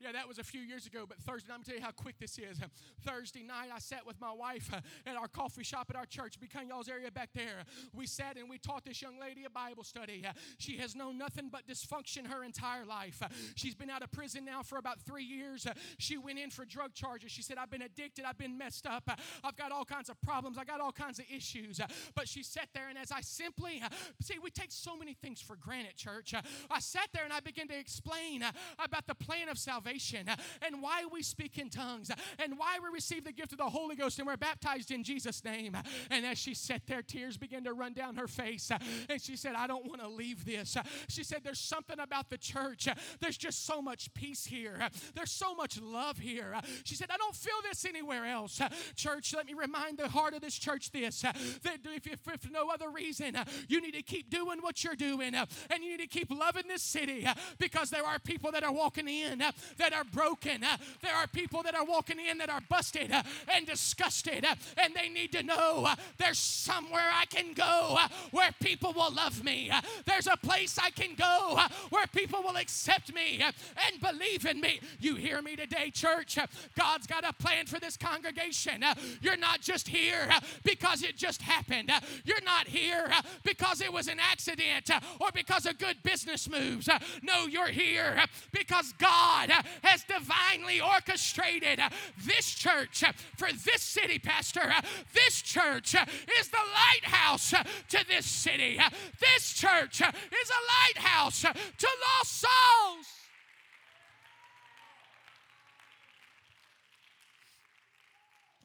yeah, 0.01 0.13
that 0.13 0.27
was 0.27 0.39
a 0.39 0.45
few 0.45 0.63
years 0.63 0.87
ago, 0.87 1.05
but 1.07 1.19
Thursday 1.19 1.49
night, 1.49 1.57
I'm 1.57 1.63
tell 1.63 1.75
you 1.75 1.83
how 1.83 1.91
quick 1.91 2.19
this 2.19 2.39
is. 2.39 2.59
Thursday 3.07 3.43
night, 3.43 3.69
I 3.75 3.79
sat 3.79 4.07
with 4.07 4.19
my 4.19 4.33
wife 4.33 4.71
at 5.07 5.17
our 5.17 5.29
coffee 5.29 5.63
shop 5.63 5.89
at 5.91 5.97
our 5.97 6.07
church, 6.07 6.41
Beacon 6.41 6.69
y'all's 6.69 6.89
area 6.89 7.11
back 7.11 7.31
there. 7.35 7.65
We 7.93 8.07
sat 8.07 8.39
and 8.39 8.49
we 8.49 8.59
taught 8.59 8.85
this 8.85 9.03
young 9.03 9.21
lady 9.21 9.45
a 9.45 9.51
Bible 9.51 9.85
study. 9.85 10.25
She 10.59 10.79
has 10.79 10.95
known 10.95 11.17
nothing 11.17 11.49
but 11.51 11.67
dysfunction 11.67 12.27
her 12.27 12.45
entire 12.45 12.85
life. 12.85 13.23
She's 13.55 13.75
been 13.75 13.89
out 13.89 14.03
of 14.03 14.11
prison 14.11 14.45
now 14.45 14.63
for 14.63 14.79
about 14.79 15.01
three 15.01 15.25
years. 15.25 15.67
She 15.99 16.17
went 16.19 16.39
in 16.39 16.51
for 16.51 16.65
drug 16.65 16.95
charges. 16.95 17.31
She 17.31 17.43
said, 17.43 17.57
I've 17.57 17.71
been 17.71 17.83
addicted, 17.83 18.25
I've 18.25 18.39
been 18.39 18.57
messed 18.59 18.87
up, 18.87 19.09
I've 19.45 19.57
got 19.57 19.73
all 19.73 19.85
kinds 19.85 20.09
of 20.09 20.21
problems, 20.23 20.59
I 20.59 20.65
got 20.65 20.81
all 20.81 20.93
kinds 20.93 21.19
of 21.19 21.25
issues. 21.35 21.81
But 22.15 22.29
she 22.29 22.43
sat 22.43 22.69
there, 22.75 22.89
and 22.89 22.99
as 22.99 23.11
I 23.11 23.21
simply, 23.21 23.83
see, 24.21 24.39
we 24.43 24.51
take 24.51 24.73
so 24.73 24.97
many 24.97 25.15
things 25.15 25.41
for 25.41 25.57
granted, 25.57 25.97
church. 25.97 26.35
I 26.71 26.81
sat 26.81 27.09
there 27.13 27.25
and 27.25 27.33
I 27.33 27.41
began 27.41 27.69
to 27.69 27.79
explain 27.79 28.45
about 28.79 29.07
the 29.07 29.15
plan 29.15 29.49
of 29.49 29.59
salvation 29.59 29.90
salvation 29.91 30.29
uh, 30.29 30.37
and 30.63 30.83
why 30.83 31.05
we 31.13 31.23
speak 31.23 31.59
in 31.59 31.69
tongues 31.69 32.11
uh, 32.11 32.15
and 32.39 32.59
why 32.59 32.79
we 32.83 32.89
receive 32.93 33.25
the 33.25 33.33
gift 33.33 33.53
of 33.53 33.59
the 33.59 33.65
Holy 33.65 33.97
Ghost 33.97 34.19
and 34.19 34.27
we're 34.27 34.37
baptized 34.37 34.91
in 34.91 35.03
Jesus' 35.03 35.45
name. 35.45 35.75
Uh, 35.75 35.83
and 36.11 36.25
as 36.25 36.39
she 36.39 36.55
sat 36.55 36.83
there, 36.87 37.03
tears 37.03 37.37
began 37.37 37.65
to 37.65 37.73
run 37.73 37.93
down 37.93 38.17
her 38.17 38.29
face. 38.29 38.71
And 39.09 39.21
she 39.21 39.37
said, 39.37 39.55
I 39.57 39.67
don't 39.67 39.87
want 39.87 40.01
to 40.01 40.09
leave 40.09 40.45
this. 40.45 40.77
She 41.09 41.25
said, 41.25 41.41
There's 41.45 41.61
something 41.61 41.99
about 41.99 42.31
the 42.31 42.39
church. 42.39 42.89
There's 43.21 43.37
just 43.37 43.67
so 43.67 43.83
much 43.83 44.13
peace 44.15 44.45
here. 44.45 44.79
There's 45.15 45.31
so 45.31 45.55
much 45.55 45.81
love 45.81 46.19
here. 46.19 46.55
She 46.85 46.95
said, 46.95 47.09
I 47.11 47.17
don't 47.17 47.35
feel 47.35 47.55
this 47.69 47.85
anywhere 47.85 48.27
else. 48.27 48.61
Church, 48.95 49.35
let 49.35 49.47
me 49.47 49.55
remind 49.55 49.99
the 49.99 50.09
heart 50.09 50.35
of 50.35 50.41
this 50.41 50.55
church 50.55 50.91
this 50.93 51.23
that 51.23 51.37
if, 51.85 52.07
if, 52.07 52.21
if 52.29 52.51
no 52.51 52.71
other 52.71 52.91
reason, 52.91 53.37
you 53.69 53.81
need 53.81 53.95
to 53.95 54.03
keep 54.03 54.31
doing 54.31 54.59
what 54.61 54.85
you're 54.85 54.97
doing 54.97 55.35
and 55.35 55.83
you 55.83 55.91
need 55.91 56.01
to 56.01 56.07
keep 56.07 56.31
loving 56.31 56.69
this 56.69 56.83
city 56.83 57.27
because 57.59 57.91
there 57.91 58.05
are 58.05 58.19
people 58.19 58.53
that 58.53 58.63
are 58.63 58.73
walking 58.73 59.09
in 59.09 59.43
that 59.81 59.93
are 59.93 60.05
broken. 60.05 60.63
Uh, 60.63 60.77
there 61.03 61.15
are 61.15 61.27
people 61.27 61.63
that 61.63 61.75
are 61.75 61.85
walking 61.85 62.19
in 62.21 62.39
that 62.39 62.49
are 62.49 62.61
busted 62.69 63.11
uh, 63.11 63.23
and 63.53 63.67
disgusted, 63.67 64.45
uh, 64.45 64.55
and 64.77 64.95
they 64.95 65.09
need 65.09 65.33
to 65.33 65.43
know 65.43 65.89
there's 66.19 66.39
somewhere 66.39 67.11
I 67.13 67.25
can 67.27 67.53
go 67.55 67.99
where 68.31 68.51
people 68.61 68.93
will 68.93 69.13
love 69.13 69.43
me. 69.43 69.71
There's 70.07 70.27
a 70.27 70.37
place 70.37 70.79
I 70.79 70.91
can 70.91 71.15
go 71.17 71.59
where 71.91 72.07
people 72.07 72.43
will 72.43 72.57
accept 72.57 73.13
me 73.15 73.43
and 73.43 74.01
believe 74.01 74.47
in 74.47 74.61
me. 74.61 74.81
You 75.01 75.17
hear 75.17 75.43
me 75.43 75.57
today, 75.57 75.91
church? 75.91 76.39
God's 76.79 77.07
got 77.07 77.25
a 77.25 77.33
plan 77.33 77.67
for 77.67 77.81
this 77.81 77.97
congregation. 77.97 78.85
You're 79.21 79.37
not 79.37 79.61
just 79.61 79.89
here 79.89 80.29
because 80.63 81.03
it 81.03 81.17
just 81.17 81.43
happened. 81.43 81.91
You're 82.25 82.43
not 82.45 82.69
here 82.69 83.11
because 83.43 83.81
it 83.81 83.93
was 83.93 84.09
an 84.09 84.19
accident 84.21 84.91
or 85.19 85.29
because 85.33 85.67
of 85.67 85.79
good 85.79 86.03
business 86.03 86.49
moves. 86.49 86.89
No, 87.23 87.47
you're 87.47 87.69
here 87.69 88.23
because 88.53 88.93
God 88.99 89.51
has 89.83 90.05
divinely 90.05 90.81
orchestrated 90.81 91.79
uh, 91.79 91.89
this 92.25 92.51
church 92.51 93.03
uh, 93.03 93.13
for 93.37 93.49
this 93.53 93.83
city, 93.83 94.19
Pastor. 94.19 94.63
Uh, 94.63 94.81
this 95.15 95.43
church 95.43 95.95
is 95.95 96.49
the 96.49 96.59
lighthouse 96.75 97.51
to 97.51 98.05
this 98.09 98.27
city. 98.27 98.79
This 99.21 99.53
church 99.53 100.01
is 100.01 100.51
a 100.51 100.99
lighthouse 100.99 101.43
to 101.43 101.89
lost 102.19 102.41
souls. 102.41 103.07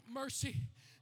Mercy 0.07 0.55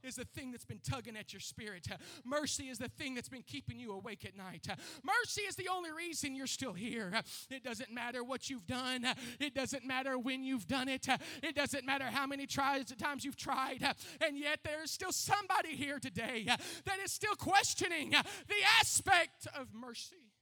is 0.04 0.16
the 0.16 0.24
thing 0.24 0.50
that's 0.50 0.64
been 0.64 0.80
tugging 0.80 1.16
at 1.16 1.32
your 1.32 1.40
spirit. 1.40 1.86
Mercy 2.24 2.64
is 2.64 2.78
the 2.78 2.88
thing 2.88 3.14
that's 3.14 3.28
been 3.28 3.42
keeping 3.42 3.78
you 3.78 3.92
awake 3.92 4.24
at 4.24 4.36
night. 4.36 4.66
Mercy 5.02 5.42
is 5.42 5.56
the 5.56 5.68
only 5.68 5.90
reason 5.92 6.34
you're 6.34 6.46
still 6.46 6.72
here. 6.72 7.12
It 7.50 7.62
doesn't 7.64 7.92
matter 7.92 8.22
what 8.22 8.50
you've 8.50 8.66
done, 8.66 9.06
it 9.40 9.54
doesn't 9.54 9.86
matter 9.86 10.18
when 10.18 10.44
you've 10.44 10.66
done 10.66 10.88
it, 10.88 11.06
it 11.42 11.54
doesn't 11.54 11.84
matter 11.84 12.04
how 12.04 12.26
many 12.26 12.46
tries, 12.46 12.84
times 12.96 13.24
you've 13.24 13.36
tried, 13.36 13.82
and 14.20 14.38
yet 14.38 14.60
there 14.64 14.82
is 14.82 14.90
still 14.90 15.12
somebody 15.12 15.76
here 15.76 15.98
today 15.98 16.44
that 16.46 16.98
is 17.04 17.12
still 17.12 17.34
questioning 17.34 18.10
the 18.10 18.54
aspect 18.80 19.46
of 19.58 19.68
mercy. 19.74 20.32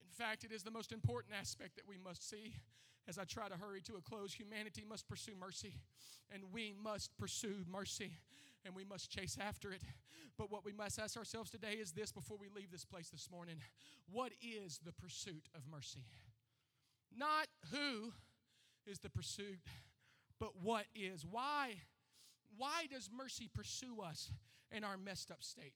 In 0.00 0.24
fact, 0.24 0.44
it 0.44 0.52
is 0.52 0.62
the 0.62 0.70
most 0.70 0.92
important 0.92 1.34
aspect 1.38 1.76
that 1.76 1.88
we 1.88 1.98
must 1.98 2.28
see 2.28 2.54
as 3.08 3.18
I 3.18 3.24
try 3.24 3.48
to 3.48 3.54
hurry 3.54 3.80
to 3.82 3.94
a 3.96 4.00
close, 4.00 4.32
humanity 4.32 4.84
must 4.88 5.08
pursue 5.08 5.32
mercy, 5.38 5.74
and 6.32 6.42
we 6.52 6.74
must 6.82 7.16
pursue 7.18 7.64
mercy, 7.70 8.12
and 8.64 8.74
we 8.74 8.84
must 8.84 9.10
chase 9.10 9.36
after 9.40 9.70
it. 9.72 9.82
But 10.38 10.50
what 10.50 10.64
we 10.64 10.72
must 10.72 10.98
ask 10.98 11.16
ourselves 11.16 11.50
today 11.50 11.74
is 11.74 11.92
this 11.92 12.10
before 12.10 12.36
we 12.40 12.48
leave 12.54 12.70
this 12.70 12.84
place 12.84 13.08
this 13.08 13.30
morning 13.30 13.56
What 14.10 14.32
is 14.42 14.80
the 14.84 14.92
pursuit 14.92 15.48
of 15.54 15.62
mercy? 15.70 16.04
Not 17.16 17.46
who 17.70 18.12
is 18.86 18.98
the 18.98 19.10
pursuit, 19.10 19.60
but 20.40 20.50
what 20.62 20.86
is. 20.94 21.24
Why? 21.24 21.74
Why 22.56 22.86
does 22.90 23.10
mercy 23.16 23.48
pursue 23.52 24.00
us 24.00 24.30
in 24.70 24.84
our 24.84 24.96
messed 24.96 25.30
up 25.30 25.42
state? 25.42 25.74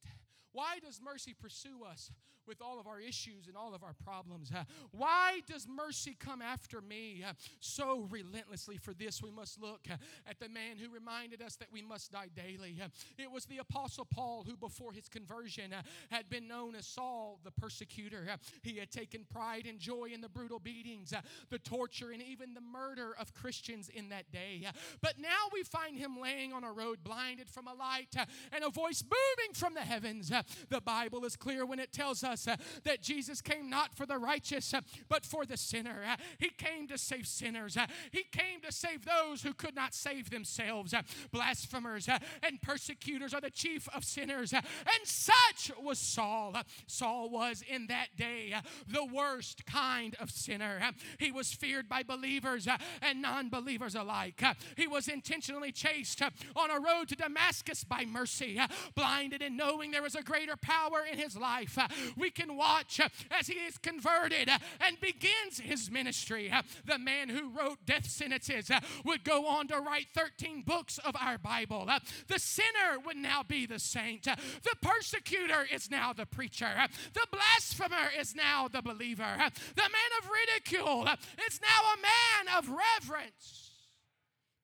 Why 0.53 0.79
does 0.85 1.01
mercy 1.03 1.35
pursue 1.39 1.85
us 1.89 2.11
with 2.49 2.63
all 2.63 2.81
of 2.81 2.87
our 2.87 2.99
issues 2.99 3.47
and 3.47 3.57
all 3.57 3.75
of 3.75 3.85
our 3.85 3.95
problems? 4.05 4.51
Uh, 4.51 4.65
why 4.91 5.41
does 5.47 5.69
mercy 5.69 6.17
come 6.19 6.41
after 6.41 6.81
me 6.81 7.23
uh, 7.29 7.35
so 7.61 8.09
relentlessly? 8.11 8.79
For 8.79 8.95
this, 8.95 9.23
we 9.23 9.31
must 9.31 9.61
look 9.61 9.81
uh, 9.91 9.97
at 10.27 10.41
the 10.41 10.49
man 10.49 10.79
who 10.79 10.93
reminded 10.93 11.43
us 11.43 11.57
that 11.57 11.69
we 11.71 11.83
must 11.83 12.13
die 12.13 12.29
daily. 12.35 12.77
Uh, 12.83 12.89
it 13.19 13.31
was 13.31 13.45
the 13.45 13.59
Apostle 13.59 14.07
Paul 14.07 14.45
who, 14.49 14.57
before 14.57 14.93
his 14.93 15.09
conversion, 15.09 15.73
uh, 15.73 15.83
had 16.11 16.31
been 16.31 16.49
known 16.49 16.75
as 16.75 16.87
Saul 16.87 17.39
the 17.45 17.51
persecutor. 17.51 18.27
Uh, 18.33 18.37
he 18.63 18.79
had 18.79 18.91
taken 18.91 19.27
pride 19.31 19.67
and 19.69 19.79
joy 19.79 20.09
in 20.13 20.21
the 20.23 20.29
brutal 20.29 20.59
beatings, 20.59 21.13
the 21.51 21.59
torture, 21.59 22.11
and 22.11 22.23
even 22.23 22.55
the 22.55 22.61
murder 22.61 23.15
of 23.21 23.35
Christians 23.35 23.91
in 23.91 24.09
that 24.09 24.31
day. 24.33 24.67
But 25.03 25.19
now 25.19 25.49
we 25.53 25.63
find 25.63 25.99
him 25.99 26.19
laying 26.21 26.53
on 26.53 26.65
a 26.65 26.73
road, 26.73 26.99
blinded 27.05 27.51
from 27.51 27.67
a 27.67 27.75
light, 27.75 28.15
and 28.53 28.65
a 28.65 28.71
voice 28.71 29.03
booming 29.03 29.55
from 29.55 29.75
the 29.75 29.81
heavens. 29.81 30.33
The 30.69 30.81
Bible 30.81 31.25
is 31.25 31.37
clear 31.37 31.67
when 31.67 31.79
it 31.79 31.93
tells 31.93 32.25
us 32.25 32.38
uh, 32.47 32.57
that 32.85 33.03
Jesus 33.03 33.41
came 33.41 33.71
not 33.71 33.95
for 33.95 34.07
the 34.07 34.19
righteous, 34.19 34.73
uh, 34.75 34.81
but 35.09 35.25
for 35.25 35.45
the 35.45 35.57
sinner. 35.57 36.03
Uh, 36.07 36.17
he 36.39 36.51
came 36.51 36.87
to 36.89 36.99
save 36.99 37.27
sinners. 37.27 37.77
Uh, 37.77 37.87
he 38.11 38.25
came 38.25 38.61
to 38.61 38.73
save 38.73 39.05
those 39.05 39.43
who 39.43 39.55
could 39.55 39.75
not 39.75 39.95
save 39.95 40.31
themselves. 40.31 40.95
Uh, 40.95 41.03
blasphemers 41.33 42.09
uh, 42.09 42.19
and 42.43 42.61
persecutors 42.63 43.35
are 43.35 43.41
the 43.41 43.51
chief 43.51 43.89
of 43.95 44.05
sinners. 44.05 44.53
And 44.53 44.65
such 45.05 45.73
was 45.83 45.99
Saul. 45.99 46.55
Saul 46.87 47.31
was 47.31 47.63
in 47.69 47.87
that 47.89 48.17
day 48.17 48.55
the 48.87 49.05
worst 49.05 49.67
kind 49.67 50.15
of 50.21 50.31
sinner. 50.31 50.81
He 51.19 51.33
was 51.33 51.53
feared 51.53 51.89
by 51.89 52.03
believers 52.03 52.69
and 53.03 53.23
non 53.23 53.49
believers 53.49 53.95
alike. 53.95 54.43
He 54.77 54.87
was 54.87 55.09
intentionally 55.09 55.73
chased 55.73 56.23
on 56.23 56.71
a 56.71 56.81
road 56.81 57.09
to 57.09 57.17
Damascus 57.17 57.85
by 57.85 58.05
mercy, 58.05 58.61
blinded 58.95 59.43
and 59.43 59.57
knowing 59.57 59.91
there 59.91 60.03
was 60.03 60.15
a 60.15 60.23
greater 60.23 60.57
power 60.57 61.05
in 61.11 61.19
his 61.19 61.37
life. 61.37 61.79
We 62.17 62.28
can 62.31 62.57
watch 62.57 63.01
as 63.31 63.47
he 63.47 63.55
is 63.55 63.79
converted 63.79 64.49
and 64.81 65.01
begins 65.01 65.61
his 65.61 65.91
ministry. 65.91 66.53
The 66.85 66.99
man 66.99 67.29
who 67.29 67.51
wrote 67.51 67.85
death 67.87 68.07
sentences 68.07 68.71
would 69.05 69.25
go 69.25 69.47
on 69.47 69.69
to 69.69 69.79
write 69.79 70.09
13 70.15 70.63
books 70.63 70.99
of 70.99 71.15
our 71.21 71.39
Bible. 71.39 71.89
The 72.29 72.39
sinner 72.39 72.99
would 73.05 73.17
now 73.17 73.43
be 73.43 73.67
the 73.67 73.79
saint. 73.79 74.25
The 74.25 74.77
persecutor 74.83 75.67
is 75.73 75.91
now 75.91 76.13
the 76.13 76.27
preacher. 76.27 76.89
The 77.15 77.27
blasphemer 77.31 78.11
is 78.19 78.35
now 78.35 78.69
the 78.69 78.83
believer. 78.83 79.37
The 79.77 79.83
man 79.83 80.11
of 80.23 80.31
ridicule 80.31 81.07
is 81.47 81.61
now 81.61 81.93
a 81.95 82.01
man 82.03 82.59
of 82.59 82.69
reverence. 82.69 83.71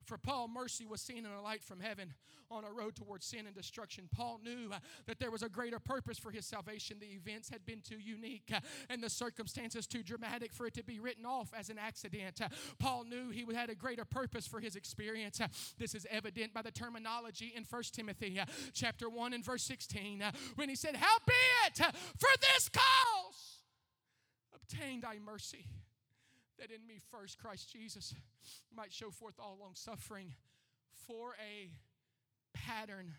For 0.05 0.19
Paul, 0.19 0.49
mercy 0.49 0.85
was 0.85 1.01
seen 1.01 1.25
in 1.25 1.33
a 1.33 1.41
light 1.41 1.63
from 1.63 1.81
heaven 1.81 2.15
on 2.51 2.65
a 2.65 2.73
road 2.73 2.97
towards 2.97 3.27
sin 3.27 3.47
and 3.47 3.55
destruction. 3.55 4.09
Paul 4.15 4.41
knew 4.43 4.71
uh, 4.73 4.79
that 5.07 5.19
there 5.19 5.31
was 5.31 5.43
a 5.43 5.49
greater 5.49 5.79
purpose 5.79 6.19
for 6.19 6.31
his 6.31 6.47
salvation. 6.47 6.99
The 7.01 7.07
events 7.07 7.49
had 7.49 7.65
been 7.67 7.81
too 7.81 7.99
unique 7.99 8.51
uh, 8.55 8.61
and 8.89 9.03
the 9.03 9.11
circumstances 9.11 9.87
too 9.87 10.03
dramatic 10.03 10.53
for 10.53 10.67
it 10.67 10.75
to 10.75 10.85
be 10.85 11.01
written 11.01 11.27
off 11.27 11.53
as 11.57 11.71
an 11.71 11.79
accident. 11.79 12.41
Uh, 12.41 12.49
Paul 12.79 13.05
knew 13.05 13.31
he 13.31 13.45
had 13.55 13.71
a 13.71 13.75
greater 13.75 14.05
purpose 14.05 14.47
for 14.47 14.61
his 14.61 14.77
experience. 14.77 15.41
This 15.79 15.95
is 15.95 16.07
evident 16.11 16.53
by 16.53 16.63
the 16.63 16.71
terminology 16.71 17.53
in 17.57 17.65
1 17.65 17.83
Timothy 17.93 18.41
chapter 18.73 19.09
1 19.09 19.33
and 19.33 19.45
verse 19.45 19.63
16 19.63 20.23
when 20.57 20.69
he 20.69 20.75
said, 20.75 20.97
Howbeit, 20.97 21.95
for 22.19 22.29
this 22.41 22.69
cause 22.69 23.55
obtained 24.55 25.05
I 25.05 25.19
mercy 25.19 25.67
that 26.59 26.71
in 26.71 26.87
me 26.87 27.01
first 27.11 27.39
Christ 27.39 27.73
Jesus 27.73 28.15
might 28.75 28.93
show 28.93 29.11
forth 29.11 29.35
all 29.39 29.57
long 29.61 29.75
suffering 29.75 30.35
for 31.07 31.35
a 31.35 31.71
pattern 32.55 33.15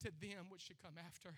to 0.00 0.10
them 0.20 0.46
which 0.50 0.62
should 0.62 0.82
come 0.82 0.94
after. 1.06 1.34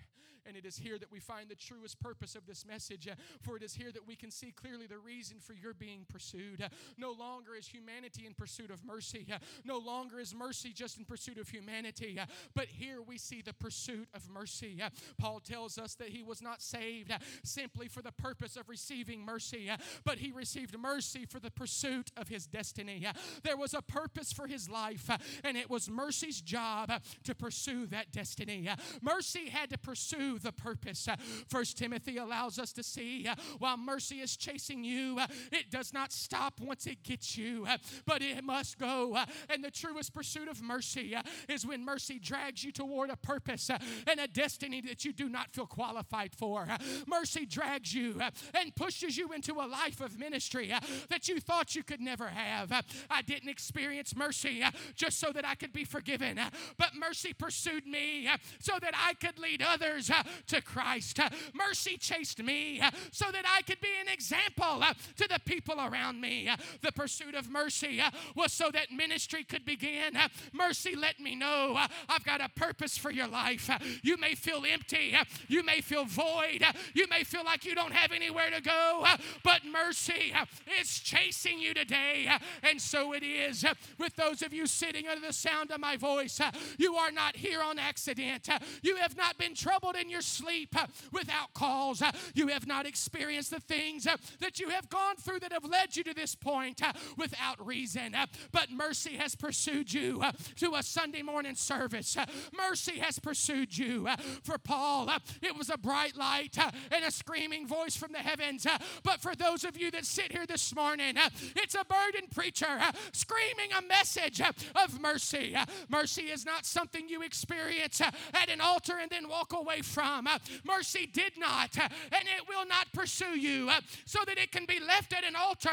And 0.47 0.57
it 0.57 0.67
is 0.67 0.77
here 0.77 0.99
that 0.99 1.11
we 1.11 1.21
find 1.21 1.49
the 1.49 1.55
truest 1.55 2.01
purpose 2.01 2.35
of 2.35 2.47
this 2.47 2.67
message, 2.67 3.09
uh, 3.09 3.15
for 3.43 3.57
it 3.57 3.63
is 3.63 3.75
here 3.75 3.91
that 3.93 4.07
we 4.07 4.15
can 4.15 4.31
see 4.31 4.53
clearly 4.53 4.87
the 4.87 4.99
reason 4.99 5.39
for 5.41 5.55
your 5.55 5.75
being 5.75 6.05
pursued. 6.09 6.61
Uh, 6.63 6.69
no 6.99 7.13
longer 7.13 7.55
is 7.55 7.67
humanity 7.67 8.27
in 8.27 8.35
pursuit 8.35 8.71
of 8.71 8.85
mercy, 8.85 9.27
uh, 9.33 9.39
no 9.65 9.79
longer 9.79 10.21
is 10.21 10.35
mercy 10.35 10.73
just 10.73 10.99
in 10.99 11.05
pursuit 11.05 11.39
of 11.39 11.49
humanity, 11.49 12.19
uh, 12.21 12.27
but 12.55 12.67
here 12.67 13.01
we 13.01 13.17
see 13.17 13.43
the 13.43 13.53
pursuit 13.55 14.09
of 14.15 14.29
mercy. 14.29 14.81
Uh, 14.83 14.91
Paul 15.19 15.41
tells 15.41 15.79
us 15.79 15.95
that 15.95 16.09
he 16.09 16.23
was 16.23 16.43
not 16.43 16.61
saved 16.63 17.11
uh, 17.11 17.19
simply 17.43 17.89
for 17.89 18.03
the 18.03 18.13
purpose 18.13 18.57
of 18.57 18.69
receiving 18.69 19.25
mercy, 19.25 19.71
but 20.05 20.19
he 20.19 20.31
received 20.33 20.79
mercy 20.79 21.25
for 21.25 21.41
the 21.41 21.51
pursuit 21.51 22.11
of 22.17 22.29
his 22.29 22.47
destiny. 22.47 23.07
There 23.43 23.57
was 23.57 23.75
a 23.75 23.83
purpose 23.83 24.33
for 24.33 24.47
his 24.47 24.69
life, 24.69 25.11
and 25.43 25.57
it 25.57 25.71
was 25.71 25.89
mercy's 25.89 26.41
job 26.41 26.93
to 27.25 27.35
pursue 27.35 27.87
that 27.87 28.13
destiny. 28.13 28.69
Mercy 29.01 29.49
had 29.49 29.71
to 29.71 29.79
pursue 29.79 30.34
the 30.39 30.53
purpose. 30.53 31.09
First 31.49 31.79
Timothy 31.79 32.19
allows 32.19 32.59
us 32.59 32.73
to 32.73 32.83
see 32.83 33.27
uh, 33.27 33.35
while 33.59 33.77
mercy 33.77 34.17
is 34.17 34.37
chasing 34.37 34.85
you, 34.85 35.19
uh, 35.19 35.27
it 35.53 35.71
does 35.71 35.93
not 35.93 36.13
stop 36.13 36.61
once 36.61 36.87
it 36.87 37.03
gets 37.03 37.37
you, 37.37 37.67
uh, 37.69 37.79
but 38.07 38.23
it 38.23 38.43
must 38.45 38.79
go. 38.79 39.17
And 39.49 39.63
the 39.63 39.71
truest 39.71 40.13
pursuit 40.13 40.49
of 40.49 40.63
mercy 40.63 41.17
is 41.49 41.67
when 41.67 41.85
mercy 41.85 42.19
drags 42.19 42.65
you 42.65 42.73
toward 42.73 43.11
a 43.11 43.17
purpose 43.17 43.71
and 43.71 44.21
a 44.21 44.29
destiny 44.29 44.81
that 44.83 45.05
you 45.05 45.13
do 45.13 45.29
not 45.29 45.53
feel 45.53 45.67
qualified 45.67 46.35
for. 46.35 46.67
Mercy 47.07 47.47
drags 47.47 47.95
you 47.95 48.21
and 48.55 48.75
pushes 48.75 49.17
you 49.17 49.33
into 49.33 49.55
a 49.55 49.67
life 49.67 50.01
of 50.01 50.19
ministry 50.19 50.73
that 51.09 51.29
you 51.29 51.41
thought 51.41 51.75
you 51.75 51.83
could 51.83 52.01
never 52.01 52.29
have. 52.29 52.73
I 53.11 53.23
didn't 53.23 53.49
experience 53.49 54.15
mercy 54.17 54.65
just 54.95 55.19
so 55.19 55.33
that 55.33 55.47
I 55.47 55.55
could 55.55 55.73
be 55.73 55.85
forgiven, 55.85 56.41
but 56.79 56.91
mercy 56.95 57.33
pursued 57.33 57.87
me 57.87 58.29
so 58.61 58.75
that 58.81 58.95
I 58.95 59.15
could 59.15 59.39
lead 59.39 59.63
others 59.63 60.11
uh, 60.11 60.23
to 60.47 60.61
Christ. 60.61 61.21
Mercy 61.53 61.97
chased 61.97 62.43
me 62.43 62.81
uh, 62.81 62.91
so 63.11 63.31
that 63.31 63.45
I 63.47 63.63
could 63.63 63.81
be 63.81 63.89
an 64.01 64.13
example 64.13 64.83
uh, 64.83 64.95
to 65.17 65.29
the 65.29 65.41
people 65.45 65.77
around 65.81 66.21
me. 66.21 66.49
Uh, 66.49 66.57
the 66.83 66.93
pursuit 66.93 67.35
of 67.35 67.51
mercy 67.51 68.01
was 68.35 68.53
so 68.53 68.71
that 68.73 68.91
ministry 68.91 69.45
could 69.45 69.65
begin. 69.65 70.17
Mercy 70.53 70.97
let 70.97 71.21
me 71.21 71.35
know 71.35 71.77
I've 72.09 72.25
got 72.25 72.41
a 72.41 72.49
purpose 72.49 72.97
for 72.97 73.11
your 73.11 73.29
life. 73.29 73.71
You 74.03 74.17
may 74.17 74.35
feel 74.35 74.63
empty, 74.69 75.17
you 75.49 75.63
may 75.63 75.81
feel 75.81 76.05
void, 76.05 76.65
you 76.95 77.07
may 77.09 77.25
feel 77.25 77.45
like 77.45 77.65
you 77.65 77.75
don't 77.75 77.93
have 77.93 78.13
anywhere 78.13 78.51
to 78.51 78.61
go, 78.61 79.05
but 79.43 79.63
mercy 79.65 80.33
is 80.81 80.99
chasing 80.99 81.59
you 81.59 81.75
today. 81.75 82.29
And 82.63 82.81
so 82.81 83.13
it 83.13 83.23
is 83.23 83.65
with 83.99 84.17
those 84.17 84.43
of 84.43 84.53
you 84.53 84.67
sitting 84.67 85.07
under 85.09 85.27
the 85.27 85.33
sound 85.33 85.71
of 85.71 85.81
my 85.81 85.97
voice. 85.97 86.41
You 86.79 86.97
are 86.97 87.11
not 87.11 87.37
here 87.37 87.63
on 87.63 87.79
accident. 87.79 88.49
You 88.83 88.97
have 88.97 89.17
not 89.17 89.39
been 89.39 89.55
troubled 89.55 89.97
in 89.97 90.09
your 90.09 90.14
sleep 90.23 90.77
uh, 90.77 90.87
without 91.13 91.53
cause. 91.55 92.03
Uh, 92.03 92.13
you 92.35 92.49
have 92.49 92.67
not 92.67 92.87
experienced 92.87 93.51
the 93.51 93.61
things 93.61 94.07
uh, 94.07 94.17
that 94.41 94.61
you 94.61 94.69
have 94.71 94.89
gone 94.89 95.17
through 95.17 95.41
that 95.41 95.53
have 95.53 95.65
led 95.65 95.97
you 95.97 96.05
to 96.05 96.15
this 96.15 96.35
point 96.35 96.81
without 97.17 97.65
reason. 97.65 98.15
But 98.53 98.71
mercy 98.71 99.17
has 99.17 99.35
pursued 99.35 99.93
you 99.93 100.23
to 100.57 100.75
a 100.75 100.83
Sunday 100.83 101.23
morning 101.23 101.55
service. 101.55 102.17
Mercy 102.57 102.99
has 102.99 103.19
pursued 103.19 103.77
you. 103.77 104.09
For 104.43 104.59
Paul, 104.59 105.09
it 105.43 105.57
was 105.57 105.71
a 105.71 105.79
bright 105.79 106.17
light 106.17 106.57
and 106.91 107.05
a 107.05 107.11
screaming 107.11 107.67
voice 107.67 107.97
from 107.97 108.13
the 108.13 108.19
heavens. 108.19 108.67
But 109.03 109.21
for 109.21 109.35
those 109.35 109.65
of 109.65 109.77
you 109.77 109.91
that 109.93 110.05
sit 110.05 110.33
here 110.33 110.47
this 110.47 110.75
morning, 110.75 111.17
it's 111.57 111.75
a 111.75 111.85
burdened 111.85 112.31
preacher 112.31 112.79
screaming 113.13 113.71
a 113.77 113.83
message 113.83 114.41
of 114.41 115.01
mercy. 115.01 115.57
Mercy 115.89 116.23
is 116.23 116.45
not 116.45 116.67
something 116.67 117.09
you 117.09 117.23
experience 117.23 118.01
at 118.01 118.49
an 118.49 118.61
altar 118.61 118.95
and 119.01 119.11
then 119.11 119.29
walk 119.29 119.53
away 119.53 119.81
from. 119.81 120.04
Uh, 120.05 120.39
mercy 120.65 121.07
did 121.07 121.33
not, 121.39 121.79
uh, 121.79 121.89
and 122.13 122.29
it 122.29 122.47
will 122.47 122.67
not 122.67 122.93
pursue 122.93 123.39
you 123.39 123.71
uh, 123.71 123.81
so 124.05 124.19
that 124.27 124.37
it 124.37 124.53
can 124.53 124.67
be 124.67 124.79
left 124.79 125.15
at 125.15 125.25
an 125.25 125.35
altar 125.35 125.71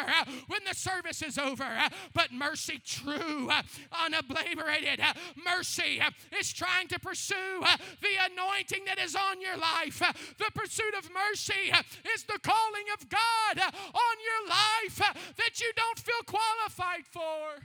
when 0.47 0.61
the 0.67 0.73
service 0.73 1.21
is 1.21 1.37
over. 1.37 1.67
But 2.13 2.31
mercy, 2.31 2.81
true, 2.83 3.49
unobliterated, 3.91 5.03
mercy 5.43 6.01
is 6.39 6.53
trying 6.53 6.87
to 6.89 6.99
pursue 6.99 7.61
the 8.01 8.31
anointing 8.31 8.85
that 8.85 8.99
is 8.99 9.15
on 9.15 9.41
your 9.41 9.57
life. 9.57 9.99
The 10.37 10.51
pursuit 10.53 10.93
of 10.97 11.09
mercy 11.11 11.73
is 12.13 12.23
the 12.23 12.39
calling 12.41 12.87
of 12.93 13.09
God 13.09 13.59
on 13.59 14.15
your 14.23 14.49
life 14.49 14.97
that 15.37 15.59
you 15.59 15.71
don't 15.75 15.99
feel 15.99 16.23
qualified 16.25 17.05
for. 17.05 17.61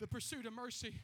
The 0.00 0.08
pursuit 0.08 0.46
of 0.46 0.52
mercy 0.52 0.94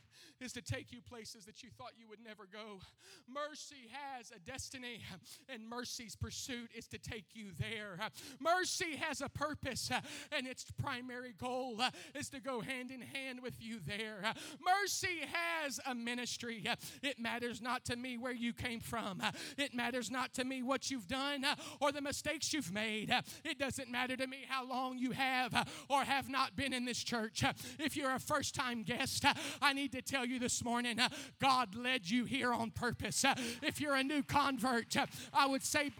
is 0.40 0.52
to 0.52 0.62
take 0.62 0.92
you 0.92 1.00
places 1.00 1.44
that 1.44 1.62
you 1.62 1.68
thought 1.76 1.92
you 1.98 2.08
would 2.08 2.18
never 2.24 2.46
go. 2.50 2.80
Mercy 3.28 3.90
has 3.92 4.30
a 4.30 4.38
destiny, 4.38 5.00
and 5.48 5.68
mercy's 5.68 6.16
pursuit 6.16 6.70
is 6.74 6.86
to 6.88 6.98
take 6.98 7.26
you 7.34 7.46
there. 7.58 7.98
Mercy 8.38 8.96
has 8.96 9.20
a 9.20 9.28
purpose, 9.28 9.90
and 10.32 10.46
its 10.46 10.64
primary 10.82 11.34
goal 11.38 11.80
is 12.14 12.28
to 12.30 12.40
go 12.40 12.60
hand 12.60 12.90
in 12.90 13.00
hand 13.00 13.40
with 13.42 13.54
you 13.60 13.78
there. 13.86 14.22
Mercy 14.64 15.20
has 15.32 15.80
a 15.86 15.94
ministry. 15.94 16.64
It 17.02 17.18
matters 17.18 17.60
not 17.60 17.84
to 17.86 17.96
me 17.96 18.16
where 18.16 18.32
you 18.32 18.52
came 18.52 18.80
from, 18.80 19.22
it 19.56 19.74
matters 19.74 20.10
not 20.10 20.34
to 20.34 20.44
me 20.44 20.62
what 20.62 20.90
you've 20.90 21.08
done 21.08 21.44
or 21.80 21.92
the 21.92 22.00
mistakes 22.00 22.52
you've 22.52 22.72
made. 22.72 23.14
It 23.44 23.58
doesn't 23.58 23.90
matter 23.90 24.16
to 24.16 24.26
me 24.26 24.44
how 24.48 24.66
long 24.66 24.98
you 24.98 25.12
have 25.12 25.68
or 25.88 26.02
have 26.04 26.28
not 26.28 26.56
been 26.56 26.72
in 26.72 26.84
this 26.84 27.02
church. 27.02 27.44
If 27.78 27.96
you're 27.96 28.14
a 28.14 28.20
first 28.20 28.54
time 28.54 28.82
guest, 28.82 29.24
I 29.60 29.72
need 29.72 29.92
to 29.92 30.02
tell 30.02 30.24
you 30.24 30.29
this 30.38 30.64
morning 30.64 30.98
uh, 30.98 31.08
God 31.40 31.74
led 31.74 32.08
you 32.08 32.24
here 32.24 32.52
on 32.52 32.70
purpose. 32.70 33.24
Uh, 33.24 33.34
if 33.62 33.80
you're 33.80 33.94
a 33.94 34.04
new 34.04 34.22
convert, 34.22 34.96
uh, 34.96 35.06
I 35.32 35.46
would 35.46 35.62
say 35.62 35.92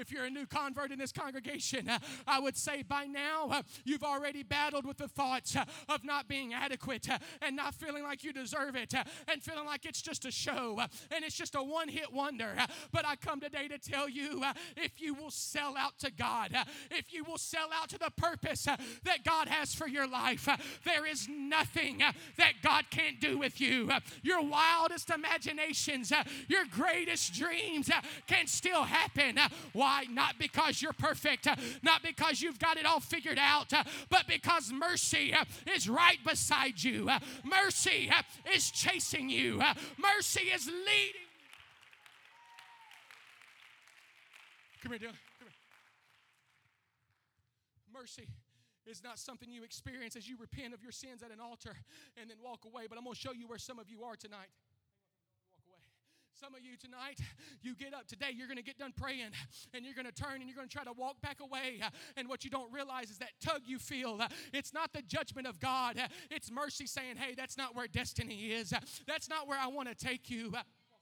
if 0.00 0.10
you're 0.10 0.24
a 0.24 0.30
new 0.30 0.46
convert 0.46 0.90
in 0.90 0.98
this 0.98 1.12
congregation, 1.12 1.88
uh, 1.88 1.98
I 2.26 2.40
would 2.40 2.56
say 2.56 2.82
by 2.82 3.04
now 3.04 3.48
uh, 3.50 3.62
you've 3.84 4.02
already 4.02 4.42
battled 4.42 4.86
with 4.86 4.96
the 4.96 5.08
thoughts 5.08 5.54
uh, 5.54 5.64
of 5.88 6.04
not 6.04 6.26
being 6.26 6.54
adequate 6.54 7.08
uh, 7.10 7.18
and 7.42 7.54
not 7.54 7.74
feeling 7.74 8.02
like 8.02 8.24
you 8.24 8.32
deserve 8.32 8.76
it 8.76 8.94
uh, 8.94 9.04
and 9.28 9.42
feeling 9.42 9.66
like 9.66 9.84
it's 9.84 10.00
just 10.00 10.24
a 10.24 10.30
show 10.30 10.76
uh, 10.80 10.86
and 11.14 11.24
it's 11.24 11.36
just 11.36 11.54
a 11.54 11.62
one 11.62 11.88
hit 11.88 12.12
wonder. 12.12 12.54
But 12.92 13.06
I 13.06 13.16
come 13.16 13.40
today 13.40 13.68
to 13.68 13.78
tell 13.78 14.08
you 14.08 14.42
if 14.76 15.00
you 15.00 15.14
will 15.14 15.30
sell 15.30 15.76
out 15.76 15.98
to 16.00 16.10
God, 16.10 16.54
if 16.90 17.12
you 17.12 17.24
will 17.24 17.38
sell 17.38 17.68
out 17.74 17.90
to 17.90 17.98
the 17.98 18.10
purpose 18.16 18.64
that 18.64 19.24
God 19.24 19.48
has 19.48 19.74
for 19.74 19.86
your 19.86 20.08
life, 20.08 20.48
there 20.84 21.06
is 21.06 21.28
nothing 21.28 21.98
that 21.98 22.52
God 22.62 22.84
can't 22.90 23.20
do 23.20 23.38
with 23.38 23.60
you. 23.60 23.90
Your 24.22 24.42
wildest 24.42 25.10
imaginations, 25.10 26.12
your 26.48 26.64
greatest 26.70 27.34
dreams 27.34 27.90
can 28.26 28.46
still 28.46 28.84
happen. 28.84 29.38
Why? 29.72 29.89
Not 30.10 30.38
because 30.38 30.82
you're 30.82 30.92
perfect, 30.92 31.46
uh, 31.46 31.56
not 31.82 32.02
because 32.02 32.40
you've 32.42 32.58
got 32.58 32.76
it 32.76 32.86
all 32.86 33.00
figured 33.00 33.38
out, 33.38 33.72
uh, 33.72 33.84
but 34.08 34.26
because 34.26 34.72
mercy 34.72 35.32
uh, 35.34 35.44
is 35.74 35.88
right 35.88 36.18
beside 36.26 36.82
you. 36.82 37.08
Mercy 37.44 38.10
is 38.54 38.70
chasing 38.70 39.28
you. 39.28 39.60
Mercy 39.98 40.42
is 40.42 40.66
leading. 40.66 41.28
Come 44.82 44.92
here, 44.92 44.98
Dylan. 44.98 45.16
Come. 45.38 45.48
Mercy 47.92 48.26
is 48.86 49.04
not 49.04 49.18
something 49.18 49.50
you 49.52 49.62
experience 49.62 50.16
as 50.16 50.28
you 50.28 50.36
repent 50.40 50.72
of 50.72 50.82
your 50.82 50.92
sins 50.92 51.22
at 51.22 51.30
an 51.30 51.40
altar 51.40 51.76
and 52.20 52.30
then 52.30 52.38
walk 52.42 52.64
away. 52.64 52.86
But 52.88 52.98
I'm 52.98 53.04
going 53.04 53.14
to 53.14 53.20
show 53.20 53.32
you 53.32 53.46
where 53.46 53.58
some 53.58 53.78
of 53.78 53.90
you 53.90 54.02
are 54.04 54.16
tonight. 54.16 54.48
Some 56.40 56.54
of 56.54 56.62
you 56.62 56.74
tonight, 56.78 57.20
you 57.60 57.74
get 57.74 57.92
up 57.92 58.06
today, 58.06 58.28
you're 58.34 58.46
going 58.46 58.56
to 58.56 58.62
get 58.62 58.78
done 58.78 58.94
praying, 58.96 59.28
and 59.74 59.84
you're 59.84 59.92
going 59.92 60.06
to 60.06 60.12
turn 60.12 60.36
and 60.36 60.44
you're 60.44 60.56
going 60.56 60.68
to 60.68 60.74
try 60.74 60.84
to 60.84 60.92
walk 60.92 61.20
back 61.20 61.40
away. 61.40 61.82
And 62.16 62.30
what 62.30 62.44
you 62.44 62.50
don't 62.50 62.72
realize 62.72 63.10
is 63.10 63.18
that 63.18 63.32
tug 63.42 63.60
you 63.66 63.78
feel, 63.78 64.18
it's 64.54 64.72
not 64.72 64.90
the 64.94 65.02
judgment 65.02 65.46
of 65.46 65.60
God, 65.60 66.00
it's 66.30 66.50
mercy 66.50 66.86
saying, 66.86 67.16
hey, 67.16 67.34
that's 67.36 67.58
not 67.58 67.76
where 67.76 67.86
destiny 67.86 68.52
is. 68.52 68.72
That's 69.06 69.28
not 69.28 69.48
where 69.48 69.58
I 69.58 69.66
want 69.66 69.90
to 69.90 69.94
take 69.94 70.30
you 70.30 70.54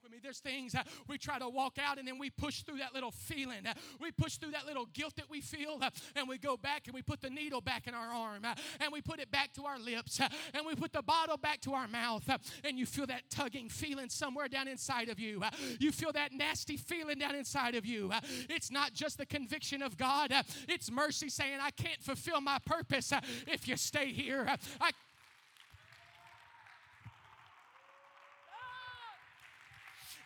with 0.09 0.13
me. 0.13 0.21
There's 0.23 0.41
things 0.41 0.75
uh, 0.75 0.83
we 1.07 1.19
try 1.19 1.39
to 1.39 1.49
walk 1.49 1.79
out 1.79 1.99
and 1.99 2.07
then 2.07 2.19
we 2.19 2.31
push 2.31 2.63
through 2.63 2.79
that 2.79 2.95
little 2.95 3.11
feeling. 3.11 3.67
Uh, 3.67 3.75
we 4.01 4.11
push 4.11 4.37
through 4.37 4.53
that 4.53 4.67
little 4.67 4.87
guilt 4.93 5.15
that 5.17 5.29
we 5.31 5.41
feel 5.41 5.79
uh, 5.83 5.91
and 6.17 6.29
we 6.29 6.39
go 6.39 6.57
back 6.57 6.87
and 6.87 6.95
we 6.95 7.03
put 7.03 7.21
the 7.21 7.31
needle 7.31 7.61
back 7.61 7.87
in 7.87 7.95
our 7.95 8.09
arm 8.09 8.45
and 8.81 8.93
we 8.93 9.01
put 9.01 9.21
it 9.21 9.31
back 9.31 9.53
to 9.55 9.65
our 9.65 9.79
lips 9.79 10.21
and 10.21 10.67
we 10.67 10.75
put 10.75 10.93
the 10.93 11.03
bottle 11.03 11.37
back 11.37 11.61
to 11.61 11.73
our 11.73 11.89
mouth 11.89 12.29
and 12.65 12.79
you 12.79 12.87
feel 12.87 13.07
that 13.07 13.23
tugging 13.31 13.69
feeling 13.69 14.09
somewhere 14.09 14.49
down 14.49 14.69
inside 14.69 15.09
of 15.09 15.19
you. 15.19 15.43
you 15.79 15.93
feel 15.93 16.13
that 16.13 16.33
nasty 16.33 16.77
feeling 16.77 17.19
down 17.19 17.35
inside 17.35 17.75
of 17.75 17.85
you. 17.85 18.11
it's 18.49 18.71
not 18.71 18.93
just 18.93 19.19
the 19.19 19.27
conviction 19.27 19.83
of 19.83 19.97
God, 19.97 20.33
it's 20.69 20.91
mercy 20.91 21.29
saying, 21.29 21.59
I 21.61 21.71
can't 21.71 22.03
fulfill 22.03 22.41
my 22.41 22.59
purpose 22.65 23.13
if 23.47 23.69
you 23.69 23.77
stay 23.77 24.13
here. 24.13 24.47
I 24.81 24.91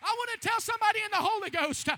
I 0.03 0.15
want 0.17 0.41
to 0.41 0.47
tell 0.47 0.59
somebody 0.59 0.99
in 1.03 1.11
the 1.11 1.17
Holy 1.17 1.49
Ghost 1.49 1.89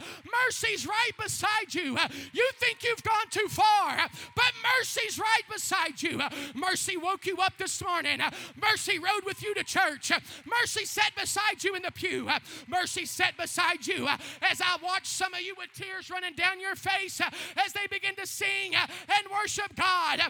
mercy's 0.46 0.86
right 0.86 1.12
beside 1.22 1.74
you. 1.74 1.98
You 2.34 2.50
think 2.60 2.84
you've 2.84 3.04
gone 3.04 3.30
too 3.30 3.48
far, 3.48 3.98
but 4.36 4.52
mercy's 4.78 5.20
right 5.20 5.44
beside 5.52 6.02
you. 6.02 6.22
Mercy 6.54 6.98
woke 6.98 7.26
you 7.26 7.38
up 7.38 7.54
this 7.58 7.84
morning. 7.84 8.20
Mercy 8.62 9.00
rode 9.00 9.26
with 9.26 9.42
you 9.44 9.54
to 9.56 9.64
church. 9.64 10.12
Mercy 10.46 10.86
sat 10.86 11.12
beside 11.20 11.64
you 11.64 11.76
in 11.76 11.82
the 11.82 11.92
pew. 11.92 12.30
Mercy 12.68 13.06
sat 13.06 13.38
beside 13.38 13.88
you 13.88 14.08
as 14.42 14.62
I 14.62 14.78
watched 14.84 15.08
some 15.08 15.34
of 15.34 15.42
you 15.42 15.56
with 15.58 15.70
tears 15.74 16.10
running 16.10 16.36
down 16.36 16.60
your 16.60 16.76
face 16.76 17.22
as 17.22 17.74
they 17.74 17.88
begin 17.90 18.16
to 18.16 18.28
sing 18.28 18.76
and 18.76 19.28
worship 19.32 19.76
God. 19.76 20.22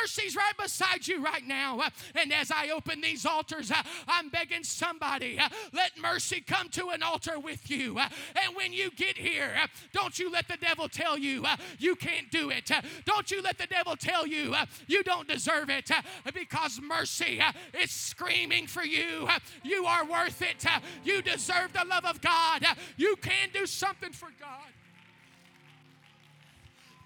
Mercy's 0.00 0.36
right 0.36 0.56
beside 0.60 1.06
you 1.06 1.22
right 1.24 1.46
now. 1.46 1.80
And 2.14 2.32
as 2.32 2.50
I 2.50 2.70
open 2.70 3.00
these 3.00 3.24
altars, 3.24 3.72
I'm 4.08 4.28
begging 4.28 4.64
somebody, 4.64 5.38
let 5.72 5.92
mercy 5.98 6.40
come 6.40 6.68
to 6.70 6.90
an 6.90 7.02
altar 7.02 7.21
altar 7.22 7.40
with 7.40 7.70
you. 7.70 7.98
Uh, 7.98 8.08
and 8.44 8.56
when 8.56 8.72
you 8.72 8.90
get 8.92 9.16
here, 9.16 9.50
uh, 9.62 9.66
don't 9.92 10.18
you 10.18 10.30
let 10.30 10.48
the 10.48 10.56
devil 10.56 10.88
tell 10.88 11.18
you 11.18 11.44
uh, 11.44 11.56
you 11.78 11.94
can't 11.94 12.30
do 12.30 12.50
it. 12.50 12.70
Don't 13.04 13.30
you 13.30 13.42
let 13.42 13.58
the 13.58 13.66
devil 13.66 13.96
tell 13.96 14.26
you 14.26 14.54
you 14.86 15.02
don't 15.02 15.28
deserve 15.28 15.70
it 15.70 15.90
because 16.34 16.80
mercy 16.80 17.40
is 17.80 17.90
screaming 17.90 18.66
for 18.66 18.84
you. 18.84 19.28
You 19.62 19.84
are 19.86 20.04
worth 20.04 20.42
it. 20.42 20.64
You 21.04 21.22
deserve 21.22 21.72
the 21.72 21.84
love 21.88 22.04
of 22.04 22.20
God. 22.20 22.64
You 22.96 23.16
can 23.16 23.48
do 23.52 23.66
something 23.66 24.12
for 24.12 24.28
God. 24.40 24.81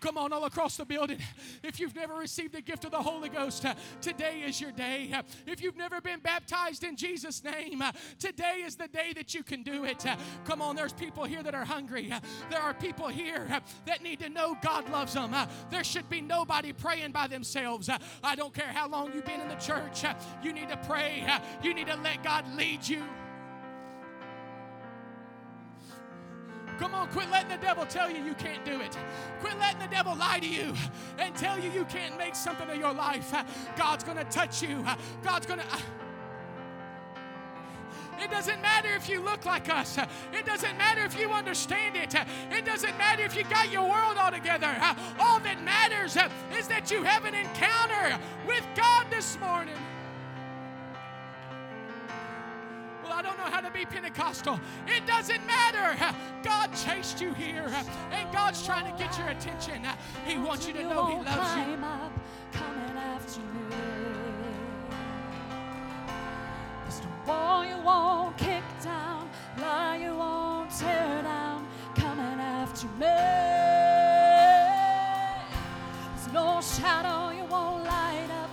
Come 0.06 0.18
on, 0.18 0.32
all 0.32 0.44
across 0.44 0.76
the 0.76 0.84
building. 0.84 1.18
If 1.64 1.80
you've 1.80 1.96
never 1.96 2.14
received 2.14 2.52
the 2.52 2.60
gift 2.60 2.84
of 2.84 2.92
the 2.92 3.02
Holy 3.02 3.28
Ghost, 3.28 3.64
uh, 3.64 3.74
today 4.00 4.44
is 4.46 4.60
your 4.60 4.70
day. 4.70 5.10
Uh, 5.12 5.22
if 5.48 5.60
you've 5.60 5.76
never 5.76 6.00
been 6.00 6.20
baptized 6.20 6.84
in 6.84 6.94
Jesus' 6.94 7.42
name, 7.42 7.82
uh, 7.82 7.90
today 8.20 8.62
is 8.64 8.76
the 8.76 8.86
day 8.86 9.12
that 9.16 9.34
you 9.34 9.42
can 9.42 9.64
do 9.64 9.82
it. 9.82 10.06
Uh, 10.06 10.14
come 10.44 10.62
on, 10.62 10.76
there's 10.76 10.92
people 10.92 11.24
here 11.24 11.42
that 11.42 11.56
are 11.56 11.64
hungry. 11.64 12.12
Uh, 12.12 12.20
there 12.50 12.60
are 12.60 12.72
people 12.72 13.08
here 13.08 13.48
uh, 13.50 13.58
that 13.86 14.00
need 14.00 14.20
to 14.20 14.28
know 14.28 14.56
God 14.62 14.88
loves 14.90 15.14
them. 15.14 15.34
There 15.72 15.82
should 15.82 16.08
be 16.08 16.20
nobody 16.20 16.72
praying 16.72 17.10
by 17.10 17.26
themselves. 17.26 17.90
I 18.22 18.36
don't 18.36 18.54
care 18.54 18.68
how 18.68 18.88
long 18.88 19.10
you've 19.12 19.26
been 19.26 19.40
in 19.40 19.48
the 19.48 19.56
church, 19.56 20.04
you 20.40 20.52
need 20.52 20.68
to 20.68 20.76
pray. 20.76 21.26
You 21.64 21.74
need 21.74 21.88
to 21.88 21.96
let 21.96 22.22
God 22.22 22.44
lead 22.54 22.86
you. 22.86 23.02
Come 26.78 26.94
on, 26.94 27.08
quit 27.08 27.30
letting 27.30 27.48
the 27.48 27.56
devil 27.56 27.86
tell 27.86 28.10
you 28.10 28.22
you 28.22 28.34
can't 28.34 28.64
do 28.64 28.80
it. 28.80 28.96
Quit 29.40 29.58
letting 29.58 29.80
the 29.80 29.88
devil 29.88 30.14
lie 30.14 30.38
to 30.40 30.46
you 30.46 30.74
and 31.18 31.34
tell 31.34 31.58
you 31.58 31.70
you 31.70 31.84
can't 31.86 32.18
make 32.18 32.34
something 32.34 32.68
of 32.68 32.76
your 32.76 32.92
life. 32.92 33.34
God's 33.76 34.04
going 34.04 34.18
to 34.18 34.24
touch 34.24 34.62
you. 34.62 34.84
God's 35.22 35.46
going 35.46 35.60
to. 35.60 35.66
It 38.18 38.30
doesn't 38.30 38.62
matter 38.62 38.88
if 38.94 39.10
you 39.10 39.20
look 39.20 39.44
like 39.44 39.68
us. 39.68 39.98
It 40.32 40.46
doesn't 40.46 40.78
matter 40.78 41.02
if 41.04 41.18
you 41.18 41.30
understand 41.30 41.96
it. 41.96 42.14
It 42.50 42.64
doesn't 42.64 42.96
matter 42.96 43.22
if 43.22 43.36
you 43.36 43.44
got 43.44 43.70
your 43.70 43.88
world 43.88 44.16
all 44.16 44.30
together. 44.30 44.74
All 45.18 45.38
that 45.40 45.62
matters 45.62 46.16
is 46.56 46.66
that 46.68 46.90
you 46.90 47.02
have 47.02 47.24
an 47.26 47.34
encounter 47.34 48.18
with 48.46 48.66
God 48.74 49.06
this 49.10 49.38
morning. 49.38 49.76
I 53.16 53.22
don't 53.22 53.38
know 53.38 53.44
how 53.44 53.62
to 53.62 53.70
be 53.70 53.86
Pentecostal. 53.86 54.60
It 54.86 55.06
doesn't 55.06 55.46
matter. 55.46 55.96
God 56.42 56.68
chased 56.76 57.18
you 57.18 57.32
here, 57.32 57.66
and 58.10 58.30
God's 58.30 58.62
trying 58.66 58.84
to 58.92 58.98
get 59.02 59.16
your 59.16 59.28
attention. 59.28 59.86
He 60.26 60.36
wants 60.36 60.68
you 60.68 60.74
to 60.74 60.82
know 60.82 61.06
He 61.06 61.14
loves 61.14 61.56
you. 61.56 61.62
climb 61.64 61.84
up, 61.84 62.12
coming 62.52 62.96
after 62.98 63.40
me. 63.40 63.76
There's 66.82 67.00
no 67.00 67.08
wall 67.26 67.64
you 67.64 67.78
won't 67.78 68.36
kick 68.36 68.62
down, 68.84 69.30
lie 69.58 69.96
you 69.96 70.14
won't 70.14 70.70
tear 70.72 71.22
down, 71.22 71.66
coming 71.94 72.38
after 72.38 72.86
me. 73.00 73.16
There's 76.16 76.32
no 76.34 76.60
shadow 76.60 77.30
you 77.30 77.46
won't 77.46 77.82
light 77.84 78.28
up, 78.42 78.50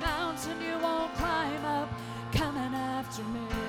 mountain 0.00 0.62
you 0.62 0.78
won't 0.78 1.12
climb 1.16 1.64
up, 1.64 1.88
coming 2.32 2.74
after 2.74 3.24
me. 3.24 3.63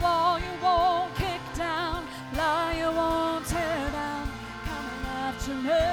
Wall 0.00 0.38
you 0.38 0.52
won't 0.62 1.14
kick 1.14 1.40
down, 1.54 2.06
lie 2.36 2.76
you 2.78 2.90
won't 2.90 3.46
tear 3.46 3.90
down, 3.92 4.30
coming 4.64 5.04
after 5.06 5.54
me. 5.54 5.84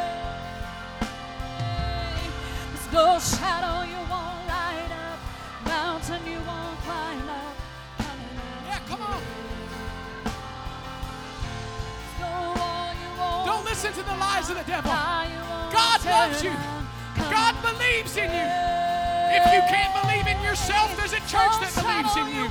There's 2.74 2.92
no 2.94 3.20
shadow 3.20 3.84
you 3.90 4.02
won't 4.10 4.42
light 4.48 4.92
up, 5.08 5.20
mountain 5.66 6.22
you 6.26 6.40
won't 6.46 6.78
climb 6.86 7.30
up, 7.30 7.56
coming 7.98 8.36
after 8.38 8.68
Yeah, 8.70 8.80
come 8.90 9.02
on. 9.02 9.22
No 12.20 12.32
wall 12.60 12.92
you 13.04 13.12
won't 13.20 13.46
Don't 13.46 13.66
listen 13.66 13.92
to 13.94 14.04
the 14.04 14.16
lies 14.18 14.50
of 14.50 14.58
the 14.58 14.64
devil. 14.64 14.92
lie 14.92 15.30
you 15.32 15.44
won't 15.50 15.74
God 15.74 16.06
loves 16.06 16.44
you. 16.44 16.54
God 17.32 17.56
believes 17.62 18.18
in 18.18 18.30
you. 18.30 18.48
If 19.38 19.44
you 19.54 19.62
can't 19.68 19.94
believe 20.02 20.28
in 20.28 20.42
yourself, 20.44 20.96
there's 20.96 21.14
a 21.14 21.24
church 21.28 21.56
that 21.60 21.74
believes 21.76 22.16
in 22.16 22.28
you. 22.36 22.48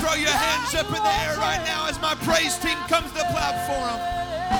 Throw 0.00 0.14
your 0.14 0.30
hands 0.30 0.74
up 0.74 0.86
in 0.88 1.02
the 1.02 1.14
air 1.26 1.36
right 1.38 1.62
now 1.66 1.86
as 1.88 2.00
my 2.00 2.14
praise 2.14 2.58
team 2.58 2.78
comes 2.88 3.08
to 3.12 3.18
the 3.18 3.28
platform. 3.32 3.98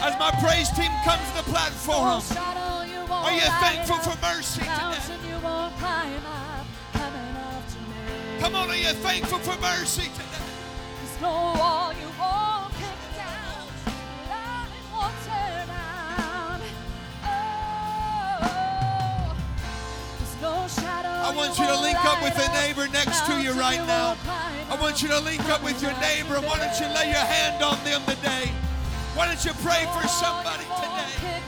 As 0.02 0.18
my 0.18 0.30
praise 0.42 0.70
team 0.70 0.90
comes 1.04 1.22
to 1.30 1.36
the 1.44 1.48
platform. 1.50 2.20
Are 3.10 3.32
you 3.32 3.40
thankful 3.62 3.98
for 3.98 4.16
mercy 4.20 4.60
today? 4.60 5.16
Come 8.40 8.54
on, 8.54 8.70
are 8.70 8.76
you 8.76 8.92
thankful 9.02 9.38
for 9.40 9.58
mercy 9.60 10.08
today? 10.14 10.44
Want 21.36 21.58
you 21.58 21.66
to 21.66 21.80
link 21.80 22.02
up 22.04 22.22
with 22.22 22.34
the 22.34 22.48
neighbor 22.54 22.88
next 22.88 23.26
to 23.26 23.40
you 23.42 23.52
right 23.52 23.84
now. 23.86 24.16
I 24.70 24.76
want 24.80 25.02
you 25.02 25.08
to 25.08 25.20
link 25.20 25.44
up 25.50 25.62
with 25.62 25.82
your 25.82 25.92
neighbor 26.00 26.40
why 26.40 26.58
don't 26.58 26.74
you 26.80 26.86
lay 26.94 27.08
your 27.12 27.26
hand 27.28 27.62
on 27.62 27.76
them 27.84 28.02
today? 28.08 28.50
Why 29.14 29.26
don't 29.26 29.44
you 29.44 29.52
pray 29.62 29.84
for 29.92 30.08
somebody 30.08 30.64
today? 30.64 31.40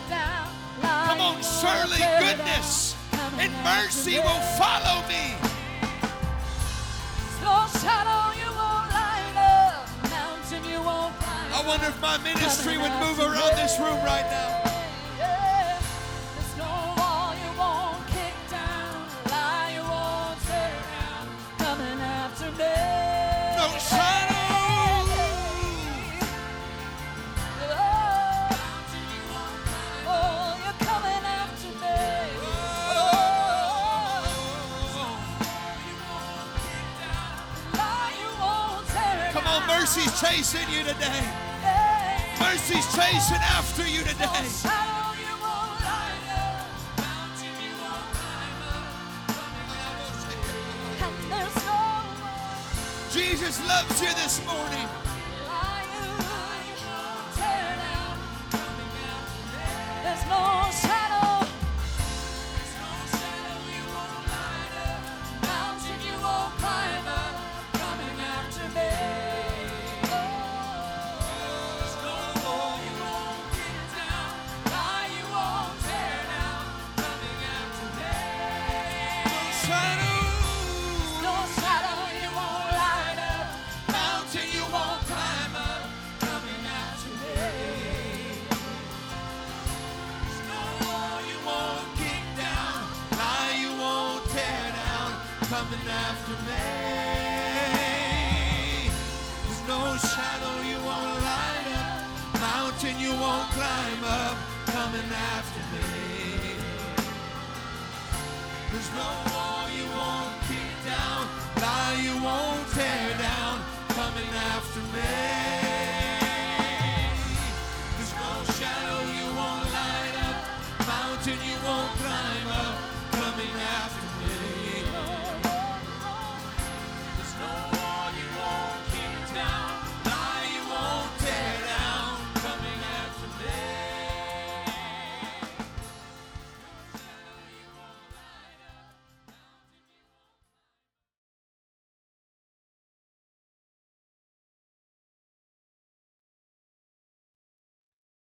Come 0.82 1.20
on, 1.20 1.42
surely 1.42 1.98
goodness 2.20 2.94
and 3.38 3.52
mercy 3.64 4.18
will 4.18 4.42
follow 4.60 5.06
me. 5.08 5.34
I 11.50 11.64
wonder 11.66 11.86
if 11.86 12.00
my 12.00 12.18
ministry 12.18 12.78
would 12.78 12.92
move 13.00 13.18
around 13.20 13.56
this 13.56 13.78
room 13.78 13.98
right 14.04 14.26
now. 14.30 14.57
Mercy's 39.88 40.20
chasing 40.20 40.68
you 40.70 40.84
today. 40.84 41.24
Mercy's 42.38 42.86
chasing 42.94 43.40
after 43.40 43.88
you 43.88 44.00
today. 44.00 44.44
Shadow 44.44 45.16
you 45.16 45.32
won't 45.40 45.80
light 45.80 46.28
up, 46.36 46.68
mountain 46.98 47.56
you 47.64 47.72
won't 47.80 48.12
climb 48.12 48.60
up, 48.68 49.32
and 51.00 51.32
there's 51.32 51.56
no 51.64 51.80
Jesus 53.10 53.66
loves 53.66 54.02
you 54.02 54.12
this 54.12 54.44
morning. 54.44 55.07